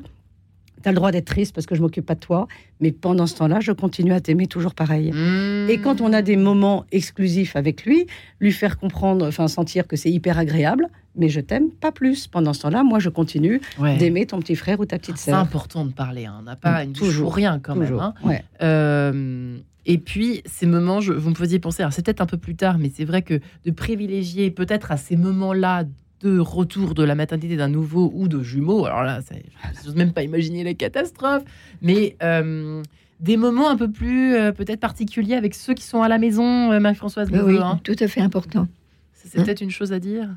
tu 0.84 0.88
as 0.88 0.92
le 0.92 0.96
droit 0.96 1.10
d'être 1.10 1.24
triste 1.26 1.52
parce 1.54 1.66
que 1.66 1.74
je 1.74 1.80
m'occupe 1.82 2.06
pas 2.06 2.14
de 2.14 2.20
toi, 2.20 2.46
mais 2.80 2.92
pendant 2.92 3.26
ce 3.26 3.34
temps-là, 3.36 3.58
je 3.60 3.72
continue 3.72 4.12
à 4.12 4.20
t'aimer 4.20 4.46
toujours 4.46 4.74
pareil. 4.74 5.10
Mmh. 5.12 5.68
Et 5.70 5.78
quand 5.80 6.00
on 6.00 6.12
a 6.12 6.22
des 6.22 6.36
moments 6.36 6.84
exclusifs 6.92 7.56
avec 7.56 7.84
lui, 7.84 8.06
lui 8.38 8.52
faire 8.52 8.78
comprendre, 8.78 9.26
enfin 9.26 9.48
sentir 9.48 9.86
que 9.88 9.96
c'est 9.96 10.10
hyper 10.10 10.38
agréable, 10.38 10.88
mais 11.16 11.28
je 11.28 11.40
t'aime 11.40 11.70
pas 11.70 11.90
plus. 11.92 12.26
Pendant 12.28 12.52
ce 12.52 12.62
temps-là, 12.62 12.82
moi, 12.84 12.98
je 12.98 13.08
continue 13.08 13.60
Ouais. 13.78 13.96
d'aimer 13.98 14.26
ton 14.26 14.38
petit 14.40 14.56
frère 14.56 14.78
ou 14.80 14.84
ta 14.84 14.98
petite 14.98 15.16
C'est 15.16 15.30
sœur. 15.30 15.40
important 15.40 15.84
de 15.84 15.92
parler. 15.92 16.26
hein. 16.26 16.36
On 16.40 16.42
n'a 16.42 16.56
pas 16.56 16.84
une 16.84 16.92
toujours, 16.92 17.24
pour 17.28 17.34
rien 17.36 17.58
quand 17.60 17.74
Toujours. 17.74 18.00
même. 18.02 18.12
hein. 18.22 18.28
Ouais. 18.28 18.44
Euh, 18.62 19.56
et 19.86 19.98
puis, 19.98 20.42
ces 20.46 20.66
moments, 20.66 21.00
je, 21.00 21.12
vous 21.12 21.30
me 21.30 21.34
faisiez 21.34 21.58
penser, 21.58 21.82
alors 21.82 21.92
c'est 21.92 22.04
peut-être 22.04 22.20
un 22.22 22.26
peu 22.26 22.38
plus 22.38 22.56
tard, 22.56 22.78
mais 22.78 22.90
c'est 22.94 23.04
vrai 23.04 23.22
que 23.22 23.40
de 23.64 23.70
privilégier 23.70 24.50
peut-être 24.50 24.90
à 24.92 24.96
ces 24.96 25.16
moments-là 25.16 25.84
de 26.24 26.38
retour 26.38 26.94
de 26.94 27.02
la 27.04 27.14
maternité 27.14 27.56
d'un 27.56 27.68
nouveau 27.68 28.10
ou 28.14 28.28
de 28.28 28.42
jumeaux, 28.42 28.86
alors 28.86 29.02
là, 29.02 29.20
ça- 29.20 29.34
je 29.80 29.86
n'ose 29.86 29.94
même 29.94 30.12
pas 30.12 30.22
imaginer 30.22 30.64
la 30.64 30.72
catastrophe, 30.74 31.42
mais 31.82 32.16
euh, 32.22 32.82
des 33.20 33.36
moments 33.36 33.68
un 33.68 33.76
peu 33.76 33.90
plus 33.90 34.34
euh, 34.34 34.50
peut-être 34.52 34.80
particuliers 34.80 35.34
avec 35.34 35.54
ceux 35.54 35.74
qui 35.74 35.84
sont 35.84 36.00
à 36.02 36.08
la 36.08 36.16
maison, 36.18 36.72
euh, 36.72 36.80
Marie-Françoise 36.80 37.28
Oui, 37.30 37.58
hein. 37.58 37.78
tout 37.84 37.96
à 38.00 38.08
fait 38.08 38.20
important. 38.22 38.66
C'est 39.12 39.38
Hein 39.38 39.44
peut-être 39.44 39.60
une 39.60 39.70
chose 39.70 39.92
à 39.92 39.98
dire. 39.98 40.28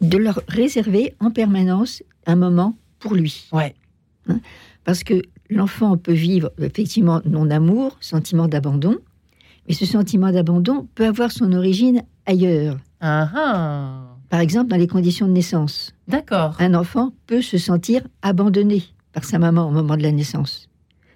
De 0.00 0.18
leur 0.18 0.40
réserver 0.48 1.14
en 1.20 1.30
permanence 1.30 2.02
un 2.26 2.36
moment 2.36 2.76
pour 2.98 3.14
lui. 3.14 3.48
Ouais. 3.52 3.74
Parce 4.84 5.02
que 5.04 5.22
l'enfant 5.48 5.96
peut 5.96 6.12
vivre 6.12 6.50
effectivement 6.58 7.22
non-amour, 7.24 7.96
sentiment 8.00 8.48
d'abandon, 8.48 8.96
mais 9.66 9.74
ce 9.74 9.86
sentiment 9.86 10.30
d'abandon 10.30 10.86
peut 10.94 11.06
avoir 11.06 11.32
son 11.32 11.52
origine 11.52 12.02
ailleurs. 12.26 12.76
Ah, 13.00 13.30
ah. 13.34 14.13
Par 14.34 14.40
exemple, 14.40 14.68
dans 14.68 14.76
les 14.76 14.88
conditions 14.88 15.28
de 15.28 15.32
naissance. 15.32 15.94
D'accord. 16.08 16.56
Un 16.58 16.74
enfant 16.74 17.12
peut 17.28 17.40
se 17.40 17.56
sentir 17.56 18.02
abandonné 18.20 18.82
par 19.12 19.22
sa 19.22 19.38
maman 19.38 19.68
au 19.68 19.70
moment 19.70 19.96
de 19.96 20.02
la 20.02 20.10
naissance. 20.10 20.68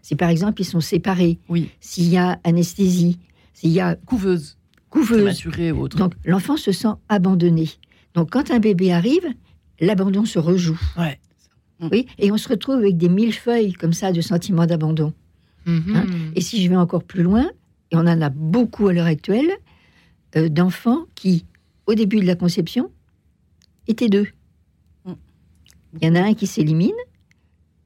Si 0.03 0.15
par 0.15 0.29
exemple 0.29 0.61
ils 0.63 0.65
sont 0.65 0.81
séparés, 0.81 1.41
Oui. 1.49 1.69
s'il 1.81 2.05
y 2.09 2.17
a 2.17 2.39
anesthésie, 2.45 3.19
s'il 3.55 3.71
y 3.71 3.81
a 3.81 3.97
Couveuse, 4.07 4.57
couveuse, 4.89 5.45
ou 5.47 5.81
autre. 5.81 5.97
donc 5.97 6.13
l'enfant 6.25 6.57
se 6.57 6.71
sent 6.71 6.95
abandonné. 7.09 7.69
Donc 8.15 8.31
quand 8.31 8.53
un 8.53 8.61
bébé 8.61 8.93
arrive, 8.93 9.27
l'abandon 9.81 10.25
se 10.25 10.39
rejoue. 10.39 10.81
Ouais. 10.97 11.19
Oui, 11.91 12.07
et 12.21 12.31
on 12.31 12.37
se 12.37 12.49
retrouve 12.49 12.77
avec 12.77 12.97
des 12.99 13.09
millefeuilles 13.09 13.73
comme 13.73 13.95
ça 13.95 14.13
de 14.13 14.21
sentiments 14.21 14.67
d'abandon. 14.67 15.13
Mhm. 15.67 15.97
Hein 15.97 16.07
Et 16.37 16.41
si 16.41 16.63
je 16.63 16.71
vais 16.71 16.77
encore 16.77 17.03
plus 17.03 17.25
loin, 17.25 17.51
et 17.91 17.97
on 17.97 18.07
en 18.07 18.21
a 18.23 18.29
beaucoup 18.31 18.87
à 18.87 18.93
l'heure 18.93 19.07
actuelle, 19.07 19.51
euh, 20.37 20.49
d'enfants 20.49 21.07
qui, 21.17 21.47
au 21.89 21.95
début 21.95 22.21
de 22.21 22.27
la 22.27 22.37
conception, 22.37 22.93
étaient 23.89 24.09
deux. 24.09 24.29
Mm. 25.05 25.13
Il 26.01 26.07
y 26.07 26.11
en 26.11 26.15
a 26.15 26.21
un 26.23 26.35
qui 26.35 26.47
s'élimine, 26.47 26.93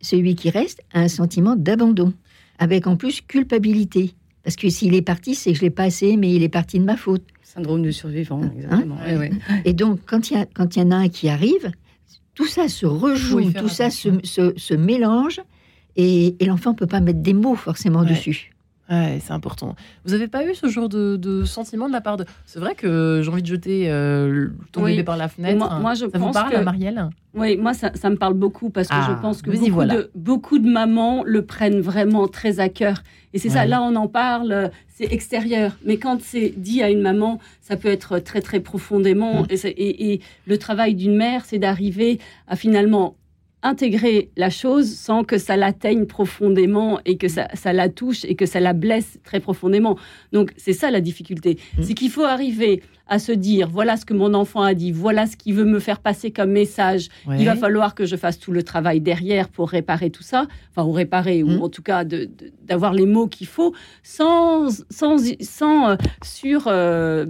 celui 0.01 0.35
qui 0.35 0.51
reste 0.51 0.81
a 0.93 1.01
un 1.01 1.09
sentiment 1.09 1.57
d'abandon, 1.57 2.13
avec 2.59 2.87
en 2.87 2.97
plus 2.97 3.21
culpabilité. 3.21 4.15
Parce 4.43 4.57
que 4.57 4.69
s'il 4.69 4.95
est 4.95 5.03
parti, 5.03 5.35
c'est 5.37 5.53
que 5.53 5.59
je 5.59 5.63
l'ai 5.63 5.71
pas 5.71 5.85
assez 5.85 6.09
aimé, 6.09 6.35
il 6.35 6.43
est 6.43 6.49
parti 6.49 6.79
de 6.81 6.85
ma 6.85 6.97
faute. 6.97 7.23
Syndrome 7.43 7.83
du 7.83 7.93
survivant, 7.93 8.43
Hein 8.43 8.53
exactement. 8.57 8.97
Ouais, 9.05 9.17
ouais. 9.17 9.31
Et 9.65 9.73
donc, 9.73 10.01
quand 10.07 10.31
il 10.31 10.37
y, 10.39 10.79
y 10.79 10.83
en 10.83 10.91
a 10.91 10.97
un 10.97 11.09
qui 11.09 11.29
arrive, 11.29 11.71
tout 12.35 12.47
ça 12.47 12.67
se 12.69 12.87
rejoue, 12.87 13.53
tout 13.53 13.69
ça 13.69 13.91
se, 13.91 14.09
se- 14.25 14.55
se 14.57 14.75
mélange, 14.75 15.41
et, 15.97 16.35
et 16.43 16.47
l'enfant 16.47 16.71
ne 16.73 16.77
peut 16.77 16.87
pas 16.87 17.01
mettre 17.01 17.21
des 17.21 17.35
mots 17.35 17.55
forcément 17.55 18.01
Ouais. 18.01 18.09
dessus. 18.09 18.53
Ouais, 18.91 19.21
c'est 19.25 19.33
important. 19.33 19.75
Vous 20.05 20.13
avez 20.13 20.29
pas 20.29 20.45
eu 20.45 20.55
ce 20.55 20.67
genre 20.69 20.89
de, 20.89 21.17
de 21.17 21.45
sentiment 21.45 21.87
de 21.89 21.93
la 21.93 22.01
part 22.01 22.17
de. 22.17 22.25
C'est 22.45 22.59
vrai 22.59 22.75
que 22.75 23.21
j'ai 23.25 23.31
envie 23.31 23.41
de 23.43 23.47
jeter 23.47 23.91
euh, 23.91 24.49
ton 24.73 24.83
Oui. 24.83 24.91
bébé 24.91 25.05
par 25.05 25.17
la 25.17 25.29
fenêtre. 25.29 25.57
Moi- 25.57 25.79
moi, 25.81 25.95
je 25.95 26.07
ça 26.11 26.19
vous 26.19 26.31
parle, 26.33 26.53
que- 26.53 26.59
Marielle? 26.63 27.09
Oui, 27.35 27.57
moi, 27.57 27.73
ça, 27.73 27.93
ça 27.95 28.11
me 28.11 28.17
parle 28.17 28.35
beaucoup 28.35 28.69
parce 28.69 28.89
que 28.89 28.95
Ah, 28.95 29.07
je 29.17 29.23
pense 29.23 29.41
que 29.41 29.51
beaucoup, 29.51 29.71
voilà. 29.71 29.95
de, 29.97 30.11
beaucoup 30.15 30.59
de 30.59 30.69
mamans 30.69 31.23
le 31.25 31.43
prennent 31.47 31.81
vraiment 31.81 32.29
très 32.29 32.61
à 32.61 32.69
cœur. 32.69 33.03
Et 33.33 33.39
c'est 33.39 33.49
ça, 33.49 33.65
là, 33.65 33.81
on 33.81 33.95
en 33.97 34.09
parle, 34.09 34.71
c'est 34.89 35.11
extérieur. 35.11 35.73
Mais 35.87 35.97
quand 35.97 36.21
c'est 36.21 36.53
dit 36.57 36.83
à 36.83 36.91
une 36.91 37.01
maman, 37.01 37.39
ça 37.63 37.77
peut 37.79 37.89
être 37.89 38.19
très, 38.19 38.43
très 38.43 38.61
profondément. 38.61 39.43
Mm. 39.45 39.47
Et- 39.77 40.13
et 40.13 40.21
le 40.47 40.59
travail 40.59 40.95
d'une 40.95 41.17
mère, 41.17 41.45
c'est 41.47 41.59
d'arriver 41.59 42.19
à 42.49 42.57
finalement 42.57 43.15
intégrer 43.63 44.31
la 44.37 44.51
chose 44.51 44.93
sans 44.95 45.25
que 45.25 45.39
ça 45.39 45.57
l'atteigne 45.57 46.07
profondément 46.07 47.01
et 47.05 47.17
que 47.17 47.29
ça, 47.29 47.49
ça 47.55 47.73
la 47.73 47.89
touche 47.89 48.25
et 48.25 48.35
que 48.35 48.47
ça 48.47 48.61
la 48.61 48.73
blesse 48.73 49.19
très 49.25 49.41
profondément. 49.41 49.97
Donc 50.33 50.53
c'est 50.57 50.73
ça 50.73 50.91
la 50.91 51.01
difficulté. 51.01 51.59
Mm. 51.79 51.83
C'est 51.83 51.95
qu'il 51.95 52.11
faut 52.11 52.25
arriver 52.25 52.83
à 53.07 53.19
se 53.19 53.33
dire, 53.33 53.69
voilà 53.69 53.97
ce 53.97 54.05
que 54.05 54.15
mon 54.15 54.33
enfant 54.35 54.63
a 54.63 54.75
dit, 54.75 54.91
voilà 54.91 55.27
ce 55.27 55.37
qu'il 55.37 55.55
veut 55.55 55.65
me 55.65 55.79
faire 55.79 56.01
passer 56.01 56.31
comme 56.31 56.51
message. 56.51 57.09
Ouais. 57.27 57.37
Il 57.39 57.45
va 57.45 57.57
falloir 57.57 57.95
que 57.95 58.07
je 58.07 58.17
fasse 58.17 58.39
tout 58.39 58.53
le 58.53 58.63
travail 58.63 59.01
derrière 59.01 59.49
pour 59.49 59.69
réparer 59.69 60.11
tout 60.11 60.23
ça, 60.23 60.47
enfin, 60.71 60.87
ou 60.87 60.93
réparer, 60.93 61.43
ou 61.43 61.63
en 61.63 61.69
tout 61.69 61.83
cas 61.83 62.05
d'avoir 62.05 62.95
les 62.95 63.07
mots 63.07 63.27
qu'il 63.27 63.47
faut, 63.47 63.75
sans, 64.03 64.71
sans, 64.91 65.19
sans 65.41 65.91
euh, 65.91 65.97
sur, 66.25 66.65
euh, 66.69 67.27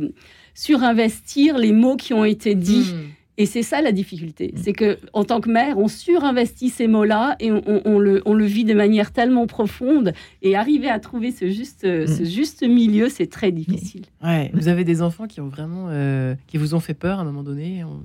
surinvestir 0.55 1.59
les 1.59 1.73
mots 1.73 1.97
qui 1.97 2.15
ont 2.15 2.25
été 2.25 2.55
dits. 2.55 2.93
Mm. 2.95 3.22
Et 3.39 3.47
c'est 3.47 3.63
ça 3.63 3.81
la 3.81 3.93
difficulté. 3.93 4.53
C'est 4.57 4.75
que 4.75 4.99
en 5.15 5.25
tant 5.25 5.41
que 5.41 5.51
mère, 5.51 5.79
on 5.79 5.89
surinvestit 5.89 6.69
ces 6.69 6.87
mots-là 6.87 7.37
et 7.41 7.51
on, 7.51 7.63
on- 7.67 7.81
on 7.87 7.99
le, 7.99 8.21
on 8.27 8.35
le 8.35 8.45
vit 8.45 8.65
de 8.65 8.75
manière 8.75 9.11
tellement 9.11 9.47
profonde. 9.47 10.13
Et 10.43 10.55
arriver 10.55 10.89
à 10.91 10.99
trouver 11.01 11.31
ce 11.33 11.49
juste, 11.49 11.81
ce 12.07 12.25
juste 12.25 12.63
milieu, 12.63 13.09
c'est 13.09 13.29
très 13.29 13.51
difficile. 13.51 14.03
Ouais, 14.23 14.51
vous 14.53 14.69
avez 14.69 14.85
des 14.85 15.01
enfants 15.01 15.27
qui 15.27 15.41
ont 15.41 15.49
vraiment, 15.49 15.87
euh, 15.89 16.35
qui 16.47 16.59
vous 16.59 16.75
ont 16.75 16.81
fait 16.81 16.93
peur 16.95 17.19
à 17.19 17.23
un 17.23 17.25
moment 17.25 17.43
donné 17.43 17.85
en, 17.85 18.03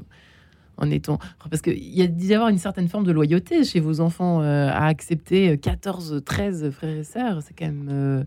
en 0.77 0.89
étant, 0.91 1.19
parce 1.49 1.61
qu'il 1.61 1.77
y 1.77 2.01
a 2.01 2.07
d'y 2.07 2.33
avoir 2.33 2.49
une 2.49 2.57
certaine 2.59 2.87
forme 2.87 3.03
de 3.03 3.11
loyauté 3.11 3.63
chez 3.65 3.79
vos 3.81 3.99
enfants 3.99 4.41
euh, 4.41 4.69
à 4.69 4.85
accepter 4.85 5.57
14, 5.57 6.21
13 6.25 6.69
frères 6.71 6.97
et 6.99 7.03
sœurs. 7.03 7.39
C'est 7.41 7.53
quand 7.57 7.65
même, 7.65 7.89
euh, 7.91 8.23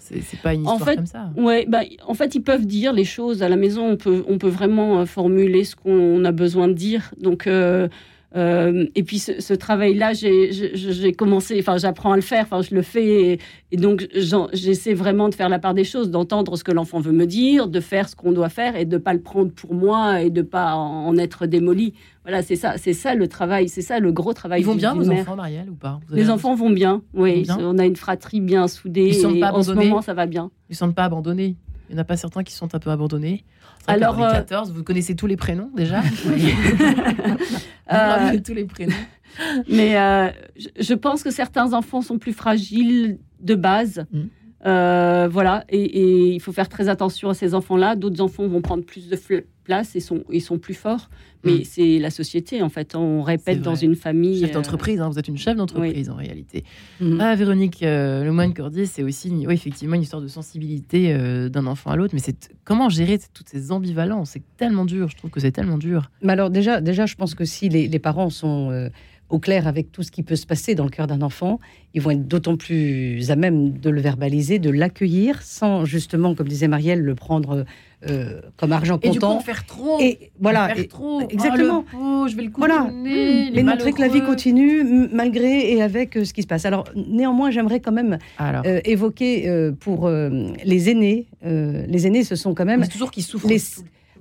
c'est 0.00 0.40
pas 0.42 0.54
une 0.54 0.66
En 0.66 0.78
fait, 0.78 0.96
comme 0.96 1.06
ça. 1.06 1.30
Ouais, 1.36 1.66
bah, 1.68 1.80
en 2.06 2.14
fait, 2.14 2.34
ils 2.34 2.42
peuvent 2.42 2.66
dire 2.66 2.92
les 2.92 3.04
choses 3.04 3.42
à 3.42 3.48
la 3.48 3.56
maison. 3.56 3.86
On 3.86 3.96
peut, 3.96 4.24
on 4.26 4.38
peut 4.38 4.48
vraiment 4.48 5.00
euh, 5.00 5.06
formuler 5.06 5.64
ce 5.64 5.76
qu'on 5.76 6.24
a 6.24 6.32
besoin 6.32 6.68
de 6.68 6.72
dire. 6.72 7.12
Donc, 7.18 7.46
euh, 7.46 7.88
euh, 8.36 8.86
et 8.94 9.02
puis 9.02 9.18
ce, 9.18 9.40
ce 9.40 9.54
travail-là, 9.54 10.12
j'ai 10.12 11.12
commencé, 11.12 11.56
enfin, 11.58 11.76
j'apprends 11.78 12.12
à 12.12 12.16
le 12.16 12.22
faire, 12.22 12.44
enfin, 12.44 12.62
je 12.62 12.74
le 12.74 12.82
fais, 12.82 13.32
et, 13.32 13.38
et 13.72 13.76
donc 13.76 14.08
j'essaie 14.52 14.94
vraiment 14.94 15.28
de 15.28 15.34
faire 15.34 15.48
la 15.48 15.58
part 15.58 15.74
des 15.74 15.84
choses, 15.84 16.10
d'entendre 16.10 16.56
ce 16.56 16.64
que 16.64 16.72
l'enfant 16.72 17.00
veut 17.00 17.12
me 17.12 17.26
dire, 17.26 17.68
de 17.68 17.80
faire 17.80 18.08
ce 18.08 18.16
qu'on 18.16 18.32
doit 18.32 18.48
faire, 18.48 18.76
et 18.76 18.84
de 18.84 18.98
pas 18.98 19.14
le 19.14 19.20
prendre 19.20 19.50
pour 19.52 19.74
moi 19.74 20.22
et 20.22 20.30
de 20.30 20.42
pas 20.42 20.74
en, 20.74 21.06
en 21.08 21.16
être 21.18 21.46
démoli. 21.46 21.94
Voilà, 22.22 22.42
c'est 22.42 22.56
ça, 22.56 22.74
c'est 22.76 22.92
ça 22.92 23.14
le 23.14 23.26
travail, 23.28 23.68
c'est 23.68 23.80
ça 23.82 23.98
le 23.98 24.12
gros 24.12 24.32
travail. 24.34 24.60
Ils 24.60 24.64
vont 24.66 24.74
bien, 24.74 24.94
vos 24.94 25.04
mère. 25.04 25.22
enfants, 25.22 25.36
Marielle, 25.36 25.70
ou 25.70 25.74
pas? 25.74 26.00
Les 26.10 26.30
enfants 26.30 26.54
vont 26.54 26.70
bien, 26.70 27.02
oui. 27.14 27.40
Ils 27.40 27.46
vont 27.48 27.56
bien? 27.56 27.68
On 27.68 27.78
a 27.78 27.86
une 27.86 27.96
fratrie 27.96 28.40
bien 28.40 28.68
soudée. 28.68 29.08
Ils 29.08 29.14
sont 29.14 29.34
et 29.34 29.40
pas 29.40 29.52
en 29.52 29.62
ce 29.62 29.70
abandonnés? 29.70 29.88
moment, 29.88 30.02
ça 30.02 30.14
va 30.14 30.26
bien. 30.26 30.50
Ils 30.68 30.72
ne 30.74 30.76
sentent 30.76 30.94
pas 30.94 31.04
abandonnés? 31.04 31.56
Il 31.90 31.94
n'y 31.94 31.98
en 31.98 32.02
a 32.02 32.04
pas 32.04 32.16
certains 32.16 32.44
qui 32.44 32.54
sont 32.54 32.72
un 32.76 32.78
peu 32.78 32.90
abandonnés. 32.90 33.44
Alors, 33.88 34.22
euh, 34.22 34.30
14, 34.30 34.72
vous 34.72 34.84
connaissez 34.84 35.16
tous 35.16 35.26
les 35.26 35.36
prénoms 35.36 35.70
déjà 35.74 36.02
Euh, 37.92 38.38
tous 38.44 38.54
les 38.54 38.64
prénoms 38.64 38.94
Mais 39.68 39.98
euh, 39.98 40.30
je, 40.56 40.68
je 40.78 40.94
pense 40.94 41.24
que 41.24 41.32
certains 41.32 41.72
enfants 41.72 42.00
sont 42.00 42.20
plus 42.20 42.32
fragiles 42.32 43.18
de 43.40 43.56
base. 43.56 44.04
Mm. 44.12 44.20
Euh, 44.66 45.26
voilà, 45.30 45.64
et, 45.70 45.80
et 45.82 46.34
il 46.34 46.40
faut 46.40 46.52
faire 46.52 46.68
très 46.68 46.88
attention 46.88 47.30
à 47.30 47.34
ces 47.34 47.54
enfants-là. 47.54 47.96
D'autres 47.96 48.20
enfants 48.20 48.46
vont 48.46 48.60
prendre 48.60 48.84
plus 48.84 49.08
de 49.08 49.18
place 49.64 49.96
et 49.96 50.00
sont, 50.00 50.22
ils 50.30 50.42
sont 50.42 50.58
plus 50.58 50.74
forts. 50.74 51.08
Mais 51.42 51.52
Mm. 51.52 51.64
c'est 51.64 51.98
la 51.98 52.10
société, 52.10 52.60
en 52.62 52.68
fait. 52.68 52.94
On 52.94 53.22
répète 53.22 53.62
dans 53.62 53.74
une 53.74 53.94
famille. 53.96 54.40
Chef 54.40 54.50
euh, 54.50 54.54
d'entreprise, 54.54 55.00
hein, 55.00 55.08
vous 55.08 55.18
êtes 55.18 55.28
une 55.28 55.38
chef 55.38 55.56
d'entreprise 55.56 56.10
en 56.10 56.16
réalité. 56.16 56.64
Mhm. 57.00 57.18
Ah, 57.18 57.34
Véronique 57.34 57.82
euh, 57.82 58.22
Lemoine-Cordier, 58.24 58.84
c'est 58.84 59.02
aussi 59.02 59.30
oui, 59.46 59.54
effectivement 59.54 59.94
une 59.94 60.02
histoire 60.02 60.20
de 60.20 60.28
sensibilité 60.28 61.14
euh, 61.14 61.48
d'un 61.48 61.66
enfant 61.66 61.90
à 61.90 61.96
l'autre, 61.96 62.12
mais 62.12 62.20
c'est 62.20 62.50
comment 62.64 62.90
gérer 62.90 63.18
toutes 63.32 63.48
ces 63.48 63.72
ambivalences? 63.72 64.32
C'est 64.32 64.42
tellement 64.58 64.84
dur, 64.84 65.08
je 65.08 65.16
trouve 65.16 65.30
que 65.30 65.40
c'est 65.40 65.52
tellement 65.52 65.78
dur. 65.78 66.10
Mais 66.20 66.34
alors 66.34 66.50
déjà, 66.50 66.82
déjà, 66.82 67.06
je 67.06 67.14
pense 67.14 67.34
que 67.34 67.46
si 67.46 67.70
les, 67.70 67.88
les 67.88 67.98
parents 67.98 68.28
sont 68.28 68.70
euh, 68.70 68.90
au 69.30 69.38
clair 69.38 69.66
avec 69.66 69.92
tout 69.92 70.02
ce 70.02 70.10
qui 70.10 70.22
peut 70.22 70.36
se 70.36 70.46
passer 70.46 70.74
dans 70.74 70.84
le 70.84 70.90
cœur 70.90 71.06
d'un 71.06 71.22
enfant, 71.22 71.60
ils 71.94 72.00
vont 72.00 72.10
être 72.10 72.26
d'autant 72.26 72.56
plus 72.56 73.30
à 73.30 73.36
même 73.36 73.70
de 73.78 73.88
le 73.90 74.00
verbaliser, 74.00 74.58
de 74.58 74.70
l'accueillir, 74.70 75.40
sans 75.42 75.84
justement, 75.84 76.34
comme 76.34 76.48
disait 76.48 76.68
Marielle, 76.68 77.00
le 77.00 77.14
prendre 77.14 77.64
euh, 78.08 78.40
comme 78.56 78.72
argent 78.72 78.98
Et 79.02 79.10
du 79.10 79.18
coup, 79.20 79.26
comptant. 79.26 79.36
en 79.36 79.40
faire 79.40 79.66
trop 79.66 79.98
Et 80.00 80.30
voilà, 80.40 80.68
faire 80.68 80.78
et- 80.78 80.88
trop. 80.88 81.20
exactement. 81.28 81.84
Oh, 81.92 81.96
pauvre, 81.96 82.28
je 82.28 82.36
vais 82.36 82.42
le 82.44 82.50
Voilà, 82.56 82.90
mais 82.92 83.62
montrer 83.62 83.92
que 83.92 84.00
la 84.00 84.08
vie 84.08 84.22
continue 84.22 84.82
malgré 85.12 85.72
et 85.74 85.82
avec 85.82 86.16
euh, 86.16 86.24
ce 86.24 86.32
qui 86.32 86.42
se 86.42 86.46
passe. 86.46 86.64
Alors 86.64 86.84
néanmoins, 86.96 87.50
j'aimerais 87.50 87.80
quand 87.80 87.92
même 87.92 88.18
euh, 88.40 88.80
évoquer 88.84 89.70
pour 89.80 90.08
les 90.08 90.90
aînés. 90.90 91.26
les 91.44 92.06
aînés, 92.06 92.24
ce 92.24 92.36
sont 92.36 92.54
quand 92.54 92.64
même 92.64 92.80
mais 92.80 92.86
c'est 92.86 92.92
toujours 92.92 93.10
qu'ils 93.10 93.22
souffrent. 93.22 93.48
les- 93.48 93.60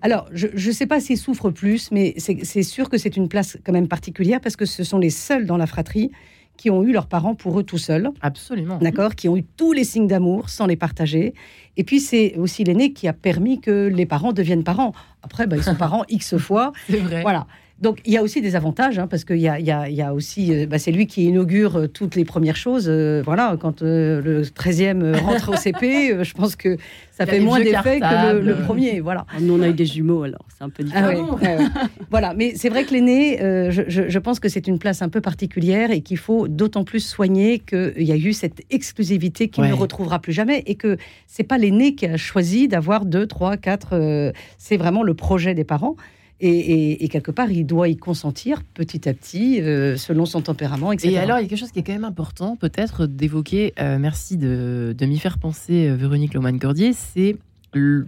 alors, 0.01 0.27
je 0.33 0.47
ne 0.47 0.73
sais 0.73 0.85
pas 0.85 0.99
s'ils 0.99 1.17
souffrent 1.17 1.51
plus, 1.51 1.91
mais 1.91 2.13
c'est 2.17 2.63
sûr 2.63 2.89
que 2.89 2.97
c'est 2.97 3.17
une 3.17 3.27
place 3.29 3.57
quand 3.65 3.73
même 3.73 3.87
particulière 3.87 4.41
parce 4.41 4.55
que 4.55 4.65
ce 4.65 4.83
sont 4.83 4.97
les 4.97 5.09
seuls 5.09 5.45
dans 5.45 5.57
la 5.57 5.67
fratrie 5.67 6.11
qui 6.59 6.69
ont 6.69 6.83
eu 6.83 6.91
leurs 6.91 7.07
parents 7.07 7.35
pour 7.35 7.57
eux 7.57 7.63
tout 7.63 7.77
seuls, 7.77 8.09
Absolument. 8.21 8.79
d'accord, 8.79 9.15
qui 9.15 9.29
ont 9.29 9.37
eu 9.37 9.43
tous 9.43 9.71
les 9.71 9.85
signes 9.85 10.07
d'amour 10.07 10.49
sans 10.49 10.65
les 10.65 10.75
partager. 10.75 11.33
Et 11.77 11.85
puis 11.85 12.01
c'est 12.01 12.35
aussi 12.35 12.65
l'aîné 12.65 12.91
qui 12.91 13.07
a 13.07 13.13
permis 13.13 13.61
que 13.61 13.87
les 13.87 14.05
parents 14.05 14.33
deviennent 14.33 14.65
parents. 14.65 14.93
Après, 15.23 15.47
bah, 15.47 15.55
ils 15.55 15.63
sont 15.63 15.75
parents 15.77 16.03
x 16.09 16.37
fois. 16.37 16.73
C'est 16.89 16.97
vrai. 16.97 17.21
Voilà. 17.21 17.47
Donc 17.81 17.99
il 18.05 18.11
y 18.11 18.17
a 18.17 18.23
aussi 18.23 18.41
des 18.41 18.55
avantages, 18.57 18.99
hein, 18.99 19.07
parce 19.07 19.23
qu'il 19.23 19.37
y 19.37 19.41
y, 19.43 19.47
a, 19.49 19.59
il 19.89 19.95
y 19.95 20.01
a 20.01 20.13
aussi, 20.13 20.53
euh, 20.53 20.65
bah, 20.65 20.79
c'est 20.79 20.91
lui 20.91 21.07
qui 21.07 21.23
inaugure 21.25 21.77
euh, 21.77 21.87
toutes 21.87 22.15
les 22.15 22.25
premières 22.25 22.57
choses. 22.57 22.87
euh, 22.89 23.21
voilà, 23.23 23.55
quand 23.59 23.81
euh, 23.83 24.21
le 24.21 24.41
13e 24.43 25.17
rentre 25.17 25.49
au 25.53 25.55
CP, 25.55 26.11
euh, 26.13 26.23
je 26.25 26.33
pense 26.33 26.55
que 26.57 26.75
ça 27.11 27.25
fait 27.25 27.39
moins 27.39 27.59
d'effet 27.59 27.99
que 27.99 28.39
le, 28.39 28.55
premier. 28.55 28.99
Voilà. 28.99 29.25
Ah, 29.33 29.37
Nous, 29.41 29.53
on 29.57 29.61
a 29.61 29.69
eu 29.69 29.73
des 29.73 29.85
jumeaux, 29.85 30.23
alors 30.23 30.45
c'est 30.57 30.63
un 30.63 30.69
peu 30.69 30.83
différent. 30.83 31.07
Ah 31.09 31.35
ouais, 31.35 31.47
ouais, 31.47 31.57
ouais. 31.57 31.69
voilà, 32.11 32.33
mais 32.33 32.53
c'est 32.55 32.69
vrai 32.69 32.83
que 32.85 32.93
l'aîné, 32.93 33.41
euh, 33.41 33.71
je, 33.71 33.83
je- 33.87 34.09
je 34.09 34.19
pense 34.19 34.39
que 34.39 34.49
c'est 34.49 34.67
une 34.67 34.79
place 34.79 35.01
un 35.01 35.09
peu 35.09 35.21
particulière 35.21 35.91
et 35.91 36.01
qu'il 36.01 36.17
faut 36.17 36.47
d'autant 36.49 36.83
plus 36.83 36.99
soigner 37.05 37.59
qu'il 37.59 38.03
y 38.03 38.11
a 38.11 38.17
eu 38.17 38.33
cette 38.33 38.61
exclusivité 38.71 39.47
qu'il 39.49 39.63
Ouais. 39.63 39.69
ne 39.69 39.73
retrouvera 39.75 40.19
plus 40.19 40.33
jamais 40.33 40.63
et 40.65 40.75
que 40.75 40.97
c'est 41.27 41.43
pas 41.43 41.57
l'aîné 41.57 41.95
qui 41.95 42.05
a 42.05 42.17
choisi 42.17 42.67
d'avoir 42.67 43.05
deux, 43.05 43.25
trois, 43.27 43.55
quatre. 43.57 43.89
euh, 43.93 44.31
c'est 44.57 44.77
vraiment 44.77 45.03
le 45.03 45.13
projet 45.13 45.53
des 45.53 45.63
parents. 45.65 45.95
Et, 46.41 46.49
et- 46.49 47.03
et 47.03 47.07
quelque 47.09 47.31
part, 47.31 47.51
il 47.51 47.65
doit 47.65 47.89
y 47.89 47.97
consentir 47.97 48.63
petit 48.63 49.09
à 49.09 49.13
petit, 49.13 49.61
euh, 49.61 49.97
selon 49.97 50.25
son 50.25 50.41
tempérament, 50.41 50.91
etc. 50.93 51.09
Et 51.13 51.17
alors, 51.17 51.37
il 51.39 51.43
y 51.43 51.45
a 51.45 51.49
quelque 51.49 51.59
chose 51.59 51.71
qui 51.71 51.79
est 51.79 51.83
quand 51.83 51.91
même 51.93 52.05
important, 52.05 52.55
peut-être 52.55 53.07
d'évoquer, 53.07 53.73
euh, 53.79 53.99
merci 53.99 54.37
de, 54.37 54.95
de 54.97 55.05
m'y 55.05 55.19
faire 55.19 55.37
penser, 55.37 55.87
euh, 55.89 55.95
Véronique 55.95 56.33
Loman-Cordier, 56.33 56.93
c'est 56.93 57.35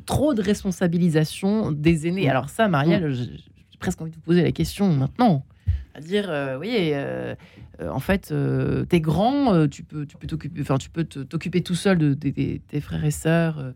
trop 0.06 0.34
de 0.34 0.42
responsabilisation 0.42 1.72
des 1.72 2.08
aînés. 2.08 2.30
Alors 2.30 2.50
ça, 2.50 2.68
Marielle, 2.68 3.12
j'ai 3.14 3.26
j'ai 3.72 3.78
presque 3.80 4.02
envie 4.02 4.12
de 4.12 4.16
vous 4.16 4.22
poser 4.22 4.44
la 4.44 4.52
question 4.52 4.92
maintenant. 4.94 5.44
À 5.94 6.00
dire, 6.00 6.28
euh, 6.30 6.58
oui, 6.58 6.70
euh, 6.94 7.36
euh, 7.82 7.90
en 7.90 8.00
fait, 8.00 8.34
t'es 8.90 9.02
grand, 9.02 9.68
tu 9.68 9.84
peux 9.84 10.06
tu 10.06 10.16
peux 10.18 10.28
t'occuper, 10.28 10.62
enfin, 10.62 10.78
tu 10.78 10.90
peux 10.90 11.04
t'occuper 11.04 11.62
tout 11.62 11.76
seul 11.76 11.98
de, 11.98 12.14
tes 12.14 12.82
frères 12.82 13.04
et 13.04 13.12
sœurs 13.12 13.74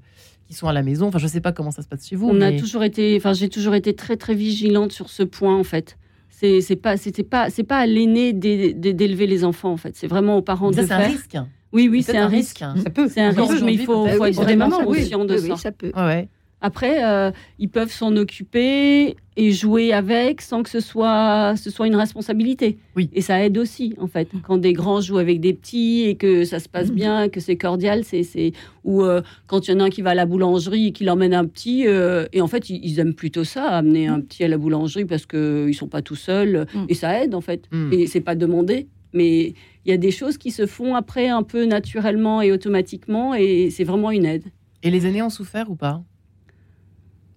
qui 0.48 0.54
sont 0.54 0.68
à 0.68 0.74
la 0.74 0.84
maison. 0.84 1.08
Enfin, 1.08 1.18
je 1.18 1.28
sais 1.28 1.42
pas 1.42 1.52
comment 1.52 1.72
ça 1.72 1.82
se 1.82 1.88
passe 1.88 2.08
chez 2.08 2.16
vous. 2.16 2.28
On 2.30 2.42
a 2.42 2.52
mais- 2.52 2.58
toujours 2.58 2.84
été, 2.84 3.16
enfin, 3.18 3.34
j'ai 3.34 3.50
toujours 3.50 3.74
été 3.76 3.94
très 3.96 4.16
très 4.18 4.36
vigilante 4.36 4.92
sur 4.92 5.10
ce 5.10 5.24
point 5.24 5.58
en 5.58 5.64
fait. 5.64 5.98
C'est 6.30 6.62
c'est 6.62 6.76
pas, 6.76 6.98
c'était 6.98 7.24
pas, 7.24 7.50
c'est 7.50 7.64
pas 7.64 7.78
à 7.78 7.86
l'aîné 7.86 8.34
d'é- 8.34 8.74
d'é- 8.74 8.94
d'élever 8.94 9.26
les 9.26 9.44
enfants 9.46 9.72
en 9.72 9.78
fait. 9.78 9.96
C'est 9.96 10.08
vraiment 10.08 10.38
aux 10.38 10.42
parents 10.42 10.72
Ça, 10.74 10.82
de 10.84 10.88
c'est 10.88 10.94
un 10.94 11.00
faire. 11.00 11.10
risque. 11.12 11.38
Oui, 11.72 11.88
oui, 11.90 12.04
C'est 12.04 12.12
c'est 12.14 12.18
un 12.18 12.28
risque. 12.28 12.60
ça 12.60 12.90
peut. 12.90 13.08
C'est 13.10 13.22
un 13.22 13.32
risque, 13.32 13.62
mais 13.64 13.74
il 13.74 13.80
faut, 13.86 14.06
faut 14.08 14.26
être 14.26 14.36
vraiment 14.36 14.70
conscient 14.84 15.26
de 15.26 15.38
ça. 15.38 15.54
oui, 15.54 15.58
ça 15.58 15.72
peut. 15.72 15.92
Ouais. 15.96 16.30
Après, 16.66 17.04
euh, 17.06 17.30
ils 17.60 17.70
peuvent 17.70 17.92
s'en 17.92 18.16
occuper 18.18 19.16
et 19.38 19.52
jouer 19.52 19.94
avec 19.94 20.42
sans 20.42 20.64
que 20.64 20.70
ce 20.70 20.80
soit, 20.80 21.54
ce 21.58 21.70
soit 21.70 21.86
une 21.86 21.96
responsabilité. 21.96 22.80
Oui. 22.96 23.08
Et 23.14 23.22
ça 23.22 23.44
aide 23.46 23.58
aussi, 23.60 23.94
en 24.00 24.08
fait. 24.08 24.30
Quand 24.48 24.58
des 24.58 24.74
grands 24.74 25.00
jouent 25.00 25.20
avec 25.20 25.40
des 25.42 25.54
petits 25.54 26.06
et 26.10 26.16
que 26.16 26.44
ça 26.44 26.60
se 26.60 26.68
passe 26.68 26.92
bien, 26.92 27.30
que 27.30 27.40
c'est 27.40 27.56
cordial, 27.56 28.04
c'est, 28.04 28.24
c'est... 28.24 28.54
ou 28.84 29.04
euh, 29.04 29.22
quand 29.46 29.68
il 29.68 29.72
y 29.72 29.74
en 29.76 29.80
a 29.82 29.84
un 29.84 29.90
qui 29.92 30.02
va 30.02 30.12
à 30.12 30.16
la 30.16 30.26
boulangerie 30.26 30.88
et 30.88 30.92
qui 30.92 31.04
l'emmène 31.04 31.36
un 31.36 31.46
petit, 31.46 31.86
euh, 31.86 32.26
et 32.34 32.42
en 32.42 32.48
fait, 32.48 32.70
ils, 32.72 32.84
ils 32.84 33.00
aiment 33.00 33.14
plutôt 33.14 33.44
ça, 33.44 33.68
amener 33.68 34.08
un 34.08 34.22
petit 34.22 34.44
à 34.44 34.48
la 34.48 34.58
boulangerie 34.58 35.06
parce 35.06 35.26
qu'ils 35.28 35.68
ne 35.68 35.72
sont 35.74 35.88
pas 35.88 36.02
tout 36.02 36.16
seuls, 36.16 36.66
Mm. 36.74 36.86
et 36.90 36.94
ça 36.96 37.22
aide, 37.24 37.36
en 37.36 37.42
fait. 37.42 37.62
Mm. 37.72 37.94
Et 37.94 38.08
c'est 38.08 38.22
pas 38.22 38.36
demandé, 38.36 38.88
mais 39.14 39.54
il 39.86 39.92
y 39.92 39.92
a 39.92 39.98
des 39.98 40.12
choses 40.12 40.38
qui 40.40 40.50
se 40.50 40.66
font 40.66 40.96
après 40.96 41.28
un 41.28 41.44
peu 41.44 41.66
naturellement 41.66 42.42
et 42.42 42.52
automatiquement, 42.52 43.36
et 43.36 43.70
c'est 43.70 43.84
vraiment 43.84 44.10
une 44.12 44.26
aide. 44.26 44.46
Et 44.82 44.90
les 44.92 45.06
aînés 45.08 45.22
ont 45.22 45.30
souffert 45.30 45.70
ou 45.70 45.76
pas? 45.76 46.02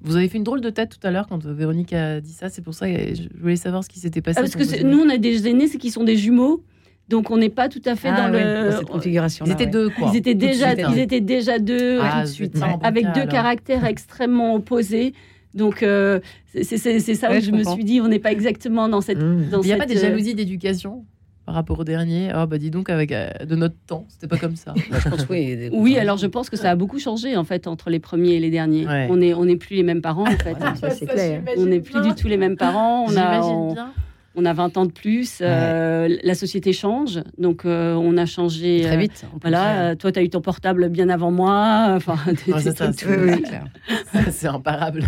Vous 0.01 0.17
avez 0.17 0.29
fait 0.29 0.39
une 0.39 0.45
drôle 0.45 0.61
de 0.61 0.71
tête 0.71 0.91
tout 0.91 1.07
à 1.07 1.11
l'heure 1.11 1.27
quand 1.29 1.45
Véronique 1.45 1.93
a 1.93 2.21
dit 2.21 2.33
ça. 2.33 2.49
C'est 2.49 2.63
pour 2.63 2.75
ça 2.75 2.89
que 2.89 3.15
je 3.15 3.29
voulais 3.41 3.57
savoir 3.57 3.83
ce 3.83 3.89
qui 3.89 3.99
s'était 3.99 4.21
passé. 4.21 4.39
Ah, 4.39 4.43
parce 4.43 4.55
que 4.55 4.83
nous, 4.85 5.01
on 5.01 5.09
a 5.09 5.17
des 5.19 5.49
aînés, 5.49 5.67
c'est 5.67 5.79
qui 5.79 5.91
sont 5.91 6.05
des 6.05 6.17
jumeaux. 6.17 6.63
Donc 7.09 7.31
on 7.31 7.39
n'est 7.39 7.49
pas 7.49 7.69
tout 7.69 7.81
à 7.87 7.97
fait 7.97 8.11
Ah 8.13 8.23
dans 8.23 8.29
le. 8.29 8.71
dans 8.71 8.79
cette 8.79 8.89
configuration. 8.89 9.47
Ils 9.47 9.53
étaient 9.53 9.67
deux, 9.67 9.89
quoi. 9.89 10.11
Ils 10.13 10.19
étaient 10.19 10.35
Tout 10.35 10.39
déjà, 10.41 10.75
suite, 10.75 10.85
hein. 10.85 10.91
ils 10.93 10.99
étaient 10.99 11.21
déjà 11.23 11.59
deux, 11.59 11.99
Ah, 12.03 12.21
tout 12.23 12.29
de 12.29 12.33
suite, 12.33 12.59
avec 12.83 13.05
cas, 13.05 13.13
deux 13.13 13.21
alors. 13.23 13.33
caractères 13.33 13.85
extrêmement 13.87 14.55
opposés. 14.55 15.15
Donc 15.55 15.83
euh, 15.83 16.21
c'est 16.53 16.77
ça 16.77 17.31
Ouais, 17.31 17.39
où 17.39 17.41
je 17.41 17.47
je 17.47 17.51
me 17.53 17.65
suis 17.65 17.85
dit, 17.85 18.01
on 18.03 18.09
n'est 18.09 18.19
pas 18.19 18.31
exactement 18.31 18.89
dans 18.91 19.01
cette. 19.01 19.19
Mmh. 19.19 19.49
Il 19.63 19.67
n'y 19.67 19.73
a 19.73 19.79
pas 19.79 19.87
des 19.87 19.97
euh, 19.97 20.03
jalousies 20.03 20.35
d'éducation 20.35 21.07
par 21.49 21.55
rapport 21.55 21.79
au 21.79 21.85
dernier 21.85 22.29
Ah 22.31 22.45
bah 22.45 22.59
dis 22.59 22.71
donc, 22.71 22.91
avec 22.91 23.11
euh, 23.11 23.31
de 23.47 23.57
notre 23.57 23.75
temps, 23.87 24.05
c'était 24.11 24.27
pas 24.29 24.37
comme 24.37 24.55
ça. 24.55 24.75
Bah, 24.91 24.99
je 25.03 25.09
pense 25.09 25.25
oui. 25.31 25.97
alors 25.97 26.19
je 26.19 26.27
pense 26.27 26.51
que 26.51 26.59
ça 26.59 26.71
a 26.71 26.77
beaucoup 26.77 26.99
changé 26.99 27.39
en 27.39 27.45
fait 27.45 27.67
entre 27.67 27.89
les 27.89 28.01
premiers 28.01 28.33
et 28.35 28.39
les 28.39 28.51
derniers. 28.51 28.87
Ouais. 28.87 29.07
On 29.11 29.19
est 29.23 29.33
on 29.33 29.47
n'est 29.47 29.57
plus 29.57 29.75
les 29.77 29.83
mêmes 29.83 30.03
parents 30.03 30.25
en 30.29 30.37
fait. 30.45 30.55
Ça, 30.79 30.91
c'est 30.91 31.07
clair. 31.07 31.41
On 31.57 31.65
n'est 31.65 31.81
plus 31.81 32.03
du 32.03 32.15
tout 32.15 32.29
les 32.29 32.37
mêmes 32.37 32.59
parents. 32.59 33.07
On 33.09 33.17
a, 33.17 33.41
on, 33.41 33.73
bien. 33.73 33.93
on 34.35 34.45
a 34.45 34.53
20 34.53 34.77
ans 34.77 34.85
de 34.85 34.93
plus. 34.93 35.39
euh, 35.41 36.19
la 36.23 36.35
société 36.35 36.75
change. 36.75 37.21
Donc, 37.39 37.65
euh, 37.65 37.95
on 37.95 38.19
a 38.19 38.27
changé. 38.27 38.83
Très 38.83 38.99
vite. 38.99 39.25
Voilà, 39.41 39.81
euh, 39.81 39.95
toi, 39.95 40.13
tu 40.13 40.19
as 40.19 40.23
eu 40.23 40.29
ton 40.29 40.43
portable 40.43 40.91
bien 40.91 41.09
avant 41.09 41.31
moi. 41.31 41.87
Enfin, 41.97 42.19
Ouais, 42.47 44.31
c'est 44.31 44.49
imparable. 44.49 45.03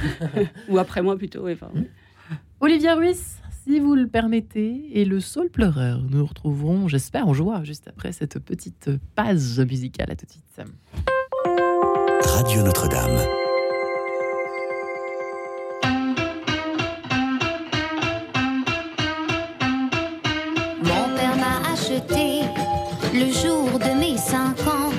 ou 0.71 0.79
après 0.79 1.03
moi 1.03 1.19
plutôt. 1.19 1.47
enfin. 1.51 1.69
Olivier 2.61 2.93
Ruiz, 2.93 3.37
si 3.71 3.79
vous 3.79 3.95
le 3.95 4.09
permettez, 4.09 4.83
et 4.95 5.05
le 5.05 5.21
Saul 5.21 5.49
pleureur. 5.49 6.03
Nous 6.03 6.19
nous 6.19 6.27
retrouverons, 6.27 6.89
j'espère, 6.89 7.29
en 7.29 7.35
joie, 7.35 7.63
juste 7.63 7.87
après 7.87 8.11
cette 8.11 8.41
petite 8.41 8.91
pause 9.15 9.61
musicale. 9.61 10.11
À 10.11 10.17
tout 10.17 10.27
de 10.27 10.31
suite, 10.33 10.45
Sam. 10.57 10.71
Radio 12.25 12.63
Notre-Dame. 12.63 13.17
Mon 20.83 21.15
père 21.15 21.37
m'a 21.37 21.73
acheté 21.73 22.43
le 23.15 23.31
jour 23.33 23.79
de 23.79 24.01
mes 24.01 24.17
cinq 24.19 24.59
ans 24.67 24.91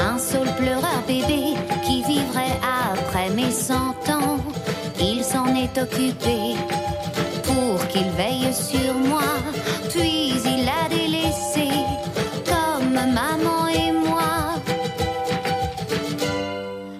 un 0.00 0.16
saule 0.16 0.48
pleureur 0.56 1.02
bébé 1.06 1.52
qui 1.84 2.02
vivrait 2.04 2.58
après 2.62 3.28
mes 3.34 3.50
cent 3.50 3.90
ans. 4.08 4.38
Il 4.98 5.22
s'en 5.22 5.54
est 5.54 5.76
occupé 5.76 6.56
qu'il 7.94 8.10
veille 8.10 8.52
sur 8.52 8.92
moi, 8.94 9.22
puis 9.88 10.32
il 10.44 10.68
a 10.68 10.88
délaissé 10.88 11.68
comme 12.50 12.92
maman 12.92 13.68
et 13.68 13.92
moi. 13.92 14.60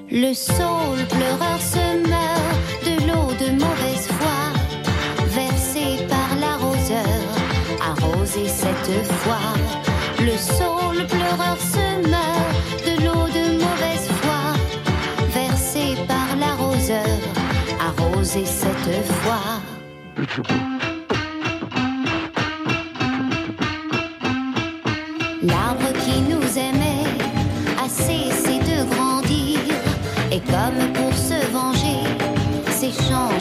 Le 0.08 0.32
saule 0.32 1.04
pleureur 1.14 1.60
se 1.74 1.86
meurt 2.12 2.58
de 2.86 2.94
l'eau 3.06 3.28
de 3.42 3.50
mauvaise 3.62 4.06
foi 4.18 4.40
versé 5.40 6.06
par 6.08 6.28
l'arroseur, 6.40 7.22
arrosé 7.90 8.46
cette 8.46 9.04
fois. 9.22 9.48
Le 10.20 10.36
saule 10.36 11.06
pleureur 11.08 11.58
se 11.74 11.86
meurt 12.08 12.54
de 12.86 12.94
l'eau 13.04 13.26
de 13.38 13.44
mauvaise 13.64 14.08
foi, 14.22 14.42
versé 15.40 15.96
par 16.06 16.36
l'arroseur, 16.38 17.18
arrosé 17.80 18.44
cette 18.46 19.04
fois. 19.22 20.83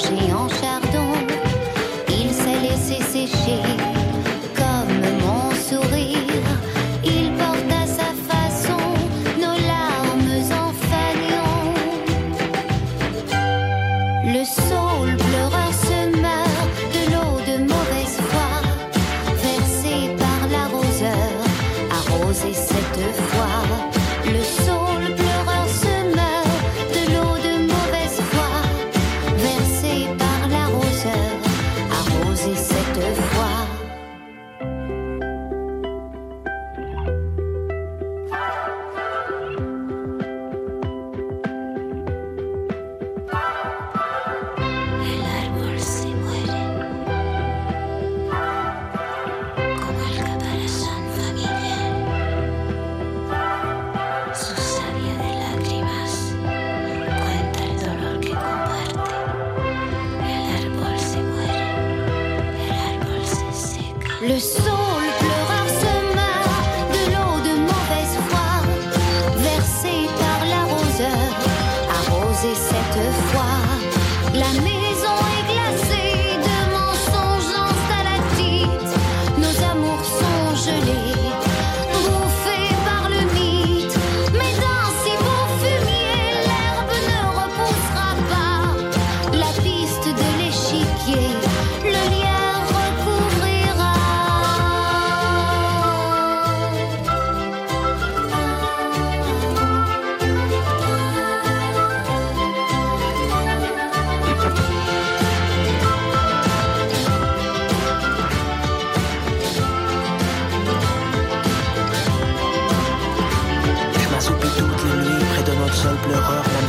Changé 0.03 0.62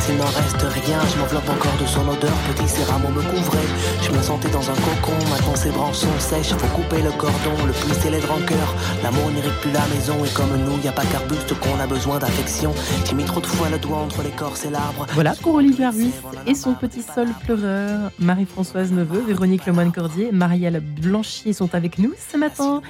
s'il 0.05 0.17
n'en 0.17 0.25
reste 0.25 0.61
rien. 0.61 0.99
Je 1.09 1.19
m'enveloppe 1.19 1.49
encore 1.49 1.77
de 1.81 1.85
son 1.85 2.07
odeur, 2.07 2.37
petit 2.49 2.67
ses 2.67 2.81
me 2.81 3.21
couvraient. 3.21 3.71
Je 4.01 4.11
me 4.11 4.21
sentais 4.21 4.49
dans 4.49 4.69
un 4.69 4.75
cocon, 4.75 5.17
maintenant 5.29 5.55
ses 5.55 5.71
branches 5.71 5.97
sont 5.97 6.19
sèches. 6.19 6.53
Faut 6.53 6.67
couper 6.75 7.01
le 7.01 7.11
cordon, 7.11 7.57
le 7.65 7.73
plus 7.73 7.93
célèbre 7.93 8.31
en 8.31 8.45
cœur. 8.45 8.75
L'amour 9.03 9.31
n'irrigue 9.31 9.59
plus 9.61 9.71
la 9.71 9.85
maison, 9.87 10.23
et 10.23 10.29
comme 10.29 10.55
nous, 10.65 10.79
y 10.83 10.87
a 10.87 10.91
pas 10.91 11.05
qu'arbuste 11.05 11.53
qu'on 11.59 11.79
a 11.79 11.87
besoin 11.87 12.19
d'affection. 12.19 12.71
J'ai 13.05 13.15
mis 13.15 13.25
trop 13.25 13.41
de 13.41 13.47
fois 13.47 13.69
le 13.69 13.79
doigt 13.79 13.97
entre 13.97 14.21
l'écorce 14.21 14.65
et 14.65 14.69
l'arbre. 14.69 15.07
Voilà 15.13 15.33
pour 15.41 15.55
Olivier 15.55 15.87
Ruiz 15.87 16.13
et 16.45 16.53
son 16.53 16.73
petit 16.73 17.01
sol 17.01 17.27
pleureur. 17.43 18.11
Marie-Françoise 18.19 18.91
Neveu, 18.91 19.21
Véronique 19.21 19.65
Lemoine-Cordier, 19.65 20.31
Marielle 20.31 20.81
Blanchier 21.01 21.53
sont 21.53 21.73
avec 21.73 21.97
nous 21.97 22.13
ce 22.31 22.37
matin 22.37 22.81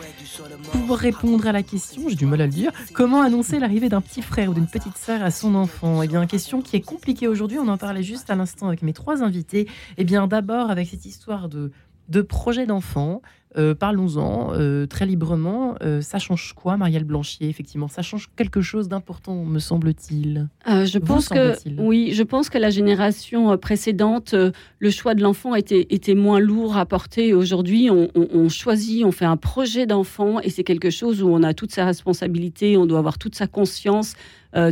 pour 0.87 0.97
répondre 0.97 1.47
à 1.47 1.51
la 1.51 1.63
question, 1.63 2.03
j'ai 2.07 2.15
du 2.15 2.25
mal 2.25 2.41
à 2.41 2.45
le 2.45 2.51
dire, 2.51 2.71
comment 2.93 3.21
annoncer 3.21 3.59
l'arrivée 3.59 3.89
d'un 3.89 4.01
petit 4.01 4.21
frère 4.21 4.49
ou 4.49 4.53
d'une 4.53 4.67
petite 4.67 4.97
sœur 4.97 5.23
à 5.23 5.31
son 5.31 5.55
enfant? 5.55 6.01
Eh 6.01 6.07
bien, 6.07 6.25
question 6.25 6.61
qui 6.61 6.75
est 6.75 6.81
compliquée 6.81 7.04
aujourd'hui, 7.27 7.59
on 7.59 7.67
en 7.67 7.77
parlait 7.77 8.03
juste 8.03 8.29
à 8.29 8.35
l'instant 8.35 8.67
avec 8.67 8.81
mes 8.81 8.93
trois 8.93 9.23
invités. 9.23 9.67
Eh 9.97 10.03
bien, 10.03 10.27
d'abord 10.27 10.69
avec 10.69 10.87
cette 10.87 11.05
histoire 11.05 11.49
de, 11.49 11.71
de 12.09 12.21
projet 12.21 12.65
d'enfant, 12.65 13.21
euh, 13.57 13.73
parlons-en 13.73 14.51
euh, 14.53 14.85
très 14.85 15.05
librement. 15.05 15.75
Euh, 15.81 16.01
ça 16.01 16.19
change 16.19 16.51
quoi, 16.53 16.75
Marielle 16.75 17.05
Blanchier 17.05 17.47
Effectivement, 17.47 17.87
ça 17.87 18.01
change 18.01 18.29
quelque 18.35 18.59
chose 18.59 18.89
d'important, 18.89 19.45
me 19.45 19.59
semble-t-il? 19.59 20.49
Je 20.67 20.99
Vous 20.99 21.05
pense 21.05 21.29
que 21.29 21.53
oui, 21.79 22.11
je 22.13 22.23
pense 22.23 22.49
que 22.49 22.57
la 22.57 22.69
génération 22.69 23.57
précédente, 23.57 24.35
le 24.79 24.89
choix 24.89 25.15
de 25.15 25.21
l'enfant 25.21 25.55
était, 25.55 25.87
était 25.89 26.15
moins 26.15 26.39
lourd 26.41 26.75
à 26.75 26.85
porter. 26.85 27.33
Aujourd'hui, 27.33 27.89
on, 27.89 28.09
on- 28.13 28.27
on 28.33 28.49
choisit, 28.49 29.05
on 29.05 29.11
fait 29.13 29.23
un 29.25 29.37
projet 29.37 29.85
d'enfant 29.85 30.41
et 30.41 30.49
c'est 30.49 30.65
quelque 30.65 30.89
chose 30.89 31.23
où 31.23 31.29
on 31.29 31.41
a 31.41 31.53
toutes 31.53 31.71
ses 31.71 31.83
responsabilités, 31.83 32.75
on 32.75 32.85
doit 32.85 32.99
avoir 32.99 33.17
toute 33.17 33.35
sa 33.35 33.47
conscience, 33.47 34.15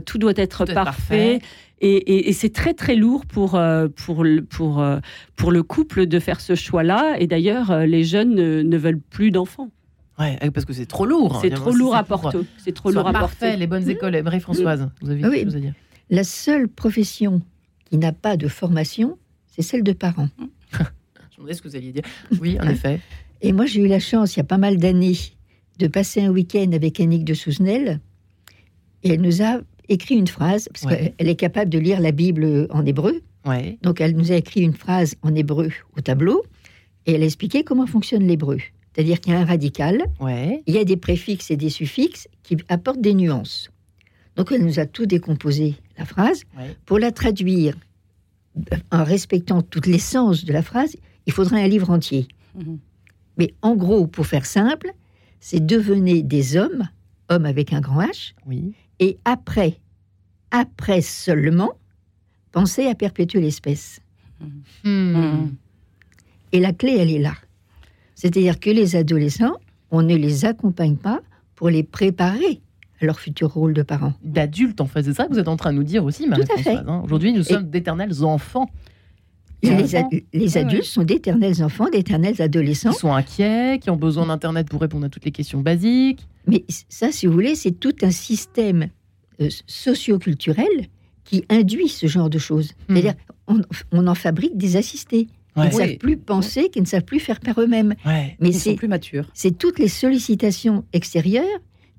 tout 0.06 0.18
doit 0.18 0.34
être 0.36 0.66
Tout 0.66 0.74
parfait. 0.74 1.40
Et, 1.86 1.96
et- 1.96 2.30
et 2.30 2.34
c'est 2.34 2.50
très 2.54 2.74
très 2.74 2.96
lourd 2.96 3.26
pour, 3.26 3.56
euh, 3.56 3.90
pour, 3.90 4.24
euh, 4.80 5.00
pour 5.36 5.52
le 5.52 5.64
couple 5.64 6.06
de 6.06 6.20
faire 6.20 6.40
ce 6.40 6.56
choix-là. 6.56 7.18
Et 7.20 7.28
d'ailleurs, 7.28 7.72
euh, 7.72 7.86
les 7.86 8.04
jeunes 8.06 8.34
ne, 8.36 8.62
ne 8.62 8.78
veulent 8.78 9.00
plus 9.02 9.32
d'enfants. 9.32 9.70
Ouais, 10.18 10.38
euh, 10.44 10.50
parce 10.52 10.66
que 10.66 10.72
c'est 10.74 10.86
trop 10.86 11.06
lourd. 11.06 11.40
C'est 11.42 11.52
hein. 11.52 11.56
trop 11.56 11.72
Si 11.74 11.78
lourd 11.78 11.96
à 11.96 12.04
porter. 12.04 12.38
C'est 12.58 12.72
trop 12.74 12.90
lourd 12.92 13.08
à 13.08 13.12
parfait, 13.12 13.48
porter. 13.48 13.58
les 13.60 13.68
bonnes 13.68 13.90
écoles. 13.90 14.22
Marie-Françoise, 14.24 14.90
vous 15.02 15.10
avez 15.10 15.22
Ah 15.26 15.30
oui. 15.30 15.44
chose 15.44 15.56
à 15.56 15.60
dire? 15.60 15.74
La 16.10 16.24
seule 16.24 16.68
profession 16.70 17.42
qui 17.90 17.98
n'a 17.98 18.12
pas 18.14 18.38
de 18.38 18.48
formation, 18.48 19.18
c'est 19.48 19.62
celle 19.64 19.84
de 19.84 19.92
parents. 19.94 20.30
Je 20.72 20.78
me 20.80 21.38
demandais 21.38 21.54
ce 21.56 21.62
que 21.62 21.68
vous 21.68 21.76
alliez 21.76 21.92
dire. 21.92 22.04
Oui, 22.40 22.58
en 22.62 22.68
effet. 22.70 23.00
Et 23.42 23.52
moi, 23.52 23.66
j'ai 23.66 23.82
eu 23.82 23.88
la 23.88 24.00
chance, 24.00 24.36
il 24.36 24.40
y 24.40 24.42
a 24.42 24.46
pas 24.46 24.58
mal 24.58 24.78
d'années, 24.78 25.18
de 25.80 25.88
passer 25.88 26.22
un 26.22 26.30
week-end 26.30 26.72
avec 26.74 27.00
Annick 27.02 27.26
de 27.26 27.34
Souzenel. 27.34 28.00
Et 29.04 29.10
elle 29.10 29.22
nous 29.22 29.42
a 29.42 29.60
écrit 29.90 30.16
une 30.16 30.28
phrase, 30.28 30.70
parce 30.72 30.86
Ouais. 30.86 31.14
qu'elle 31.18 31.28
est 31.30 31.36
capable 31.36 31.70
de 31.70 31.80
lire 31.80 32.00
la 32.00 32.12
Bible 32.12 32.68
en 32.72 32.86
hébreu. 32.86 33.22
Ouais. 33.46 33.78
Donc, 33.82 34.00
elle 34.02 34.16
nous 34.16 34.32
a 34.32 34.36
écrit 34.36 34.62
une 34.62 34.74
phrase 34.74 35.16
en 35.22 35.34
hébreu 35.36 35.70
au 35.98 36.02
tableau. 36.02 36.44
Et 37.06 37.14
elle 37.14 37.24
a 37.24 37.26
expliqué 37.26 37.64
comment 37.64 37.86
fonctionne 37.86 38.26
l'hébreu. 38.26 38.58
C'est-à-dire 38.96 39.20
qu'il 39.20 39.34
y 39.34 39.36
a 39.36 39.40
un 39.40 39.46
radical, 39.46 40.04
Ouais. 40.20 40.64
il 40.68 40.74
y 40.76 40.78
a 40.78 40.86
des 40.86 40.96
préfixes 40.98 41.52
et 41.52 41.58
des 41.58 41.70
suffixes 41.70 42.28
qui 42.44 42.56
apportent 42.70 43.02
des 43.02 43.14
nuances. 43.14 43.70
Donc, 44.38 44.52
elle 44.52 44.64
nous 44.66 44.80
a 44.80 44.86
tout 44.86 45.06
décomposé, 45.06 45.76
la 45.98 46.06
phrase. 46.06 46.44
Ouais. 46.58 46.76
Pour 46.86 47.00
la 47.00 47.12
traduire 47.12 47.76
euh, 48.72 48.78
en 48.92 49.04
respectant 49.04 49.62
toute 49.62 49.88
l'essence 49.88 50.46
de 50.46 50.54
la 50.54 50.62
phrase, 50.62 50.96
il 51.26 51.34
faudrait 51.34 51.62
un 51.64 51.68
livre 51.68 51.90
entier. 51.90 52.28
Mhm. 52.56 52.80
Mais 53.38 53.54
en 53.64 53.76
gros, 53.76 54.06
pour 54.08 54.28
faire 54.28 54.46
simple, 54.46 54.92
c'est 55.40 55.66
devenez 55.66 56.22
des 56.24 56.56
hommes, 56.56 56.88
hommes 57.30 57.46
avec 57.46 57.74
un 57.74 57.82
grand 57.82 58.02
H, 58.04 58.34
Oui. 58.46 58.74
Et 59.00 59.18
après, 59.26 59.80
après 60.52 61.02
seulement, 61.02 61.74
pensez 62.52 62.88
à 62.88 62.96
perpétuer 62.96 63.42
l'espèce. 63.42 64.00
Hmm. 64.84 65.48
Et 66.52 66.60
la 66.60 66.74
clé, 66.74 66.98
elle 67.00 67.10
est 67.12 67.20
là. 67.20 67.34
C'est-à-dire 68.16 68.60
que 68.60 68.70
les 68.70 68.96
adolescents, 68.96 69.58
on 69.92 70.02
ne 70.04 70.16
les 70.16 70.46
accompagne 70.46 70.96
pas 70.98 71.22
pour 71.56 71.70
les 71.70 71.84
préparer 71.84 72.62
à 73.02 73.06
leur 73.06 73.20
futur 73.20 73.52
rôle 73.54 73.74
de 73.74 73.82
parents. 73.82 74.14
D'adultes, 74.24 74.80
en 74.82 74.86
fait. 74.86 75.04
C'est 75.04 75.14
ça 75.14 75.26
que 75.26 75.34
vous 75.34 75.40
êtes 75.40 75.48
en 75.48 75.58
train 75.58 75.72
de 75.72 75.78
nous 75.78 75.84
dire 75.84 76.04
aussi, 76.06 76.24
à 76.24 76.26
fait. 76.26 76.30
Marie-Françoise. 76.46 76.86
hein. 76.88 77.02
Aujourd'hui, 77.04 77.34
nous 77.34 77.42
Et- 77.42 77.54
sommes 77.54 77.70
d'éternels 77.70 78.24
enfants. 78.24 78.70
Les, 79.64 79.96
ad- 79.96 80.06
les 80.34 80.54
Ouais, 80.54 80.58
adultes 80.58 80.82
ouais. 80.84 80.88
sont 80.88 81.04
d'éternels 81.04 81.64
enfants, 81.64 81.90
d'éternels 81.90 82.42
adolescents. 82.42 82.92
qui 82.92 83.00
sont 83.00 83.14
inquiets, 83.14 83.80
qui 83.82 83.90
ont 83.90 83.96
besoin 83.96 84.26
d'Internet 84.28 84.68
pour 84.70 84.82
répondre 84.82 85.06
à 85.06 85.10
toutes 85.10 85.26
les 85.26 85.32
questions 85.32 85.62
basiques. 85.62 86.28
Mais 86.48 86.66
ça, 86.90 87.12
si 87.12 87.26
vous 87.28 87.34
voulez, 87.34 87.56
c'est 87.56 87.72
tout 87.72 87.96
un 88.02 88.12
système 88.12 88.90
euh, 89.42 89.50
socioculturel 89.68 90.88
qui 91.24 91.46
induit 91.50 91.88
ce 91.88 92.08
genre 92.08 92.30
de 92.30 92.38
choses. 92.38 92.72
Hmm. 92.90 92.96
C'est-à-dire, 92.96 93.14
on, 93.48 93.62
on 93.92 94.08
en 94.08 94.16
fabrique 94.16 94.58
des 94.58 94.76
assistés. 94.76 95.26
Qui 95.56 95.60
Ouais. 95.60 95.68
ne 95.68 95.72
savent 95.72 95.98
plus 95.98 96.18
penser, 96.18 96.70
qui 96.70 96.82
ne 96.82 96.86
savent 96.88 97.04
plus 97.06 97.20
faire 97.20 97.40
par 97.40 97.62
eux-mêmes. 97.62 97.94
Ouais. 98.08 98.36
Mais 98.40 98.50
Ils 98.50 98.54
sont 98.56 98.60
c'est 98.72 98.76
plus 98.76 98.88
matures. 98.88 99.30
c'est 99.36 99.56
toutes 99.56 99.78
les 99.78 99.88
sollicitations 99.88 100.84
extérieures 100.94 101.46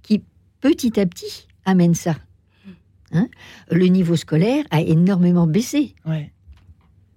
qui, 0.02 0.22
petit 0.60 0.98
à 0.98 1.06
petit, 1.06 1.46
amènent 1.64 1.94
ça. 1.94 2.16
Hein? 3.12 3.28
Le 3.70 3.86
niveau 3.86 4.16
scolaire 4.16 4.64
a 4.72 4.80
énormément 4.80 5.46
baissé. 5.46 5.94
Ouais. 6.04 6.32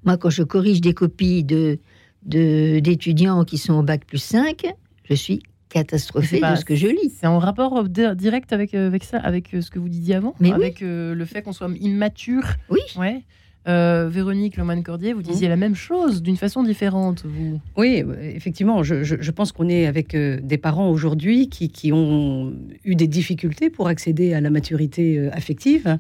Moi, 0.08 0.16
quand 0.18 0.30
je 0.30 0.44
corrige 0.44 0.80
des 0.80 0.94
copies 0.94 1.44
de 1.44 1.80
de- 2.26 2.80
d'étudiants 2.80 3.44
qui 3.44 3.58
sont 3.58 3.74
au 3.74 3.84
bac 3.84 4.06
plus 4.06 4.18
5, 4.24 4.66
je 5.10 5.14
suis 5.14 5.42
catastrophée 5.70 6.40
pas- 6.40 6.54
de 6.54 6.58
ce 6.58 6.64
que 6.66 6.76
je 6.76 6.88
lis. 6.88 7.12
C'est 7.20 7.28
en 7.28 7.40
rapport 7.40 7.84
di- 7.88 8.16
direct 8.16 8.52
avec, 8.54 8.74
euh, 8.74 8.88
avec 8.88 9.04
ça, 9.04 9.18
avec 9.18 9.54
euh, 9.54 9.60
ce 9.62 9.70
que 9.70 9.80
vous 9.80 9.90
disiez 9.90 10.16
avant 10.16 10.34
Mais 10.40 10.50
oui. 10.50 10.56
Avec 10.56 10.82
euh, 10.82 11.14
le 11.14 11.26
fait 11.26 11.42
qu'on 11.42 11.52
soit 11.52 11.70
immature 11.80 12.44
Oui. 12.70 12.80
Ouais. 12.98 13.24
Euh, 13.68 14.08
Véronique 14.10 14.56
Loman-Cordier, 14.56 15.12
vous 15.12 15.22
disiez 15.22 15.50
la 15.50 15.58
même 15.58 15.76
chose 15.76 16.22
d'une 16.22 16.38
façon 16.38 16.64
différente, 16.64 17.24
vous. 17.26 17.60
Oui, 17.76 18.02
effectivement, 18.22 18.82
je, 18.82 19.04
je- 19.04 19.18
je 19.20 19.32
pense 19.32 19.52
qu'on 19.52 19.68
est 19.68 19.88
avec 19.88 20.16
euh, 20.16 20.40
des 20.42 20.58
parents 20.58 20.90
aujourd'hui 20.90 21.50
qui, 21.50 21.68
qui 21.70 21.92
ont 21.92 22.54
eu 22.86 22.96
des 22.96 23.08
difficultés 23.08 23.70
pour 23.70 23.90
accéder 23.90 24.34
à 24.34 24.40
la 24.40 24.50
maturité 24.50 25.18
euh, 25.20 25.30
affective 25.34 25.98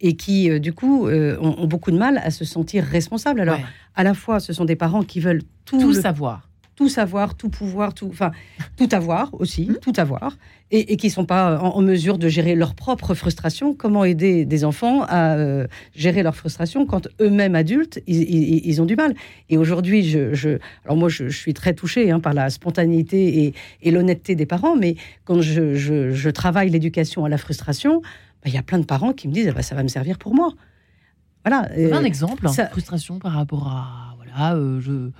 et 0.00 0.16
qui, 0.16 0.50
euh, 0.50 0.58
du 0.58 0.72
coup, 0.72 1.06
euh, 1.06 1.36
ont, 1.40 1.54
ont 1.58 1.66
beaucoup 1.66 1.90
de 1.90 1.98
mal 1.98 2.18
à 2.18 2.30
se 2.30 2.44
sentir 2.44 2.84
responsables. 2.84 3.40
Alors, 3.40 3.56
Ouais. 3.58 3.64
à 3.94 4.02
la 4.04 4.14
fois, 4.14 4.40
ce 4.40 4.52
sont 4.52 4.64
des 4.64 4.76
parents 4.76 5.02
qui 5.02 5.20
veulent 5.20 5.42
tout, 5.64 5.78
Tout 5.80 5.88
le- 5.92 6.00
savoir. 6.00 6.48
tout 6.76 6.88
savoir, 6.88 7.36
tout 7.36 7.50
pouvoir, 7.50 7.94
tout, 7.94 8.08
enfin, 8.10 8.32
tout 8.76 8.88
avoir 8.90 9.30
aussi, 9.34 9.66
Mmh. 9.70 9.76
tout 9.80 9.92
avoir, 9.96 10.36
et, 10.72 10.92
et 10.92 10.96
qui 10.96 11.08
sont 11.08 11.24
pas 11.24 11.60
en, 11.60 11.76
en 11.76 11.80
mesure 11.82 12.18
de 12.18 12.26
gérer 12.28 12.56
leurs 12.56 12.74
propres 12.74 13.14
frustrations. 13.14 13.74
Comment 13.74 14.04
aider 14.04 14.44
des 14.44 14.64
enfants 14.64 15.02
à 15.08 15.36
euh, 15.36 15.68
gérer 15.94 16.24
leurs 16.24 16.34
frustrations 16.34 16.84
quand 16.84 17.06
eux-mêmes 17.20 17.54
adultes, 17.54 18.02
ils, 18.08 18.22
ils- 18.22 18.66
ils 18.66 18.82
ont 18.82 18.86
du 18.86 18.96
mal? 18.96 19.14
Et 19.50 19.56
aujourd'hui, 19.56 20.02
je, 20.02 20.34
je- 20.34 20.58
alors 20.84 20.96
moi, 20.96 21.08
je, 21.08 21.28
je 21.28 21.38
suis 21.38 21.54
très 21.54 21.74
touchée 21.74 22.10
hein, 22.10 22.18
par 22.18 22.34
la 22.34 22.50
spontanéité 22.50 23.44
et, 23.44 23.54
et 23.82 23.90
l'honnêteté 23.92 24.34
des 24.34 24.46
parents, 24.46 24.74
mais 24.74 24.96
quand 25.24 25.40
je 25.40 26.28
travaille 26.30 26.70
l'éducation 26.70 27.24
à 27.24 27.28
la 27.28 27.38
frustration, 27.38 28.02
bah, 28.44 28.50
il 28.50 28.54
y 28.54 28.58
a 28.58 28.62
plein 28.62 28.78
de 28.78 28.84
parents 28.84 29.12
qui 29.12 29.26
me 29.26 29.32
disent, 29.32 29.48
ah 29.48 29.52
bah, 29.52 29.62
ça 29.62 29.74
va 29.74 29.82
me 29.82 29.88
servir 29.88 30.18
pour 30.18 30.34
moi. 30.34 30.52
Voilà. 31.44 31.68
Euh, 31.76 31.92
un 31.94 32.04
exemple, 32.04 32.46
hein, 32.46 32.52
ça- 32.52 32.66
frustration 32.68 33.18
par 33.18 33.32
rapport 33.32 33.66
à 33.68 34.14
voilà, 34.16 34.54
euh, 34.54 34.80
je, 34.80 35.10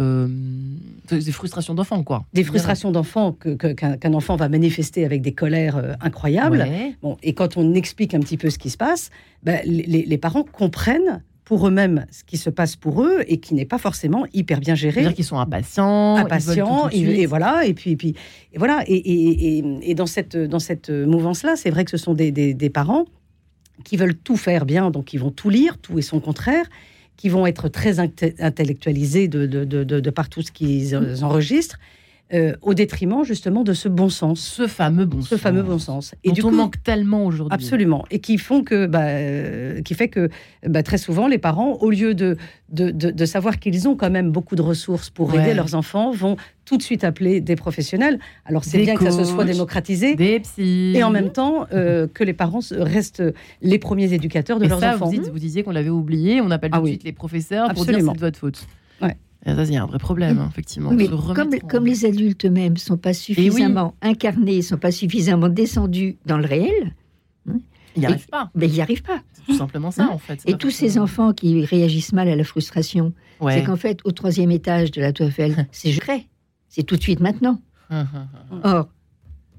euh, 0.00 0.28
des 1.10 1.32
frustrations 1.32 1.74
d'enfants, 1.74 2.02
quoi. 2.02 2.24
des 2.32 2.42
frustrations 2.44 2.90
d'enfants 2.90 3.32
que- 3.32 3.54
qu'un 3.72 3.96
qu'un 3.96 4.14
enfant 4.14 4.34
va 4.36 4.48
manifester 4.48 5.04
avec 5.04 5.22
des 5.22 5.32
colères 5.32 5.76
euh, 5.76 5.94
incroyables. 6.00 6.58
Ouais. 6.58 6.96
Bon, 7.02 7.16
et 7.22 7.32
quand 7.34 7.56
on 7.56 7.74
explique 7.74 8.12
un 8.14 8.20
petit 8.20 8.36
peu 8.36 8.50
ce 8.50 8.58
qui 8.58 8.70
se 8.70 8.76
passe, 8.76 9.10
ben, 9.44 9.60
les, 9.64 10.04
les 10.04 10.18
parents 10.18 10.42
comprennent 10.44 11.22
pour 11.44 11.66
eux-mêmes 11.68 12.06
ce 12.10 12.24
qui 12.24 12.36
se 12.38 12.48
passe 12.48 12.74
pour 12.74 13.02
eux 13.02 13.22
et 13.28 13.38
qui 13.38 13.52
n'est 13.54 13.66
pas 13.66 13.76
forcément 13.78 14.24
hyper 14.32 14.60
bien 14.60 14.74
géré. 14.74 14.94
C'est-à-dire 14.94 15.14
qu'ils 15.14 15.24
sont 15.26 15.38
impatients, 15.38 16.16
impatients, 16.16 16.88
ils 16.88 17.04
tout, 17.04 17.12
tout 17.12 17.20
et, 17.20 17.26
voilà, 17.26 17.66
et 17.66 17.74
puis, 17.74 17.90
et 17.92 17.96
puis 17.96 18.14
et 18.52 18.58
voilà, 18.58 18.82
et, 18.86 18.94
et- 18.94 19.64
et- 19.90 19.94
dans 19.94 20.06
cette 20.06 20.36
dans 20.36 20.58
cette 20.58 20.88
mouvance-là, 20.90 21.56
c'est 21.56 21.70
vrai 21.70 21.84
que 21.84 21.90
ce 21.90 21.98
sont 21.98 22.14
des, 22.14 22.30
des- 22.32 22.54
des 22.54 22.70
parents 22.70 23.04
qui 23.84 23.96
veulent 23.96 24.14
tout 24.16 24.36
faire 24.36 24.64
bien, 24.64 24.90
donc 24.90 25.12
ils 25.12 25.18
vont 25.20 25.30
tout 25.30 25.50
lire, 25.50 25.76
tout 25.78 25.98
et 25.98 26.02
son 26.02 26.20
contraire, 26.20 26.64
qui 27.16 27.28
vont 27.28 27.46
être 27.46 27.68
très 27.68 27.98
inte- 27.98 28.34
intellectualisés 28.40 29.28
de, 29.28 29.46
de, 29.46 29.64
de, 29.64 29.84
de- 29.84 30.00
de 30.00 30.10
par 30.10 30.28
tout 30.28 30.42
ce 30.42 30.50
qu'ils 30.50 30.94
enregistrent, 31.22 31.78
euh, 32.32 32.54
au 32.62 32.72
détriment 32.72 33.22
justement 33.22 33.62
de 33.64 33.74
ce 33.74 33.88
bon 33.88 34.08
sens, 34.08 34.40
Ce 34.40 34.66
fameux 34.66 35.04
bon 35.04 35.20
ce 35.20 35.30
sens. 35.30 35.40
fameux 35.40 35.62
bon 35.62 35.78
sens. 35.78 36.14
Et 36.24 36.32
dont 36.32 36.48
on 36.48 36.52
manque 36.52 36.82
tellement 36.82 37.26
aujourd'hui. 37.26 37.54
Absolument. 37.54 38.04
Et 38.10 38.18
qui 38.18 38.38
font 38.38 38.64
que, 38.64 38.86
bah, 38.86 39.02
euh, 39.02 39.82
qui 39.82 39.94
fait 39.94 40.08
que 40.08 40.30
bah, 40.66 40.82
très 40.82 40.96
souvent, 40.98 41.28
les 41.28 41.36
parents, 41.38 41.74
au 41.80 41.90
lieu 41.90 42.14
de, 42.14 42.36
de, 42.70 42.90
de- 42.90 43.10
de 43.10 43.24
savoir 43.26 43.58
qu'ils 43.58 43.86
ont 43.88 43.94
quand 43.94 44.10
même 44.10 44.30
beaucoup 44.30 44.56
de 44.56 44.62
ressources 44.62 45.10
pour 45.10 45.34
Ouais. 45.34 45.42
aider 45.42 45.54
leurs 45.54 45.74
enfants, 45.74 46.12
vont 46.12 46.36
tout 46.64 46.78
de 46.78 46.82
suite 46.82 47.04
appeler 47.04 47.42
des 47.42 47.56
professionnels. 47.56 48.18
Alors 48.46 48.64
c'est 48.64 48.78
bien 48.78 48.94
que 48.96 49.04
ça 49.04 49.10
se 49.12 49.24
soit 49.24 49.44
démocratisé. 49.44 50.14
Des 50.16 50.40
psys. 50.40 50.92
Et 50.96 51.04
en 51.04 51.10
même 51.10 51.30
temps, 51.30 51.66
euh, 51.72 52.06
que 52.12 52.24
les 52.24 52.32
parents 52.32 52.60
restent 52.72 53.22
les 53.60 53.78
premiers 53.78 54.12
éducateurs 54.14 54.58
de 54.58 54.64
Et 54.64 54.68
leurs 54.68 54.80
ça, 54.80 54.94
enfants. 54.96 55.06
Vous, 55.06 55.12
dites- 55.20 55.28
vous 55.30 55.38
disiez 55.38 55.62
qu'on 55.62 55.72
l'avait 55.72 55.90
oublié, 55.90 56.40
on 56.40 56.50
appelle 56.50 56.70
Ah 56.72 56.78
tout 56.78 56.82
de 56.84 56.86
oui. 56.86 56.92
suite 56.92 57.04
les 57.04 57.12
professeurs 57.12 57.66
pour 57.74 57.84
dire 57.84 57.90
Absolument. 57.96 58.12
c'est 58.12 58.18
de 58.20 58.24
votre 58.26 58.38
faute. 58.38 58.66
Ouais. 59.02 59.14
Et 59.46 59.54
ça, 59.54 59.64
il 59.64 59.72
y 59.72 59.76
a 59.76 59.82
un 59.82 59.86
vrai 59.86 59.98
problème, 59.98 60.38
hein, 60.38 60.48
effectivement. 60.50 60.90
Mais 60.92 61.08
comme, 61.68 61.86
les 61.86 62.04
adultes 62.06 62.44
eux-mêmes 62.46 62.72
ne 62.74 62.78
sont 62.78 62.96
pas 62.96 63.12
suffisamment 63.12 63.94
incarnés, 64.02 64.56
ne 64.58 64.62
sont 64.62 64.78
pas 64.78 64.90
suffisamment 64.92 65.48
descendus 65.48 66.16
dans 66.26 66.38
le 66.38 66.46
réel, 66.46 66.94
Il 67.46 67.52
n'y 68.00 68.04
et- 68.04 68.06
arrive 68.06 68.26
pas. 68.28 68.50
ben, 68.54 68.68
ils 68.68 68.72
n'y 68.74 68.80
arrivent 68.80 69.02
pas. 69.02 69.22
C'est 69.34 69.44
tout 69.52 69.58
simplement 69.58 69.90
ça, 69.90 70.04
Hein 70.04 70.10
en 70.12 70.18
fait. 70.18 70.40
Et 70.46 70.54
tous 70.56 70.70
ces 70.70 70.98
enfants 70.98 71.32
qui 71.32 71.64
réagissent 71.64 72.12
mal 72.14 72.28
à 72.28 72.36
la 72.36 72.44
frustration, 72.44 73.12
Ouais. 73.40 73.58
c'est 73.58 73.64
qu'en 73.64 73.76
fait, 73.76 74.00
au 74.04 74.12
troisième 74.12 74.50
étage 74.50 74.90
de 74.90 75.00
la 75.00 75.12
Tour 75.12 75.26
Eiffel, 75.26 75.68
c'est 75.72 75.90
je 75.92 76.00
crée. 76.00 76.26
C'est 76.68 76.82
tout 76.84 76.96
de 76.96 77.02
suite 77.02 77.20
maintenant. 77.20 77.60
Hum, 77.90 78.08
hum, 78.14 78.26
hum. 78.50 78.60
Or, 78.64 78.88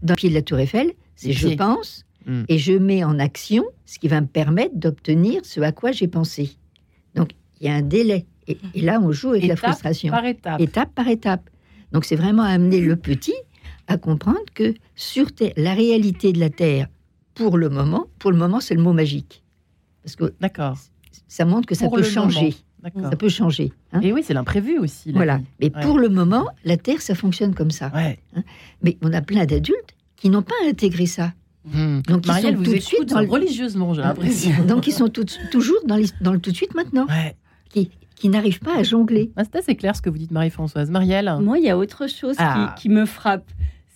dans 0.02 0.14
le 0.14 0.18
pied 0.18 0.30
de 0.30 0.34
la 0.34 0.42
Tour 0.42 0.60
Eiffel, 0.60 0.92
c'est 1.16 1.32
je 1.32 1.48
pieds. 1.48 1.56
pense 1.56 2.02
Mm. 2.28 2.44
et 2.50 2.58
je 2.58 2.74
mets 2.74 3.04
en 3.04 3.20
action 3.20 3.64
ce 3.86 4.00
qui 4.00 4.08
va 4.08 4.20
me 4.20 4.26
permettre 4.26 4.76
d'obtenir 4.76 5.46
ce 5.46 5.60
à 5.62 5.72
quoi 5.72 5.92
j'ai 5.92 6.08
pensé. 6.08 6.58
Donc, 7.14 7.34
il 7.62 7.68
y 7.68 7.70
a 7.70 7.76
un 7.76 7.84
délai. 7.84 8.26
Et, 8.48 8.58
et 8.74 8.82
là, 8.82 9.00
on 9.02 9.12
joue 9.12 9.30
avec 9.32 9.43
la 9.48 9.54
Étape 9.56 9.70
frustration. 9.72 10.12
Par 10.12 10.26
étape. 10.26 10.62
étape 10.62 10.93
par 10.93 11.08
étape. 11.08 11.50
Donc 11.91 12.06
c'est 12.06 12.16
vraiment 12.16 12.43
amener 12.43 12.80
le 12.82 12.96
petit 12.96 13.34
à 13.88 13.98
comprendre 13.98 14.39
que 14.54 14.74
sur 14.96 15.32
Terre- 15.32 15.54
la 15.58 15.74
réalité 15.74 16.34
de 16.34 16.39
la 16.39 16.50
Terre, 16.50 16.88
pour 17.34 17.58
le 17.58 17.70
moment, 17.70 18.08
pour 18.20 18.32
le 18.32 18.38
moment, 18.38 18.60
c'est 18.60 18.76
le 18.76 18.82
mot 18.82 18.93
magique. 18.93 19.43
Parce 20.04 20.16
que 20.16 20.34
D'accord. 20.39 20.78
ça 21.28 21.46
montre 21.46 21.68
que 21.68 21.76
ça 21.76 21.86
Pour 21.86 21.96
peut 21.98 22.04
changer. 22.04 22.56
Ça 23.02 23.16
peut 23.18 23.30
changer. 23.30 23.72
hein. 23.93 24.02
Et 24.02 24.14
oui, 24.14 24.22
c'est 24.24 24.36
l'imprévu 24.36 24.78
aussi. 24.78 25.12
Voilà. 25.12 25.41
Mais 25.60 25.72
Ouais. 25.76 25.82
pour 25.82 25.98
le 25.98 26.08
moment, 26.08 26.46
la 26.66 26.78
Terre, 26.78 27.02
ça 27.02 27.16
fonctionne 27.16 27.56
comme 27.56 27.72
ça. 27.72 27.91
Ouais. 27.96 28.20
Mais 28.84 28.98
on 29.02 29.12
a 29.12 29.22
plein 29.22 29.46
d'adultes 29.46 29.96
qui 30.16 30.30
n'ont 30.30 30.43
pas 30.43 30.54
intégré 30.68 31.08
ça. 31.08 31.34
Hum. 31.74 32.04
Donc, 32.08 32.28
ils 32.28 32.32
sont 32.32 32.54
vous 32.54 32.64
tout 32.64 32.74
de 32.74 32.80
suite 32.80 33.10
dans 33.10 33.22
le- 33.22 33.28
religieusement, 33.28 33.96
j'ai 33.96 34.02
l'impression. 34.04 34.52
Donc 34.68 34.86
ils 34.86 34.91
sont 34.93 35.08
tout- 35.10 35.26
toujours 35.52 35.80
dans, 35.88 35.96
les- 35.96 36.06
dans 36.22 36.32
le 36.32 36.39
tout 36.39 36.52
de 36.52 36.56
suite 36.56 36.76
maintenant, 36.76 37.08
Ouais. 37.08 37.36
qui, 37.70 37.89
qui 38.16 38.30
n'arrivent 38.30 38.59
pas 38.61 38.78
à 38.78 38.84
jongler. 38.84 39.32
Ah, 39.36 39.43
c'est 39.43 39.57
assez 39.59 39.76
clair 39.76 39.95
ce 39.95 40.01
que 40.01 40.09
vous 40.09 40.18
dites, 40.18 40.32
Marie-Françoise. 40.32 40.89
Marielle 40.89 41.32
Moi, 41.41 41.59
il 41.59 41.66
y 41.66 41.70
a 41.70 41.78
autre 41.78 42.07
chose 42.09 42.36
Ah. 42.39 42.74
qui, 42.76 42.84
qui 42.84 42.89
me 42.89 43.05
frappe. 43.05 43.49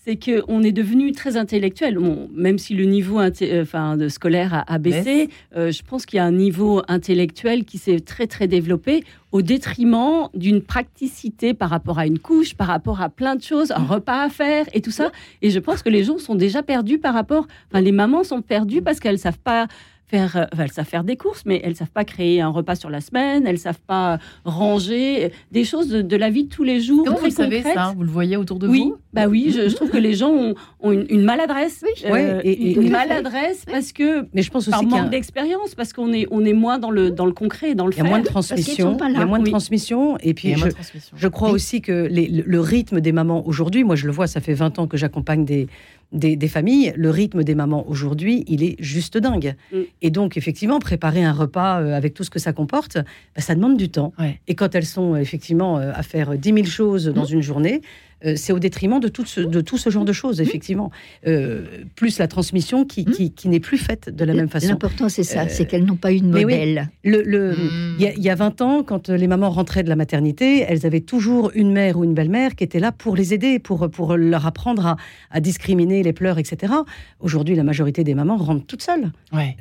c'est 0.06 0.16
que 0.16 0.44
on 0.48 0.64
est 0.64 0.72
devenu 0.72 1.12
très 1.12 1.36
intellectuel. 1.38 1.98
Bon, 2.00 2.30
même 2.34 2.58
si 2.58 2.74
le 2.74 2.86
niveau 2.86 3.20
euh, 3.20 3.30
enfin, 3.62 3.96
de 3.98 4.08
scolaire 4.08 4.54
a, 4.56 4.74
a 4.74 4.78
baissé, 4.80 5.30
euh, 5.56 5.72
je 5.72 5.84
pense 5.84 6.06
qu'il 6.06 6.18
y 6.18 6.20
a 6.20 6.26
un 6.26 6.32
niveau 6.32 6.82
intellectuel 6.88 7.64
qui 7.64 7.78
s'est 7.78 8.00
très 8.00 8.26
très 8.26 8.48
développé 8.48 9.04
au 9.32 9.42
détriment 9.42 10.30
d'une 10.34 10.62
praticité 10.62 11.54
par 11.54 11.70
rapport 11.70 12.00
à 12.00 12.08
une 12.08 12.18
couche, 12.18 12.56
par 12.56 12.68
rapport 12.68 13.02
à 13.02 13.10
plein 13.10 13.36
de 13.36 13.44
choses, 13.44 13.72
un 13.72 13.84
repas 13.86 14.24
à 14.24 14.30
faire 14.30 14.66
et 14.74 14.82
tout 14.82 14.90
ça. 14.90 15.12
Et 15.44 15.50
je 15.52 15.60
pense 15.60 15.84
que 15.84 15.90
les 15.90 16.04
gens 16.06 16.18
sont 16.18 16.36
déjà 16.36 16.64
perdus 16.64 16.98
par 16.98 17.14
rapport. 17.14 17.46
Enfin, 17.70 17.82
les 17.82 17.92
mamans 17.92 18.24
sont 18.24 18.42
perdues 18.42 18.82
parce 18.82 19.00
qu'elles 19.00 19.20
savent 19.20 19.38
pas 19.44 19.68
faire, 20.10 20.36
euh, 20.38 20.46
enfin, 20.54 20.64
elles 20.64 20.72
savent 20.72 20.86
faire 20.88 21.04
des 21.04 21.16
courses, 21.18 21.44
mais 21.46 21.62
elles 21.64 21.76
savent 21.76 21.92
pas 21.92 22.04
créer 22.06 22.42
un 22.42 22.50
repas 22.50 22.76
sur 22.76 22.90
la 22.90 23.00
semaine, 23.02 23.46
elles 23.48 23.60
savent 23.60 23.80
pas 23.86 24.18
ranger, 24.44 25.26
euh, 25.26 25.30
des 25.52 25.64
choses 25.64 25.88
de, 25.90 26.02
de 26.02 26.16
la 26.18 26.30
vie 26.30 26.46
de 26.46 26.50
tous 26.50 26.64
les 26.64 26.82
jours. 26.82 27.04
Comment 27.06 27.18
vous 27.20 27.30
savez 27.30 27.62
ça 27.62 27.94
Vous 27.96 28.04
le 28.04 28.10
voyez 28.10 28.36
autour 28.38 28.60
de 28.60 28.68
Oui, 28.68 28.80
vous 28.90 28.98
bah 29.14 29.28
oui, 29.28 29.54
je, 29.56 29.70
je 29.70 29.76
trouve 29.76 29.90
que 29.90 29.98
les 29.98 30.14
gens 30.14 30.30
ont, 30.32 30.56
ont 30.82 30.92
une, 30.92 31.06
une 31.10 31.24
maladresse, 31.24 31.84
euh, 32.06 32.12
Ouais, 32.12 32.40
et- 32.44 32.52
et- 32.52 32.76
une 32.76 32.88
et- 32.88 32.90
maladresse 32.90 33.64
parce 33.72 33.92
que 33.92 34.26
Mais 34.34 34.42
je 34.42 34.52
pense 34.52 34.68
aussi 34.68 34.72
par 34.72 35.00
a- 35.00 35.02
manque 35.04 35.10
d'expérience, 35.12 35.76
parce 35.76 35.94
qu'on 35.94 36.12
est 36.14 36.28
on 36.32 36.44
est 36.46 36.54
moins 36.54 36.80
dans 36.80 36.92
le 36.92 37.12
dans 37.12 37.26
le 37.26 37.32
concret, 37.32 37.76
dans 37.76 37.86
le 37.88 37.94
Il 37.94 37.98
y 37.98 38.00
a 38.02 38.04
faire. 38.04 38.12
moins 38.12 38.20
de 38.22 38.26
transmission. 38.26 38.98
Il 39.08 39.14
y 39.14 39.16
a 39.18 39.26
moins 39.26 39.40
de 39.40 39.50
transmission. 39.50 40.18
Et 40.18 40.30
Il 40.30 40.36
puis, 40.36 40.50
y 40.50 40.54
a 40.54 40.58
moins 40.58 40.66
je, 40.66 40.70
de 40.70 40.74
transmission. 40.76 41.18
je 41.18 41.28
crois 41.28 41.50
aussi 41.52 41.82
que 41.82 42.08
les- 42.10 42.28
le, 42.28 42.44
le 42.46 42.60
rythme 42.60 43.00
des 43.02 43.12
mamans 43.12 43.46
aujourd'hui, 43.48 43.84
moi 43.84 43.96
je 43.96 44.06
le 44.06 44.12
vois, 44.12 44.28
ça 44.28 44.42
fait 44.42 44.54
20 44.54 44.80
ans 44.80 44.88
que 44.88 44.98
j'accompagne 44.98 45.46
des, 45.46 45.68
des, 46.12 46.36
des 46.36 46.48
familles, 46.48 46.94
le 46.96 47.10
rythme 47.10 47.44
des 47.44 47.56
mamans 47.56 47.88
aujourd'hui, 47.88 48.44
il 48.48 48.64
est 48.64 48.76
juste 48.80 49.18
dingue. 49.18 49.56
Mm. 49.72 49.78
Et 50.02 50.10
donc, 50.10 50.38
effectivement, 50.38 50.80
préparer 50.80 51.24
un 51.24 51.34
repas 51.34 51.82
euh, 51.82 51.94
avec 51.96 52.14
tout 52.14 52.24
ce 52.24 52.30
que 52.30 52.40
ça 52.40 52.54
comporte, 52.54 52.96
bah, 52.96 53.42
ça 53.42 53.56
demande 53.56 53.78
du 53.78 53.90
temps. 53.90 54.14
Et 54.48 54.56
quand 54.56 54.76
elles 54.76 54.86
sont 54.86 55.14
euh, 55.14 55.18
effectivement 55.18 55.78
euh, 55.78 55.92
à 55.94 56.04
faire 56.04 56.38
10 56.38 56.54
000 56.54 56.66
choses 56.66 57.06
dans 57.06 57.26
une 57.26 57.42
journée, 57.42 57.82
euh, 58.26 58.34
c'est 58.36 58.54
au 58.54 58.60
détriment 58.60 59.00
de 59.00 59.08
tout 59.08 59.26
ce, 59.26 59.42
de 59.42 59.62
tout 59.62 59.78
ce 59.78 59.90
genre 59.90 60.06
de 60.06 60.14
choses, 60.14 60.42
effectivement. 60.42 60.92
Euh, 61.28 61.64
plus 61.96 62.18
la 62.20 62.28
transmission 62.28 62.86
qui, 62.86 63.06
qui, 63.06 63.32
qui 63.32 63.48
n'est 63.50 63.60
plus 63.60 63.78
faite 63.78 64.10
de 64.14 64.26
la 64.26 64.34
même 64.34 64.50
façon. 64.50 64.70
L'important, 64.70 65.10
c'est 65.10 65.24
ça, 65.24 65.42
Euh, 65.44 65.46
c'est 65.50 65.66
qu'elles 65.66 65.86
n'ont 65.86 65.96
pas 65.96 66.12
eu 66.14 66.20
de 66.20 66.26
oui, 66.34 66.44
modèle. 66.44 66.90
le- 67.04 67.24
le- 67.24 67.56
Il 67.98 68.04
y, 68.04 68.08
a- 68.08 68.14
il 68.14 68.22
y 68.24 68.30
a 68.30 68.36
20 68.36 68.62
ans, 68.62 68.84
quand 68.84 69.10
les 69.10 69.28
mamans 69.28 69.50
rentraient 69.50 69.84
de 69.84 69.90
la 69.90 69.96
maternité, 69.96 70.66
elles 70.68 70.86
avaient 70.86 71.00
toujours 71.02 71.52
une 71.56 71.72
mère 71.72 71.98
ou 71.98 72.04
une 72.04 72.14
belle-mère 72.14 72.56
qui 72.56 72.64
était 72.64 72.80
là 72.80 72.92
pour 72.92 73.16
les 73.16 73.34
aider, 73.34 73.60
pour, 73.60 73.90
pour 73.90 74.16
leur 74.18 74.46
apprendre 74.46 74.86
à, 74.86 74.98
à 75.32 75.40
discriminer 75.40 76.04
les 76.04 76.14
pleurs, 76.14 76.38
etc. 76.40 76.74
Aujourd'hui, 77.20 77.56
la 77.56 77.64
majorité 77.64 78.04
des 78.04 78.16
mamans 78.16 78.38
rentrent 78.38 78.66
toutes 78.66 78.82
seules. 78.82 79.12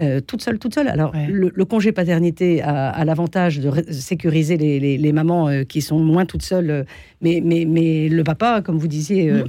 Euh, 0.03 0.21
toutes 0.21 0.43
seules, 0.43 0.59
toutes 0.59 0.75
seules. 0.75 0.89
Alors, 0.89 1.13
le, 1.29 1.53
le 1.55 1.65
congé 1.65 1.93
paternité 1.93 2.63
a, 2.63 2.89
a 2.91 3.05
l'avantage 3.05 3.59
de 3.61 3.71
sécuriser 3.93 4.57
les, 4.57 4.81
les- 4.81 4.99
les 4.99 5.13
mamans 5.13 5.49
euh, 5.49 5.65
qui 5.65 5.81
sont 5.83 5.99
moins 5.99 6.27
toutes 6.27 6.43
seules. 6.43 6.85
Mais, 7.21 7.41
mais, 7.45 7.65
mais 7.65 8.09
le 8.09 8.23
papa, 8.25 8.48
comme 8.65 8.79
vous 8.79 8.89
disiez, 8.89 9.31
euh, 9.31 9.45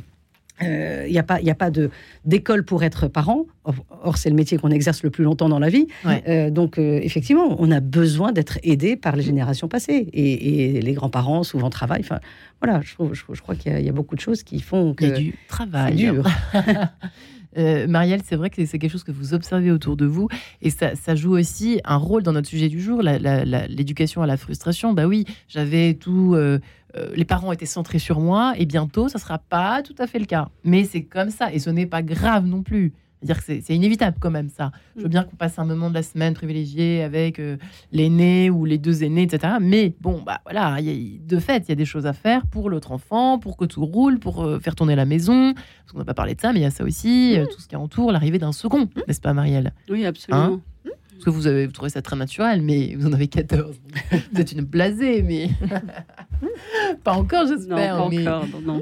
euh, 0.61 1.05
il 1.07 1.11
n'y 1.13 1.17
a 1.19 1.23
pas, 1.23 1.39
il 1.39 1.47
y 1.47 1.49
a 1.51 1.55
pas 1.55 1.71
de 1.71 1.89
d'école 2.25 2.63
pour 2.65 2.83
être 2.83 3.07
parent. 3.07 3.45
Or, 4.03 4.17
c'est 4.17 4.29
le 4.29 4.35
métier 4.35 4.57
qu'on 4.57 4.71
exerce 4.71 5.03
le 5.03 5.09
plus 5.09 5.23
longtemps 5.23 5.47
dans 5.47 5.59
la 5.59 5.69
vie. 5.69 5.87
Euh, 6.27 6.49
donc, 6.49 6.77
euh, 6.77 6.99
effectivement, 7.01 7.55
on 7.59 7.71
a 7.71 7.79
besoin 7.79 8.31
d'être 8.33 8.59
aidé 8.63 8.95
par 8.97 9.15
les 9.15 9.21
générations 9.23 9.67
passées. 9.69 10.09
Et, 10.11 10.75
et 10.77 10.81
les 10.81 10.93
grands-parents 10.93 11.43
souvent 11.43 11.69
travaillent. 11.69 12.01
Enfin, 12.01 12.19
voilà, 12.61 12.81
je, 12.83 12.93
trouve- 12.93 13.13
je, 13.13 13.23
je 13.31 13.41
crois 13.41 13.55
qu'il 13.55 13.71
y, 13.71 13.75
a- 13.75 13.79
il 13.79 13.85
y 13.85 13.89
a 13.89 13.93
beaucoup 13.93 14.15
de 14.15 14.21
choses 14.21 14.43
qui 14.43 14.59
font 14.59 14.93
que 14.93 15.05
Il 15.05 15.09
y 15.09 15.13
a 15.13 15.17
du 15.17 15.35
travail. 15.47 15.93
c'est 15.97 16.11
dur. 16.11 16.27
Euh, 17.57 17.87
Marielle, 17.87 18.21
c'est 18.23 18.35
vrai 18.35 18.49
que 18.49 18.65
c'est 18.65 18.79
quelque 18.79 18.91
chose 18.91 19.03
que 19.03 19.11
vous 19.11 19.33
observez 19.33 19.71
autour 19.71 19.97
de 19.97 20.05
vous 20.05 20.27
et 20.61 20.69
ça, 20.69 21.15
joue 21.15 21.37
aussi 21.37 21.81
un 21.83 21.97
rôle 21.97 22.23
dans 22.23 22.33
notre 22.33 22.47
sujet 22.47 22.69
du 22.69 22.81
jour, 22.81 23.01
l'éducation 23.01 24.21
à 24.21 24.27
la 24.27 24.37
frustration. 24.37 24.93
Bah 24.93 25.07
oui, 25.07 25.25
j'avais 25.47 25.95
tout. 25.95 26.35
euh, 26.35 26.59
euh, 26.97 27.11
les 27.15 27.25
parents 27.25 27.51
étaient 27.51 27.67
centrés 27.67 27.99
sur 27.99 28.19
moi 28.19 28.53
et 28.57 28.65
bientôt, 28.65 29.09
ça 29.09 29.19
sera 29.19 29.37
pas 29.37 29.83
tout 29.83 29.95
à 29.99 30.07
fait 30.07 30.19
le 30.19 30.25
cas. 30.25 30.49
Mais 30.63 30.83
c'est 30.85 31.03
comme 31.03 31.29
ça 31.29 31.53
et 31.53 31.59
ce 31.59 31.69
n'est 31.69 31.85
pas 31.85 32.01
grave 32.01 32.45
non 32.45 32.63
plus. 32.63 32.93
C'est-à-dire 33.21 33.37
que 33.39 33.43
c'est- 33.43 33.61
c'est 33.61 33.75
inévitable 33.75 34.17
quand 34.19 34.31
même 34.31 34.47
ça. 34.49 34.71
Je 34.95 35.01
veux 35.03 35.09
bien 35.09 35.23
qu'on 35.23 35.35
passe 35.35 35.59
un 35.59 35.65
moment 35.65 35.89
de 35.89 35.93
la 35.95 36.03
semaine 36.03 36.33
privilégié 36.33 37.03
avec 37.03 37.37
euh, 37.39 37.57
l'aîné 37.91 38.49
ou 38.49 38.63
les 38.63 38.77
deux 38.77 39.03
aînés, 39.03 39.23
etc. 39.23 39.55
Mais 39.59 39.93
bon, 39.99 40.21
bah 40.25 40.39
voilà, 40.45 40.77
il 40.79 40.85
y 40.85 41.15
a- 41.17 41.19
de 41.27 41.37
fait, 41.39 41.63
il 41.67 41.69
y 41.69 41.71
a 41.73 41.75
des 41.75 41.83
choses 41.85 42.05
à 42.05 42.13
faire 42.13 42.45
pour 42.47 42.69
l'autre 42.69 42.93
enfant, 42.93 43.37
pour 43.37 43.57
que 43.57 43.65
tout 43.65 43.85
roule, 43.85 44.19
pour 44.19 44.43
euh, 44.45 44.59
faire 44.59 44.73
tourner 44.75 44.95
la 44.95 45.05
maison. 45.05 45.53
Parce 45.53 45.91
qu'on 45.91 45.99
n'a 45.99 46.05
pas 46.05 46.13
parlé 46.13 46.33
de 46.35 46.39
ça, 46.39 46.53
mais 46.53 46.59
il 46.59 46.63
y 46.63 46.65
a 46.65 46.71
ça 46.71 46.83
aussi, 46.85 47.37
euh, 47.37 47.45
tout 47.45 47.59
ce 47.59 47.67
qui 47.67 47.75
entoure 47.75 48.11
l'arrivée 48.13 48.37
d'un 48.39 48.53
second, 48.53 48.87
n'est-ce 49.07 49.19
pas, 49.21 49.33
Marielle? 49.33 49.73
Oui, 49.89 50.05
absolument. 50.05 50.43
Hein? 50.45 50.61
Parce 51.11 51.25
que 51.25 51.29
vous 51.31 51.47
avez 51.47 51.65
vous 51.65 51.73
trouvez 51.73 51.89
ça 51.89 52.01
très 52.01 52.15
naturel, 52.15 52.61
mais 52.61 52.95
vous 52.97 53.05
en 53.05 53.11
avez 53.11 53.27
14. 53.27 53.75
vous 54.31 54.39
êtes 54.39 54.53
une 54.53 54.61
blasée, 54.61 55.21
mais 55.23 55.49
pas 57.03 57.13
encore, 57.13 57.47
j'espère. 57.47 57.97
Non, 57.97 58.03
pas 58.09 58.09
mais- 58.15 58.27
encore, 58.27 58.45
non, 58.65 58.79
non. 58.79 58.81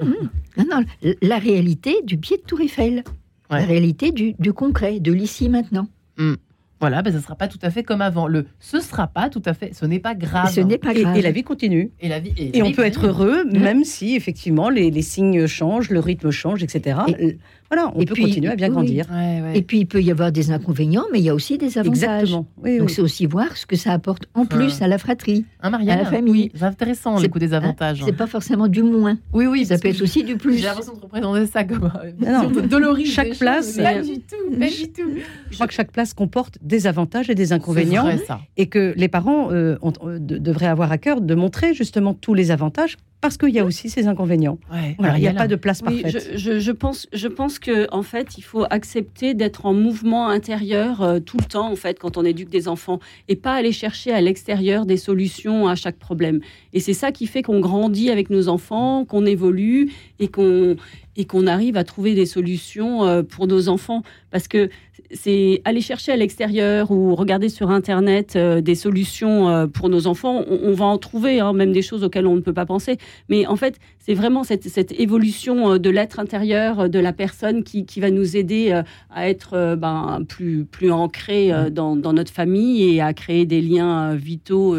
Non, 0.57 0.65
non, 0.71 0.83
la 1.23 1.37
réalité 1.39 1.95
du 2.03 2.17
pied 2.17 2.37
de 2.37 2.43
Tour 2.43 2.61
Eiffel. 2.61 3.03
La 3.49 3.65
réalité 3.65 4.11
du, 4.11 4.33
du 4.39 4.53
concret, 4.53 4.99
de 4.99 5.11
l'ici 5.11 5.49
maintenant. 5.49 5.87
Hmm. 6.17 6.35
Voilà, 6.79 7.01
ben, 7.01 7.11
ça 7.13 7.19
sera 7.21 7.35
pas 7.35 7.47
tout 7.47 7.59
à 7.61 7.69
fait 7.71 7.83
comme 7.83 8.01
avant. 8.01 8.27
Le 8.27 8.45
ce 8.59 8.79
sera 8.79 9.07
pas 9.07 9.29
tout 9.29 9.41
à 9.45 9.53
fait, 9.53 9.73
ce 9.73 9.85
n'est 9.85 9.99
pas 9.99 10.13
grave. 10.15 10.51
Ce 10.53 10.61
n'est 10.61 10.77
pas 10.77 10.93
Et, 10.93 11.01
grave. 11.01 11.17
et 11.17 11.21
la 11.21 11.31
vie 11.31 11.43
continue. 11.43 11.91
Et 11.99 12.07
la 12.07 12.19
vie 12.19 12.31
et, 12.37 12.61
on 12.61 12.71
peut 12.71 12.85
être 12.85 13.07
heureux, 13.07 13.45
même 13.45 13.83
si 13.83 14.15
effectivement 14.15 14.69
les, 14.69 14.91
les 14.91 15.01
signes 15.01 15.47
changent, 15.47 15.89
le 15.89 15.99
rythme 15.99 16.29
change, 16.31 16.63
etc. 16.63 16.99
Euh, 17.19 17.31
voilà, 17.69 17.91
on 17.95 17.99
Et 18.01 18.05
peut 18.05 18.13
puis, 18.13 18.23
continuer 18.23 18.49
à 18.51 18.55
bien 18.55 18.67
oui. 18.69 18.73
grandir. 18.73 19.05
Et 19.53 19.61
puis, 19.61 19.79
il 19.79 19.85
peut 19.87 20.01
y 20.01 20.09
avoir 20.09 20.31
des 20.31 20.51
inconvénients, 20.51 21.03
mais 21.11 21.19
il 21.19 21.25
y 21.25 21.29
a 21.29 21.35
aussi 21.35 21.57
des 21.57 21.77
avantages. 21.77 22.21
Exactement. 22.21 22.47
Oui, 22.63 22.77
Donc, 22.77 22.87
oui. 22.87 22.93
c'est 22.93 23.01
aussi 23.01 23.25
voir 23.25 23.57
ce 23.57 23.65
que 23.65 23.75
ça 23.75 23.91
apporte 23.91 24.27
en 24.35 24.45
plus 24.45 24.81
à 24.81 24.87
la 24.87 24.97
fratrie, 24.97 25.43
Hein, 25.61 25.71
Marielle 25.71 25.99
à 25.99 26.03
la 26.03 26.05
famille. 26.09 26.49
C'est 26.55 26.63
intéressant, 26.63 27.15
le 27.15 27.21
C'est- 27.23 27.29
coup 27.29 27.39
des 27.39 27.53
hein, 27.53 27.57
avantages. 27.57 28.01
C'est 28.05 28.13
pas 28.15 28.27
forcément 28.27 28.67
du 28.69 28.83
moins. 28.83 29.17
Oui, 29.33 29.47
oui. 29.47 29.65
Ça 29.65 29.77
peut 29.77 29.89
être 29.89 30.01
aussi 30.01 30.23
du 30.23 30.37
plus. 30.37 30.57
J'ai 30.59 30.65
l'impression 30.67 30.93
de 30.93 30.99
représenter 31.01 31.45
ça 31.47 31.63
comme 31.65 31.91
euh, 32.03 32.11
Non, 32.19 32.43
sorte 32.43 32.53
de 32.55 32.61
doloriste 32.61 33.11
chaque 33.13 33.35
place, 33.37 33.77
euh, 33.79 34.01
du 34.01 34.19
tout, 34.19 34.57
pas 34.57 34.67
du 34.67 34.91
tout. 34.93 35.09
Je 35.49 35.55
crois 35.55 35.67
que 35.67 35.73
chaque 35.73 35.91
place 35.91 36.13
comporte 36.13 36.57
des 36.67 36.85
avantages 36.87 37.29
et 37.29 37.35
des 37.35 37.53
inconvénients. 37.53 38.03
vrai, 38.03 38.17
ça. 38.19 38.41
Et 38.57 38.67
que 38.67 38.93
les 38.95 39.07
parents 39.07 39.51
euh, 39.51 39.77
ont- 39.81 39.93
euh, 40.05 40.19
de- 40.19 40.37
devraient 40.37 40.67
avoir 40.67 40.91
à 40.91 40.97
cœur 40.97 41.21
de 41.21 41.35
montrer 41.35 41.73
justement 41.73 42.13
tous 42.13 42.33
les 42.33 42.51
avantages 42.51 42.97
parce 43.19 43.35
qu'il 43.37 43.49
y 43.49 43.57
a 43.59 43.65
aussi 43.65 43.89
ces 43.89 44.07
inconvénients. 44.07 44.59
Ouais. 44.71 44.95
Voilà, 44.99 45.17
il 45.17 45.21
n'y 45.21 45.27
a 45.27 45.33
pas 45.33 45.47
de 45.47 45.55
place 45.55 45.81
Oui, 45.87 46.03
parfaite. 46.03 46.29
je, 46.33 46.37
je- 46.37 46.59
je 46.59 46.71
pense, 46.71 47.07
je 47.13 47.27
pense 47.27 47.57
que 47.57 47.87
en 47.91 48.03
fait, 48.03 48.37
il 48.37 48.43
faut 48.43 48.65
accepter 48.69 49.33
d'être 49.33 49.65
en 49.65 49.73
mouvement 49.73 50.27
intérieur 50.29 51.01
euh, 51.01 51.19
tout 51.19 51.37
le 51.37 51.45
temps, 51.45 51.71
en 51.71 51.75
fait, 51.75 51.97
quand 51.97 52.17
on 52.17 52.23
éduque 52.23 52.49
des 52.49 52.67
enfants, 52.67 52.99
et 53.27 53.35
pas 53.35 53.53
aller 53.53 53.71
chercher 53.71 54.11
à 54.11 54.21
l'extérieur 54.21 54.85
des 54.85 54.97
solutions 54.97 55.67
à 55.67 55.73
chaque 55.73 55.97
problème. 55.97 56.41
Et 56.73 56.79
c'est 56.79 56.93
ça 56.93 57.11
qui 57.11 57.25
fait 57.25 57.41
qu'on 57.41 57.59
grandit 57.59 58.11
avec 58.11 58.29
nos 58.29 58.49
enfants, 58.49 59.03
qu'on 59.03 59.25
évolue 59.25 59.91
et 60.19 60.27
qu'on 60.27 60.75
et 61.19 61.25
qu'on 61.25 61.47
arrive 61.47 61.77
à 61.77 61.83
trouver 61.83 62.13
des 62.13 62.27
solutions 62.27 63.03
euh, 63.03 63.23
pour 63.23 63.47
nos 63.47 63.69
enfants, 63.69 64.03
parce 64.29 64.47
que 64.47 64.69
c'est 65.11 65.61
aller 65.65 65.81
chercher 65.81 66.11
à 66.11 66.15
l'extérieur 66.17 66.91
ou 66.91 67.15
regarder 67.15 67.49
sur 67.49 67.69
Internet 67.71 68.35
euh, 68.35 68.61
des 68.61 68.75
solutions 68.75 69.49
euh, 69.49 69.67
pour 69.67 69.89
nos 69.89 70.07
enfants. 70.07 70.43
On, 70.49 70.59
on 70.69 70.73
va 70.73 70.85
en 70.85 70.97
trouver, 70.97 71.39
hein, 71.39 71.53
même 71.53 71.71
des 71.71 71.81
choses 71.81 72.03
auxquelles 72.03 72.27
on 72.27 72.35
ne 72.35 72.41
peut 72.41 72.53
pas 72.53 72.65
penser. 72.65 72.97
Mais 73.29 73.45
en 73.47 73.55
fait, 73.55 73.77
c'est 73.99 74.13
vraiment 74.13 74.43
cette, 74.43 74.67
cette 74.67 74.91
évolution 74.99 75.73
euh, 75.73 75.77
de 75.77 75.89
l'être 75.89 76.19
intérieur, 76.19 76.89
de 76.89 76.99
la 76.99 77.13
personne 77.13 77.63
qui, 77.63 77.85
qui 77.85 77.99
va 77.99 78.11
nous 78.11 78.35
aider 78.37 78.81
à 79.09 79.29
être 79.29 79.75
ben, 79.75 80.23
plus, 80.27 80.65
plus 80.65 80.91
ancré 80.91 81.51
euh, 81.53 81.69
dans, 81.69 81.95
dans 81.95 82.13
notre 82.13 82.31
famille 82.31 82.83
et 82.95 83.01
à 83.01 83.13
créer 83.13 83.45
des 83.45 83.61
liens 83.61 84.15
vitaux. 84.15 84.75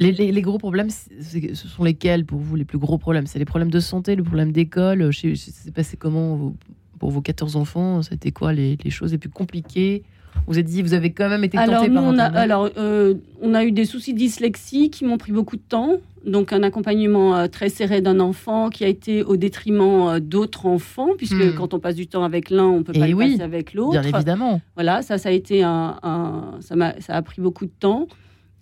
Les, 0.00 0.12
les- 0.12 0.30
les 0.30 0.42
gros 0.42 0.58
problèmes, 0.58 0.90
c'est- 0.90 1.10
c'est- 1.20 1.54
ce 1.54 1.66
sont 1.66 1.82
lesquels 1.82 2.24
pour 2.24 2.38
vous 2.38 2.54
les 2.54 2.64
plus 2.64 2.78
gros 2.78 2.98
problèmes? 2.98 3.26
C'est 3.26 3.40
les 3.40 3.44
problèmes 3.44 3.70
de 3.70 3.80
santé, 3.80 4.14
le 4.14 4.22
problème 4.22 4.52
d'école? 4.52 5.10
Je 5.10 5.18
sais- 5.18 5.30
je 5.30 5.34
sais- 5.34 5.50
C'est 5.52 5.74
passé 5.74 5.96
comment 5.96 6.36
vous- 6.36 6.56
pour 6.98 7.10
vos 7.10 7.20
14 7.22 7.56
enfants 7.56 8.02
C'était 8.02 8.30
quoi 8.32 8.52
les, 8.52 8.76
les 8.84 8.90
choses 8.90 9.12
les 9.12 9.18
plus 9.18 9.30
compliquées? 9.30 10.02
Vous 10.46 10.54
avez 10.54 10.62
dit, 10.62 10.82
vous 10.82 10.94
avez 10.94 11.10
quand 11.12 11.28
même 11.28 11.42
été 11.42 11.56
tenté 11.56 11.70
Alors, 11.70 11.88
nous, 11.88 11.94
par 11.94 12.04
on 12.04 12.18
a, 12.18 12.24
alors 12.24 12.68
euh, 12.76 13.14
on 13.42 13.54
a 13.54 13.64
eu 13.64 13.72
des 13.72 13.84
soucis 13.84 14.12
de 14.12 14.18
dyslexie 14.18 14.88
qui 14.90 15.04
m'ont 15.04 15.18
pris 15.18 15.32
beaucoup 15.32 15.56
de 15.56 15.62
temps. 15.68 15.96
Donc, 16.26 16.52
un 16.52 16.62
accompagnement 16.62 17.34
euh, 17.36 17.46
très 17.48 17.70
serré 17.70 18.00
d'un 18.02 18.20
enfant 18.20 18.68
qui 18.68 18.84
a 18.84 18.88
été 18.88 19.22
au 19.24 19.36
détriment 19.36 20.08
euh, 20.08 20.20
d'autres 20.20 20.66
enfants, 20.66 21.08
puisque 21.16 21.34
Hmm. 21.34 21.54
quand 21.56 21.74
on 21.74 21.80
passe 21.80 21.96
du 21.96 22.06
temps 22.06 22.22
avec 22.24 22.50
l'un, 22.50 22.66
on 22.66 22.82
peut 22.84 22.92
Eh 22.94 23.00
pas 23.00 23.06
le 23.08 23.14
oui, 23.14 23.30
passer 23.32 23.42
avec 23.42 23.72
l'autre. 23.74 24.00
bien 24.00 24.02
évidemment. 24.02 24.60
Voilà, 24.74 25.02
ça, 25.02 25.18
ça 25.18 25.30
a 25.30 25.32
été 25.32 25.62
un, 25.64 25.96
un- 26.02 26.54
ça, 26.60 26.76
m'a- 26.76 27.00
ça 27.00 27.14
a 27.14 27.22
pris 27.22 27.40
beaucoup 27.42 27.64
de 27.64 27.72
temps. 27.80 28.06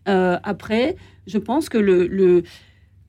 Après, 0.06 0.96
je 1.26 1.38
pense 1.38 1.68
que 1.68 1.78
le, 1.78 2.06
le- 2.06 2.44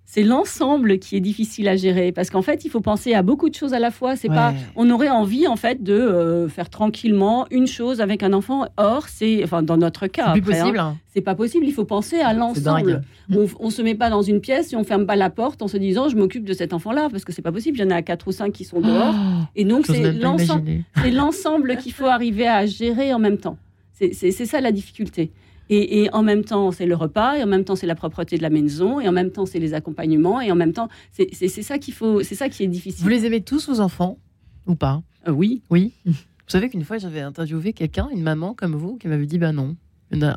c'est 0.10 0.24
l'ensemble 0.24 1.00
qui 1.00 1.18
est 1.18 1.20
difficile 1.20 1.68
à 1.68 1.76
gérer 1.76 2.14
parce 2.14 2.30
qu'en 2.30 2.42
fait, 2.42 2.64
il 2.64 2.70
faut 2.70 2.80
penser 2.80 3.14
à 3.14 3.24
beaucoup 3.24 3.50
de 3.50 3.56
choses 3.56 3.74
à 3.74 3.80
la 3.80 3.92
fois. 3.92 4.16
C'est 4.16 4.30
pas, 4.30 4.54
on 4.78 4.90
aurait 4.90 5.10
envie 5.10 5.48
en 5.48 5.58
fait 5.58 5.84
de 5.84 5.94
euh, 5.94 6.48
faire 6.48 6.70
tranquillement 6.70 7.46
une 7.52 7.68
chose 7.68 8.00
avec 8.00 8.24
un 8.24 8.32
enfant. 8.32 8.68
Or, 8.78 9.10
c'est, 9.10 9.44
enfin, 9.44 9.64
dans 9.64 9.76
notre 9.76 10.08
cas, 10.08 10.32
C'est 10.34 10.42
possible, 10.42 10.80
hein, 10.80 10.94
hein. 10.96 10.98
c'est 11.14 11.20
pas 11.22 11.36
possible. 11.36 11.66
Il 11.66 11.74
faut 11.74 11.84
penser 11.84 12.22
à 12.22 12.34
l'ensemble. 12.34 13.02
On, 13.30 13.48
on 13.60 13.70
se 13.70 13.82
met 13.82 13.96
pas 13.96 14.10
dans 14.10 14.22
une 14.22 14.40
pièce 14.40 14.72
et 14.72 14.78
on 14.78 14.86
ferme 14.86 15.06
pas 15.06 15.18
la 15.18 15.30
porte 15.30 15.62
en 15.62 15.68
se 15.68 15.76
disant 15.76 16.08
je 16.08 16.16
m'occupe 16.16 16.46
de 16.46 16.54
cet 16.54 16.72
enfant-là 16.72 17.10
parce 17.12 17.26
que 17.26 17.34
c'est 17.34 17.42
pas 17.42 17.52
possible. 17.52 17.78
Il 17.78 17.82
y 17.82 17.86
en 17.86 17.92
a 17.92 18.02
quatre 18.02 18.30
ou 18.30 18.32
cinq 18.32 18.54
qui 18.54 18.64
sont 18.64 18.80
dehors. 18.80 19.14
Oh, 19.14 19.44
et 19.58 19.66
donc 19.66 19.88
c'est 19.88 20.14
l'ensemble, 20.14 20.72
c'est 21.04 21.12
l'ensemble 21.12 21.76
qu'il 21.76 21.92
faut 21.92 22.08
arriver 22.08 22.48
à 22.48 22.66
gérer 22.66 23.14
en 23.14 23.20
même 23.20 23.40
temps. 23.40 23.58
C'est 23.92 24.32
ça 24.32 24.62
la 24.62 24.72
difficulté. 24.72 25.32
Et, 25.70 26.04
et 26.04 26.14
en 26.14 26.24
même 26.24 26.44
temps, 26.44 26.72
c'est 26.72 26.86
le 26.86 26.96
repas, 26.96 27.36
et 27.38 27.44
en 27.44 27.48
même 27.48 27.64
temps, 27.66 27.76
c'est 27.76 27.88
la 27.88 27.96
propreté 27.96 28.38
de 28.38 28.42
la 28.42 28.50
maison, 28.50 29.00
et 29.00 29.08
en 29.08 29.12
même 29.12 29.32
temps, 29.32 29.46
c'est 29.46 29.60
les 29.60 29.74
accompagnements, 29.74 30.40
et 30.42 30.52
en 30.52 30.56
même 30.56 30.74
temps, 30.74 30.88
c'est 31.12 31.34
ça 31.48 31.78
qu'il 31.78 31.94
faut, 31.94 32.24
c'est 32.24 32.36
ça 32.36 32.48
qui 32.50 32.64
est 32.64 32.68
difficile. 32.68 33.04
Vous 33.04 33.10
les 33.10 33.26
aimez 33.26 33.42
tous, 33.42 33.68
vos 33.70 33.80
enfants 33.82 34.18
Ou 34.66 34.76
pas? 34.76 35.02
Euh, 35.28 35.32
Oui. 35.32 35.62
Oui. 35.70 35.92
Vous 36.06 36.52
savez 36.54 36.70
qu'une 36.70 36.86
fois, 36.86 36.98
j'avais 36.98 37.20
interviewé 37.20 37.74
quelqu'un, 37.74 38.08
une 38.14 38.22
maman 38.24 38.54
comme 38.54 38.74
vous, 38.74 38.96
qui 38.98 39.10
m'avait 39.10 39.26
dit 39.26 39.38
bah 39.38 39.52
non. 39.52 39.76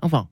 Enfin, 0.02 0.26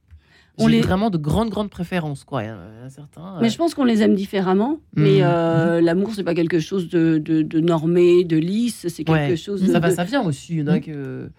On 0.58 0.66
les- 0.66 0.80
vraiment 0.80 1.08
de 1.08 1.18
grandes, 1.18 1.50
grandes 1.50 1.70
préférences, 1.70 2.24
quoi. 2.24 2.42
Certains. 2.88 3.38
Mais 3.40 3.46
euh, 3.46 3.50
je 3.50 3.56
pense 3.56 3.74
qu'on 3.76 3.84
les 3.84 4.02
aime 4.02 4.16
différemment. 4.16 4.80
Mais 4.96 5.18
Mhm. 5.18 5.22
euh, 5.22 5.80
l'amour, 5.80 6.10
c'est 6.16 6.24
pas 6.24 6.34
quelque 6.34 6.58
chose 6.58 6.88
de, 6.88 7.18
de, 7.18 7.42
de 7.42 7.60
normé, 7.60 8.24
de 8.24 8.36
lisse. 8.36 8.86
C'est 8.88 9.04
quelque 9.04 9.30
ouais. 9.30 9.36
chose 9.36 9.62
de. 9.62 9.70
Ça 9.70 9.78
va, 9.78 9.90
ça 9.92 10.02
vient 10.02 10.22
aussi. 10.24 10.54
Il 10.54 10.58
y 10.58 10.62
en 10.62 10.66
a 10.66 10.80
que. 10.80 11.30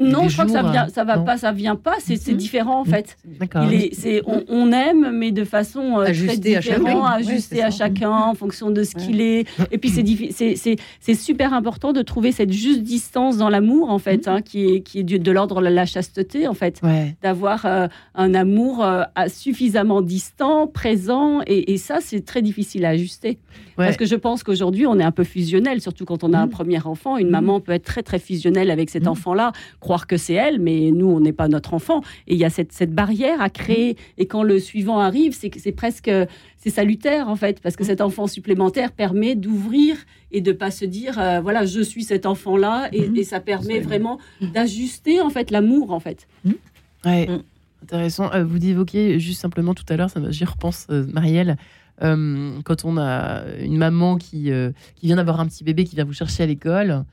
Non, 0.00 0.28
je 0.28 0.32
crois 0.32 0.44
que 0.46 0.50
ça 0.50 0.62
vient, 0.62 0.86
euh, 0.86 0.90
ça 0.92 1.04
va 1.04 1.16
non. 1.18 1.24
pas, 1.24 1.38
ça 1.38 1.52
vient 1.52 1.76
pas. 1.76 1.94
C'est 2.00 2.16
c'est 2.16 2.34
différent 2.34 2.80
en 2.80 2.84
fait. 2.84 3.16
D'accord. 3.38 3.64
C'est, 3.92 4.22
on, 4.26 4.42
on 4.48 4.72
aime, 4.72 5.12
mais 5.16 5.30
de 5.30 5.44
façon 5.44 6.00
euh, 6.00 6.06
très 6.06 6.36
différente, 6.36 6.62
chacun. 6.64 6.82
Ouais, 6.82 7.10
ajusté 7.14 7.56
c'est 7.56 7.62
à 7.62 7.70
chacun 7.70 8.10
en 8.10 8.34
fonction 8.34 8.70
de 8.70 8.82
ce 8.82 8.94
qu'il 8.96 9.20
est. 9.20 9.46
Et 9.70 9.78
puis 9.78 9.90
c'est, 9.90 11.14
super 11.14 11.52
important 11.54 11.92
de 11.92 12.02
trouver 12.02 12.32
cette 12.32 12.52
juste 12.52 12.82
distance 12.82 13.36
dans 13.36 13.48
l'amour 13.48 13.90
en 13.90 13.98
fait, 14.00 14.26
hein, 14.26 14.42
qui 14.42 14.66
est 14.66 14.80
qui 14.80 14.98
est 15.00 15.02
du- 15.04 15.18
de 15.20 15.30
l'ordre 15.30 15.60
de 15.60 15.68
la 15.68 15.86
chasteté 15.86 16.48
en 16.48 16.54
fait, 16.54 16.80
Ouais. 16.82 17.14
d'avoir 17.22 17.64
euh, 17.64 17.86
un 18.16 18.34
amour 18.34 18.84
euh, 18.84 19.04
suffisamment 19.28 20.02
distant, 20.02 20.66
présent, 20.66 21.40
et, 21.46 21.72
et 21.72 21.76
ça 21.78 21.98
c'est 22.00 22.24
très 22.24 22.42
difficile 22.42 22.84
à 22.84 22.90
ajuster. 22.90 23.38
Ouais. 23.78 23.86
Parce 23.86 23.96
que 23.96 24.06
je 24.06 24.16
pense 24.16 24.42
qu'aujourd'hui 24.42 24.86
on 24.86 24.98
est 24.98 25.04
un 25.04 25.12
peu 25.12 25.24
fusionnel, 25.24 25.80
surtout 25.80 26.04
quand 26.04 26.24
on 26.24 26.32
a 26.32 26.38
un 26.38 26.48
premier 26.48 26.80
enfant. 26.84 27.16
Une 27.16 27.30
maman 27.30 27.60
peut 27.60 27.72
être 27.72 27.84
très 27.84 28.02
très 28.02 28.18
fusionnelle 28.18 28.70
avec 28.70 28.90
cet 28.90 29.06
enfant-là, 29.06 29.52
croire 29.84 30.06
que 30.06 30.16
c'est 30.16 30.32
elle, 30.32 30.58
mais 30.60 30.90
nous 30.98 31.10
on 31.16 31.20
n'est 31.20 31.36
pas 31.42 31.48
notre 31.48 31.74
enfant. 31.74 32.00
Et 32.26 32.32
il 32.36 32.40
y 32.40 32.46
a 32.46 32.50
cette, 32.58 32.72
cette 32.72 32.94
barrière 32.94 33.38
à 33.42 33.50
créer. 33.50 33.98
Et 34.16 34.26
quand 34.26 34.42
le 34.42 34.58
suivant 34.58 34.98
arrive, 34.98 35.32
c'est 35.38 35.50
que 35.50 35.60
c'est 35.60 35.76
presque 35.82 36.10
c'est 36.56 36.70
salutaire 36.70 37.28
en 37.28 37.36
fait, 37.36 37.60
parce 37.60 37.76
que 37.76 37.84
cet 37.84 38.00
enfant 38.00 38.26
supplémentaire 38.26 38.90
permet 38.92 39.34
d'ouvrir 39.34 39.96
et 40.32 40.40
de 40.40 40.52
pas 40.52 40.70
se 40.70 40.86
dire 40.86 41.18
euh, 41.18 41.40
voilà 41.42 41.66
je 41.66 41.82
suis 41.82 42.02
cet 42.02 42.24
enfant-là, 42.24 42.88
et, 42.92 43.10
et 43.14 43.24
ça 43.24 43.40
permet 43.40 43.80
vraiment 43.80 44.18
d'ajuster 44.54 45.20
en 45.20 45.28
fait 45.28 45.50
l'amour 45.50 45.92
en 45.92 46.00
fait. 46.00 46.26
Ouais. 47.04 47.26
Mm. 47.28 47.42
Intéressant. 47.82 48.32
Euh, 48.32 48.42
vous 48.42 48.64
évoquiez 48.64 49.20
juste 49.20 49.42
simplement 49.42 49.74
tout 49.74 49.84
à 49.90 49.96
l'heure, 49.98 50.08
j'y 50.30 50.46
repense, 50.46 50.86
euh, 50.88 51.04
Marielle, 51.12 51.58
quand 52.00 52.80
on 52.84 52.96
a 52.96 53.42
une 53.60 53.76
maman 53.76 54.16
qui, 54.16 54.50
qui 54.96 55.06
vient 55.06 55.16
d'avoir 55.16 55.38
un 55.40 55.46
petit 55.46 55.62
bébé 55.62 55.84
qui 55.84 55.94
vient 55.94 56.06
vous 56.06 56.18
chercher 56.22 56.42
à 56.42 56.46
l'école. 56.46 57.04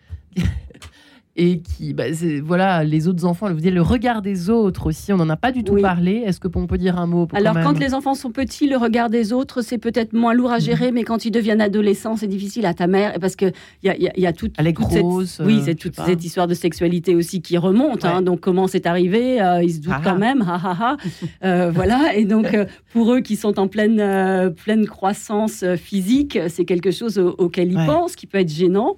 Et 1.37 1.61
qui, 1.61 1.93
bah, 1.93 2.03
voilà, 2.43 2.83
les 2.83 3.07
autres 3.07 3.23
enfants, 3.23 3.47
vous 3.53 3.61
dites 3.61 3.73
le 3.73 3.81
regard 3.81 4.21
des 4.21 4.49
autres 4.49 4.87
aussi, 4.87 5.13
on 5.13 5.17
n'en 5.17 5.29
a 5.29 5.37
pas 5.37 5.53
du 5.53 5.63
tout 5.63 5.75
Oui. 5.75 5.81
parlé. 5.81 6.23
Est-ce 6.25 6.41
que 6.41 6.49
on 6.53 6.67
peut 6.67 6.77
dire 6.77 6.99
un 6.99 7.07
mot 7.07 7.25
pour 7.25 7.37
Alors, 7.39 7.53
quand, 7.63 7.79
les 7.79 7.93
enfants 7.93 8.15
sont 8.15 8.31
petits, 8.31 8.67
le 8.67 8.75
regard 8.75 9.09
des 9.09 9.31
autres, 9.31 9.61
c'est 9.61 9.77
peut-être 9.77 10.11
moins 10.11 10.33
lourd 10.33 10.51
à 10.51 10.59
gérer, 10.59 10.91
mais 10.91 11.03
quand 11.03 11.23
ils 11.23 11.31
deviennent 11.31 11.61
adolescents, 11.61 12.17
c'est 12.17 12.27
difficile 12.27 12.65
à 12.65 12.73
ta 12.73 12.85
mère, 12.87 13.13
parce 13.21 13.37
que 13.37 13.45
il 13.81 13.87
y 13.87 13.89
a, 13.89 13.97
y 13.97 14.07
a- 14.09 14.11
il 14.17 14.21
y 14.23 14.27
a 14.27 14.33
toute, 14.33 14.55
Elle 14.57 14.67
est 14.67 14.73
toute 14.73 14.89
cette- 14.91 15.45
oui, 15.45 15.57
euh, 15.59 15.61
c'est 15.63 15.75
toute 15.75 15.95
pas. 15.95 16.05
cette 16.05 16.21
histoire 16.25 16.47
de 16.47 16.53
sexualité 16.53 17.15
aussi 17.15 17.41
qui 17.41 17.57
remonte. 17.57 18.03
hein. 18.03 18.21
donc, 18.21 18.41
comment 18.41 18.67
c'est 18.67 18.85
arrivé 18.85 19.41
euh, 19.41 19.63
Ils 19.63 19.75
se 19.75 19.79
doutent 19.79 19.93
Ah 19.95 20.01
quand 20.03 20.15
ah. 20.15 20.19
même. 20.19 20.41
ha, 20.41 20.55
ha, 20.61 20.77
ha. 20.79 20.97
Euh, 21.45 21.71
voilà. 21.73 22.13
Et 22.17 22.25
donc, 22.25 22.53
euh, 22.53 22.65
pour 22.91 23.13
eux 23.13 23.21
qui 23.21 23.37
sont 23.37 23.57
en 23.57 23.67
pleine, 23.69 23.99
euh, 24.01 24.49
pleine 24.49 24.85
croissance 24.85 25.63
euh, 25.63 25.77
physique, 25.77 26.37
c'est 26.49 26.65
quelque 26.65 26.91
chose 26.91 27.17
au- 27.17 27.35
auquel 27.37 27.71
ils 27.71 27.77
Ouais. 27.77 27.85
pensent, 27.85 28.17
qui 28.17 28.27
peut 28.27 28.39
être 28.39 28.51
gênant. 28.51 28.97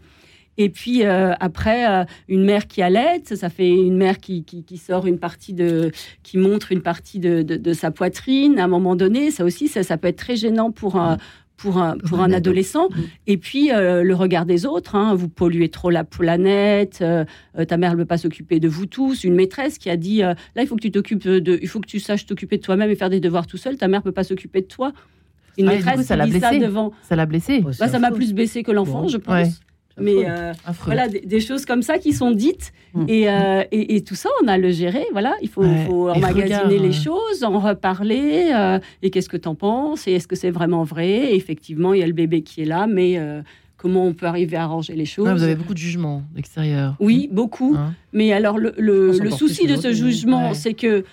Et 0.57 0.69
puis 0.69 1.03
euh, 1.03 1.33
après, 1.39 1.89
euh, 1.89 2.03
une 2.27 2.43
mère 2.45 2.67
qui 2.67 2.81
allait, 2.81 3.21
ça 3.23 3.49
fait 3.49 3.69
une 3.69 3.97
mère 3.97 4.19
qui, 4.19 4.43
qui, 4.43 4.63
qui 4.63 4.77
sort 4.77 5.07
une 5.07 5.17
partie 5.19 5.53
de, 5.53 5.91
qui 6.21 6.37
montre 6.37 6.71
une 6.71 6.81
partie 6.81 7.19
de, 7.19 7.41
de, 7.41 7.55
de 7.57 7.73
sa 7.73 7.89
poitrine. 7.91 8.59
À 8.59 8.65
un 8.65 8.67
moment 8.67 8.95
donné, 8.95 9.31
ça 9.31 9.43
aussi, 9.45 9.67
ça, 9.67 9.81
ça 9.83 9.97
peut 9.97 10.07
être 10.09 10.17
très 10.17 10.35
gênant 10.35 10.71
pour 10.71 10.95
un, 10.97 11.17
pour 11.57 11.77
un, 11.79 11.97
pour 11.97 12.19
un 12.21 12.31
adolescent. 12.31 12.89
Et 13.25 13.37
puis 13.37 13.71
euh, 13.71 14.03
le 14.03 14.13
regard 14.15 14.45
des 14.45 14.65
autres. 14.65 14.95
hein, 14.95 15.15
vous 15.15 15.29
polluez 15.29 15.69
trop 15.69 15.89
la 15.89 16.03
planète. 16.03 17.03
ta 17.67 17.77
mère 17.77 17.91
ne 17.93 17.97
peut 17.97 18.05
pas 18.05 18.17
s'occuper 18.17 18.59
de 18.59 18.67
vous 18.67 18.85
tous. 18.85 19.23
Une 19.23 19.33
maîtresse 19.35 19.77
qui 19.77 19.89
a 19.89 19.97
dit 19.97 20.23
euh, 20.23 20.33
là, 20.55 20.61
il 20.61 20.67
faut 20.67 20.75
que 20.75 20.81
tu 20.81 20.91
t'occupes 20.91 21.23
de, 21.27 21.59
il 21.61 21.67
faut 21.67 21.79
que 21.79 21.87
tu 21.87 21.99
saches 21.99 22.25
t'occuper 22.25 22.57
de 22.57 22.61
toi-même 22.63 22.89
et 22.91 22.95
faire 22.95 23.09
des 23.09 23.19
devoirs 23.19 23.47
tout 23.47 23.57
seul. 23.57 23.77
Ta 23.77 23.87
mère 23.87 24.03
peut 24.03 24.11
pas 24.11 24.23
s'occuper 24.23 24.61
de 24.61 24.67
toi. 24.67 24.91
Une 25.57 25.67
Ah, 25.69 25.73
maîtresse 25.73 25.95
coup, 25.97 26.03
ça 26.03 26.17
qui 26.17 26.31
dit 26.31 26.39
ça 26.39 26.49
blessé. 26.49 26.65
devant. 26.65 26.91
Ça 27.03 27.15
l'a 27.15 27.25
blessé. 27.27 27.61
Bah, 27.61 27.87
ça 27.87 27.99
m'a 27.99 28.11
plus 28.11 28.33
baissé 28.33 28.63
que 28.63 28.71
l'enfant, 28.71 29.03
Bon. 29.03 29.07
je 29.07 29.17
pense. 29.17 29.33
Ouais. 29.33 29.49
Mais 29.99 30.27
euh, 30.27 30.53
voilà, 30.85 31.07
des, 31.07 31.21
des 31.21 31.39
choses 31.39 31.65
comme 31.65 31.83
ça 31.83 31.99
qui 31.99 32.13
sont 32.13 32.31
dites. 32.31 32.73
Et, 33.07 33.29
euh, 33.29 33.63
et, 33.71 33.95
et 33.95 34.03
tout 34.03 34.15
ça, 34.15 34.29
on 34.43 34.47
a 34.47 34.57
le 34.57 34.71
gérer. 34.71 35.05
Voilà, 35.11 35.35
il 35.41 35.49
faut, 35.49 35.61
Ouais. 35.63 35.85
faut 35.87 36.09
Et 36.09 36.17
emmagasiner 36.17 36.79
les 36.79 36.91
choses, 36.91 37.43
en 37.43 37.59
reparler. 37.59 38.51
euh, 38.55 38.79
et 39.01 39.09
qu'est-ce 39.11 39.29
que 39.29 39.37
tu 39.37 39.47
en 39.47 39.55
penses 39.55 40.07
Et 40.07 40.13
est-ce 40.13 40.27
que 40.27 40.35
c'est 40.35 40.51
vraiment 40.51 40.83
vrai? 40.83 41.09
Et 41.31 41.35
Effectivement, 41.35 41.93
il 41.93 41.99
y 41.99 42.03
a 42.03 42.07
le 42.07 42.13
bébé 42.13 42.41
qui 42.41 42.61
est 42.61 42.65
là, 42.65 42.87
mais 42.87 43.19
comment 43.77 44.05
on 44.05 44.13
peut 44.13 44.25
arriver 44.27 44.55
à 44.57 44.63
arranger 44.63 44.93
les 44.95 45.05
choses 45.05 45.27
Ouais, 45.27 45.33
vous 45.33 45.43
avez 45.43 45.55
beaucoup 45.55 45.73
de 45.73 45.77
jugements 45.79 46.23
d'extérieur. 46.33 46.95
Oui, 46.99 47.29
beaucoup. 47.31 47.75
Hein? 47.77 47.93
Mais 48.13 48.31
alors, 48.33 48.57
le, 48.57 48.73
le- 48.77 49.13
souci 49.31 49.67
de 49.67 49.75
ce 49.75 49.91
jugement, 49.93 50.49
Ouais. 50.49 50.53
c'est 50.55 50.73
que 50.73 51.03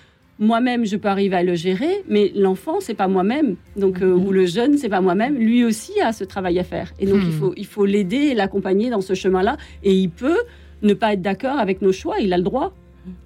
moi-même, 0.41 0.85
je 0.85 0.97
peux 0.97 1.07
arriver 1.07 1.35
à 1.35 1.43
le 1.43 1.53
gérer, 1.53 2.03
mais 2.09 2.31
l'enfant, 2.35 2.79
c'est 2.79 2.95
pas 2.95 3.07
moi-même. 3.07 3.55
Donc, 3.77 4.01
euh, 4.01 4.11
ou 4.11 4.31
le 4.31 4.47
jeune, 4.47 4.75
c'est 4.75 4.89
pas 4.89 4.99
moi-même. 4.99 5.35
Lui 5.37 5.63
aussi 5.63 6.01
a 6.01 6.11
ce 6.13 6.23
travail 6.23 6.57
à 6.57 6.63
faire. 6.63 6.91
Et 6.99 7.05
donc, 7.05 7.19
il 7.23 7.31
faut, 7.31 7.53
il 7.55 7.67
faut 7.67 7.85
l'aider 7.85 8.17
et 8.17 8.33
l'accompagner 8.33 8.89
dans 8.89 9.01
ce 9.01 9.13
chemin-là. 9.13 9.57
Et 9.83 9.93
il 9.93 10.09
peut 10.09 10.39
ne 10.81 10.95
pas 10.95 11.13
être 11.13 11.21
d'accord 11.21 11.59
avec 11.59 11.83
nos 11.83 11.91
choix. 11.91 12.19
Il 12.19 12.33
a 12.33 12.37
le 12.37 12.43
droit. 12.43 12.73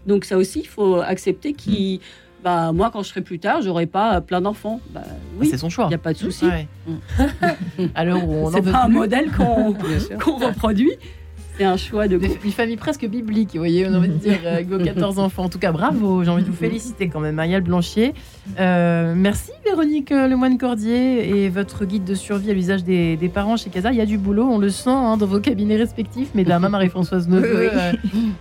Donc, 0.05 0.25
ça 0.25 0.37
aussi, 0.37 0.59
il 0.59 0.67
faut 0.67 0.97
accepter 0.97 1.53
qu'il. 1.53 2.01
Bah, 2.43 2.73
moi, 2.73 2.91
quand 2.91 3.01
je 3.01 3.07
serai 3.09 3.21
plus 3.21 3.39
tard, 3.39 3.61
j'aurai 3.61 3.85
pas 3.85 4.19
plein 4.19 4.41
d'enfants. 4.41 4.81
Bah, 4.91 5.01
oui, 5.39 5.47
C'est 5.49 5.57
son 5.57 5.69
choix. 5.69 5.85
Il 5.85 5.89
n'y 5.89 5.95
a 5.95 5.99
pas 5.99 6.13
de 6.13 6.17
souci. 6.17 6.45
Ouais. 6.45 7.87
Alors, 7.95 8.29
on 8.29 8.51
C'est 8.51 8.61
pas 8.61 8.83
un 8.83 8.89
modèle 8.89 9.31
qu'on 9.31 9.73
qu'on 10.21 10.35
reproduit. 10.35 10.91
C'est 11.57 11.63
un 11.63 11.77
choix 11.77 12.07
de 12.09 12.19
Une 12.43 12.51
famille 12.51 12.75
presque 12.75 13.05
biblique, 13.07 13.51
vous 13.53 13.59
voyez, 13.59 13.87
on 13.87 13.93
a 13.93 13.97
envie 13.97 14.09
de 14.09 14.13
dire, 14.15 14.39
avec 14.45 14.67
vos 14.67 14.77
14 14.77 15.19
enfants. 15.19 15.43
En 15.45 15.49
tout 15.49 15.57
cas, 15.59 15.71
bravo, 15.71 16.21
j'ai 16.23 16.29
envie 16.29 16.43
de 16.43 16.47
vous 16.49 16.53
féliciter 16.55 17.07
quand 17.07 17.21
même, 17.21 17.35
Marielle 17.35 17.61
Blanchier. 17.61 18.13
Euh, 18.59 19.13
merci 19.15 19.51
Véronique 19.63 20.11
euh, 20.11 20.27
Lemoine-Cordier 20.27 21.45
et 21.45 21.49
votre 21.49 21.85
guide 21.85 22.03
de 22.03 22.13
survie 22.13 22.51
à 22.51 22.53
l'usage 22.53 22.83
des, 22.83 23.15
des 23.15 23.29
parents 23.29 23.55
chez 23.55 23.69
Casa. 23.69 23.91
Il 23.91 23.97
y 23.97 24.01
a 24.01 24.05
du 24.05 24.17
boulot, 24.17 24.47
on 24.51 24.57
le 24.59 24.69
sent 24.69 24.89
hein, 24.89 25.15
dans 25.17 25.25
vos 25.25 25.39
cabinets 25.39 25.77
respectifs, 25.77 26.35
mesdames, 26.35 26.65
hein, 26.65 26.69
Marie-Françoise 26.75 27.29
Neveu 27.29 27.69
euh, 27.73 27.93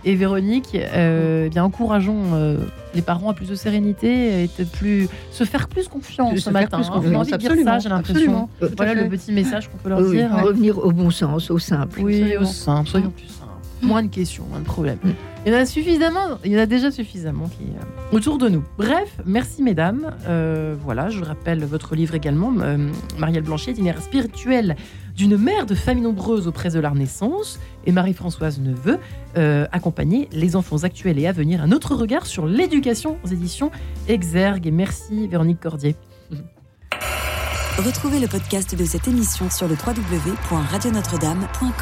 et 0.03 0.15
Véronique. 0.15 0.75
Euh, 0.75 1.43
eh 1.45 1.49
bien, 1.49 1.63
encourageons 1.63 2.57
les 2.93 3.01
parents 3.01 3.29
à 3.29 3.33
plus 3.33 3.49
de 3.49 3.55
sérénité 3.55 4.43
et 4.43 4.49
plus, 4.73 5.07
se 5.31 5.43
faire 5.45 5.67
plus 5.67 5.87
confiance 5.87 6.37
ce 6.39 6.49
matin. 6.49 6.79
hein. 6.81 6.91
a 6.93 6.97
envie 6.97 7.31
de 7.31 7.37
dire 7.37 7.51
ça, 7.63 7.79
j'ai 7.79 7.89
l'impression. 7.89 8.49
Voilà 8.77 8.93
le 8.93 9.07
petit 9.09 9.31
message 9.31 9.69
qu'on 9.69 9.77
peut 9.77 9.89
leur 9.89 9.99
Oui, 9.99 10.17
dire. 10.17 10.33
hein. 10.33 10.41
revenir 10.41 10.77
au 10.77 10.91
bon 10.91 11.09
sens, 11.11 11.49
au 11.49 11.59
simple. 11.59 12.01
Oui, 12.03 12.35
au 12.39 12.45
simple, 12.45 12.89
soyons 13.05 13.11
plus 13.11 13.27
simples. 13.27 13.51
Moins 13.81 14.03
de 14.03 14.07
questions, 14.07 14.45
moins 14.49 14.59
de 14.59 14.65
problèmes. 14.65 14.99
Il 15.45 15.53
y 15.53 15.55
en 15.55 15.59
a 15.59 15.65
suffisamment, 15.65 16.39
il 16.43 16.51
y 16.51 16.55
en 16.55 16.59
a 16.59 16.65
déjà 16.65 16.91
suffisamment 16.91 17.47
qui 17.47 17.65
euh, 17.65 18.15
autour 18.15 18.37
de 18.37 18.49
nous. 18.49 18.63
Bref, 18.77 19.17
merci 19.25 19.61
mesdames. 19.61 20.15
Euh, 20.27 20.75
voilà, 20.81 21.09
je 21.09 21.23
rappelle 21.23 21.63
votre 21.65 21.95
livre 21.95 22.15
également, 22.15 22.53
euh, 22.61 22.89
Marielle 23.19 23.43
Blanchet, 23.43 23.71
itinéraire 23.71 24.01
spirituel 24.01 24.75
d'une 25.15 25.37
mère 25.37 25.65
de 25.65 25.75
famille 25.75 26.03
nombreuse 26.03 26.47
auprès 26.47 26.69
de 26.69 26.79
la 26.79 26.89
Renaissance, 26.89 27.59
et 27.85 27.91
Marie-Françoise 27.91 28.59
Neveu, 28.59 28.99
euh, 29.37 29.67
accompagner 29.71 30.27
les 30.31 30.55
enfants 30.55 30.83
actuels 30.83 31.19
et 31.19 31.27
à 31.27 31.31
venir, 31.31 31.61
un 31.61 31.71
autre 31.71 31.95
regard 31.95 32.25
sur 32.25 32.45
l'éducation 32.45 33.17
aux 33.23 33.27
éditions 33.27 33.71
Exergue. 34.07 34.67
Et 34.67 34.71
merci 34.71 35.27
Véronique 35.27 35.59
Cordier. 35.59 35.95
Retrouvez 37.77 38.19
le 38.19 38.27
podcast 38.27 38.75
de 38.75 38.85
cette 38.85 39.07
émission 39.07 39.49
sur 39.49 39.67
le 39.67 39.75
www.radionotre-dame.com. 39.75 41.75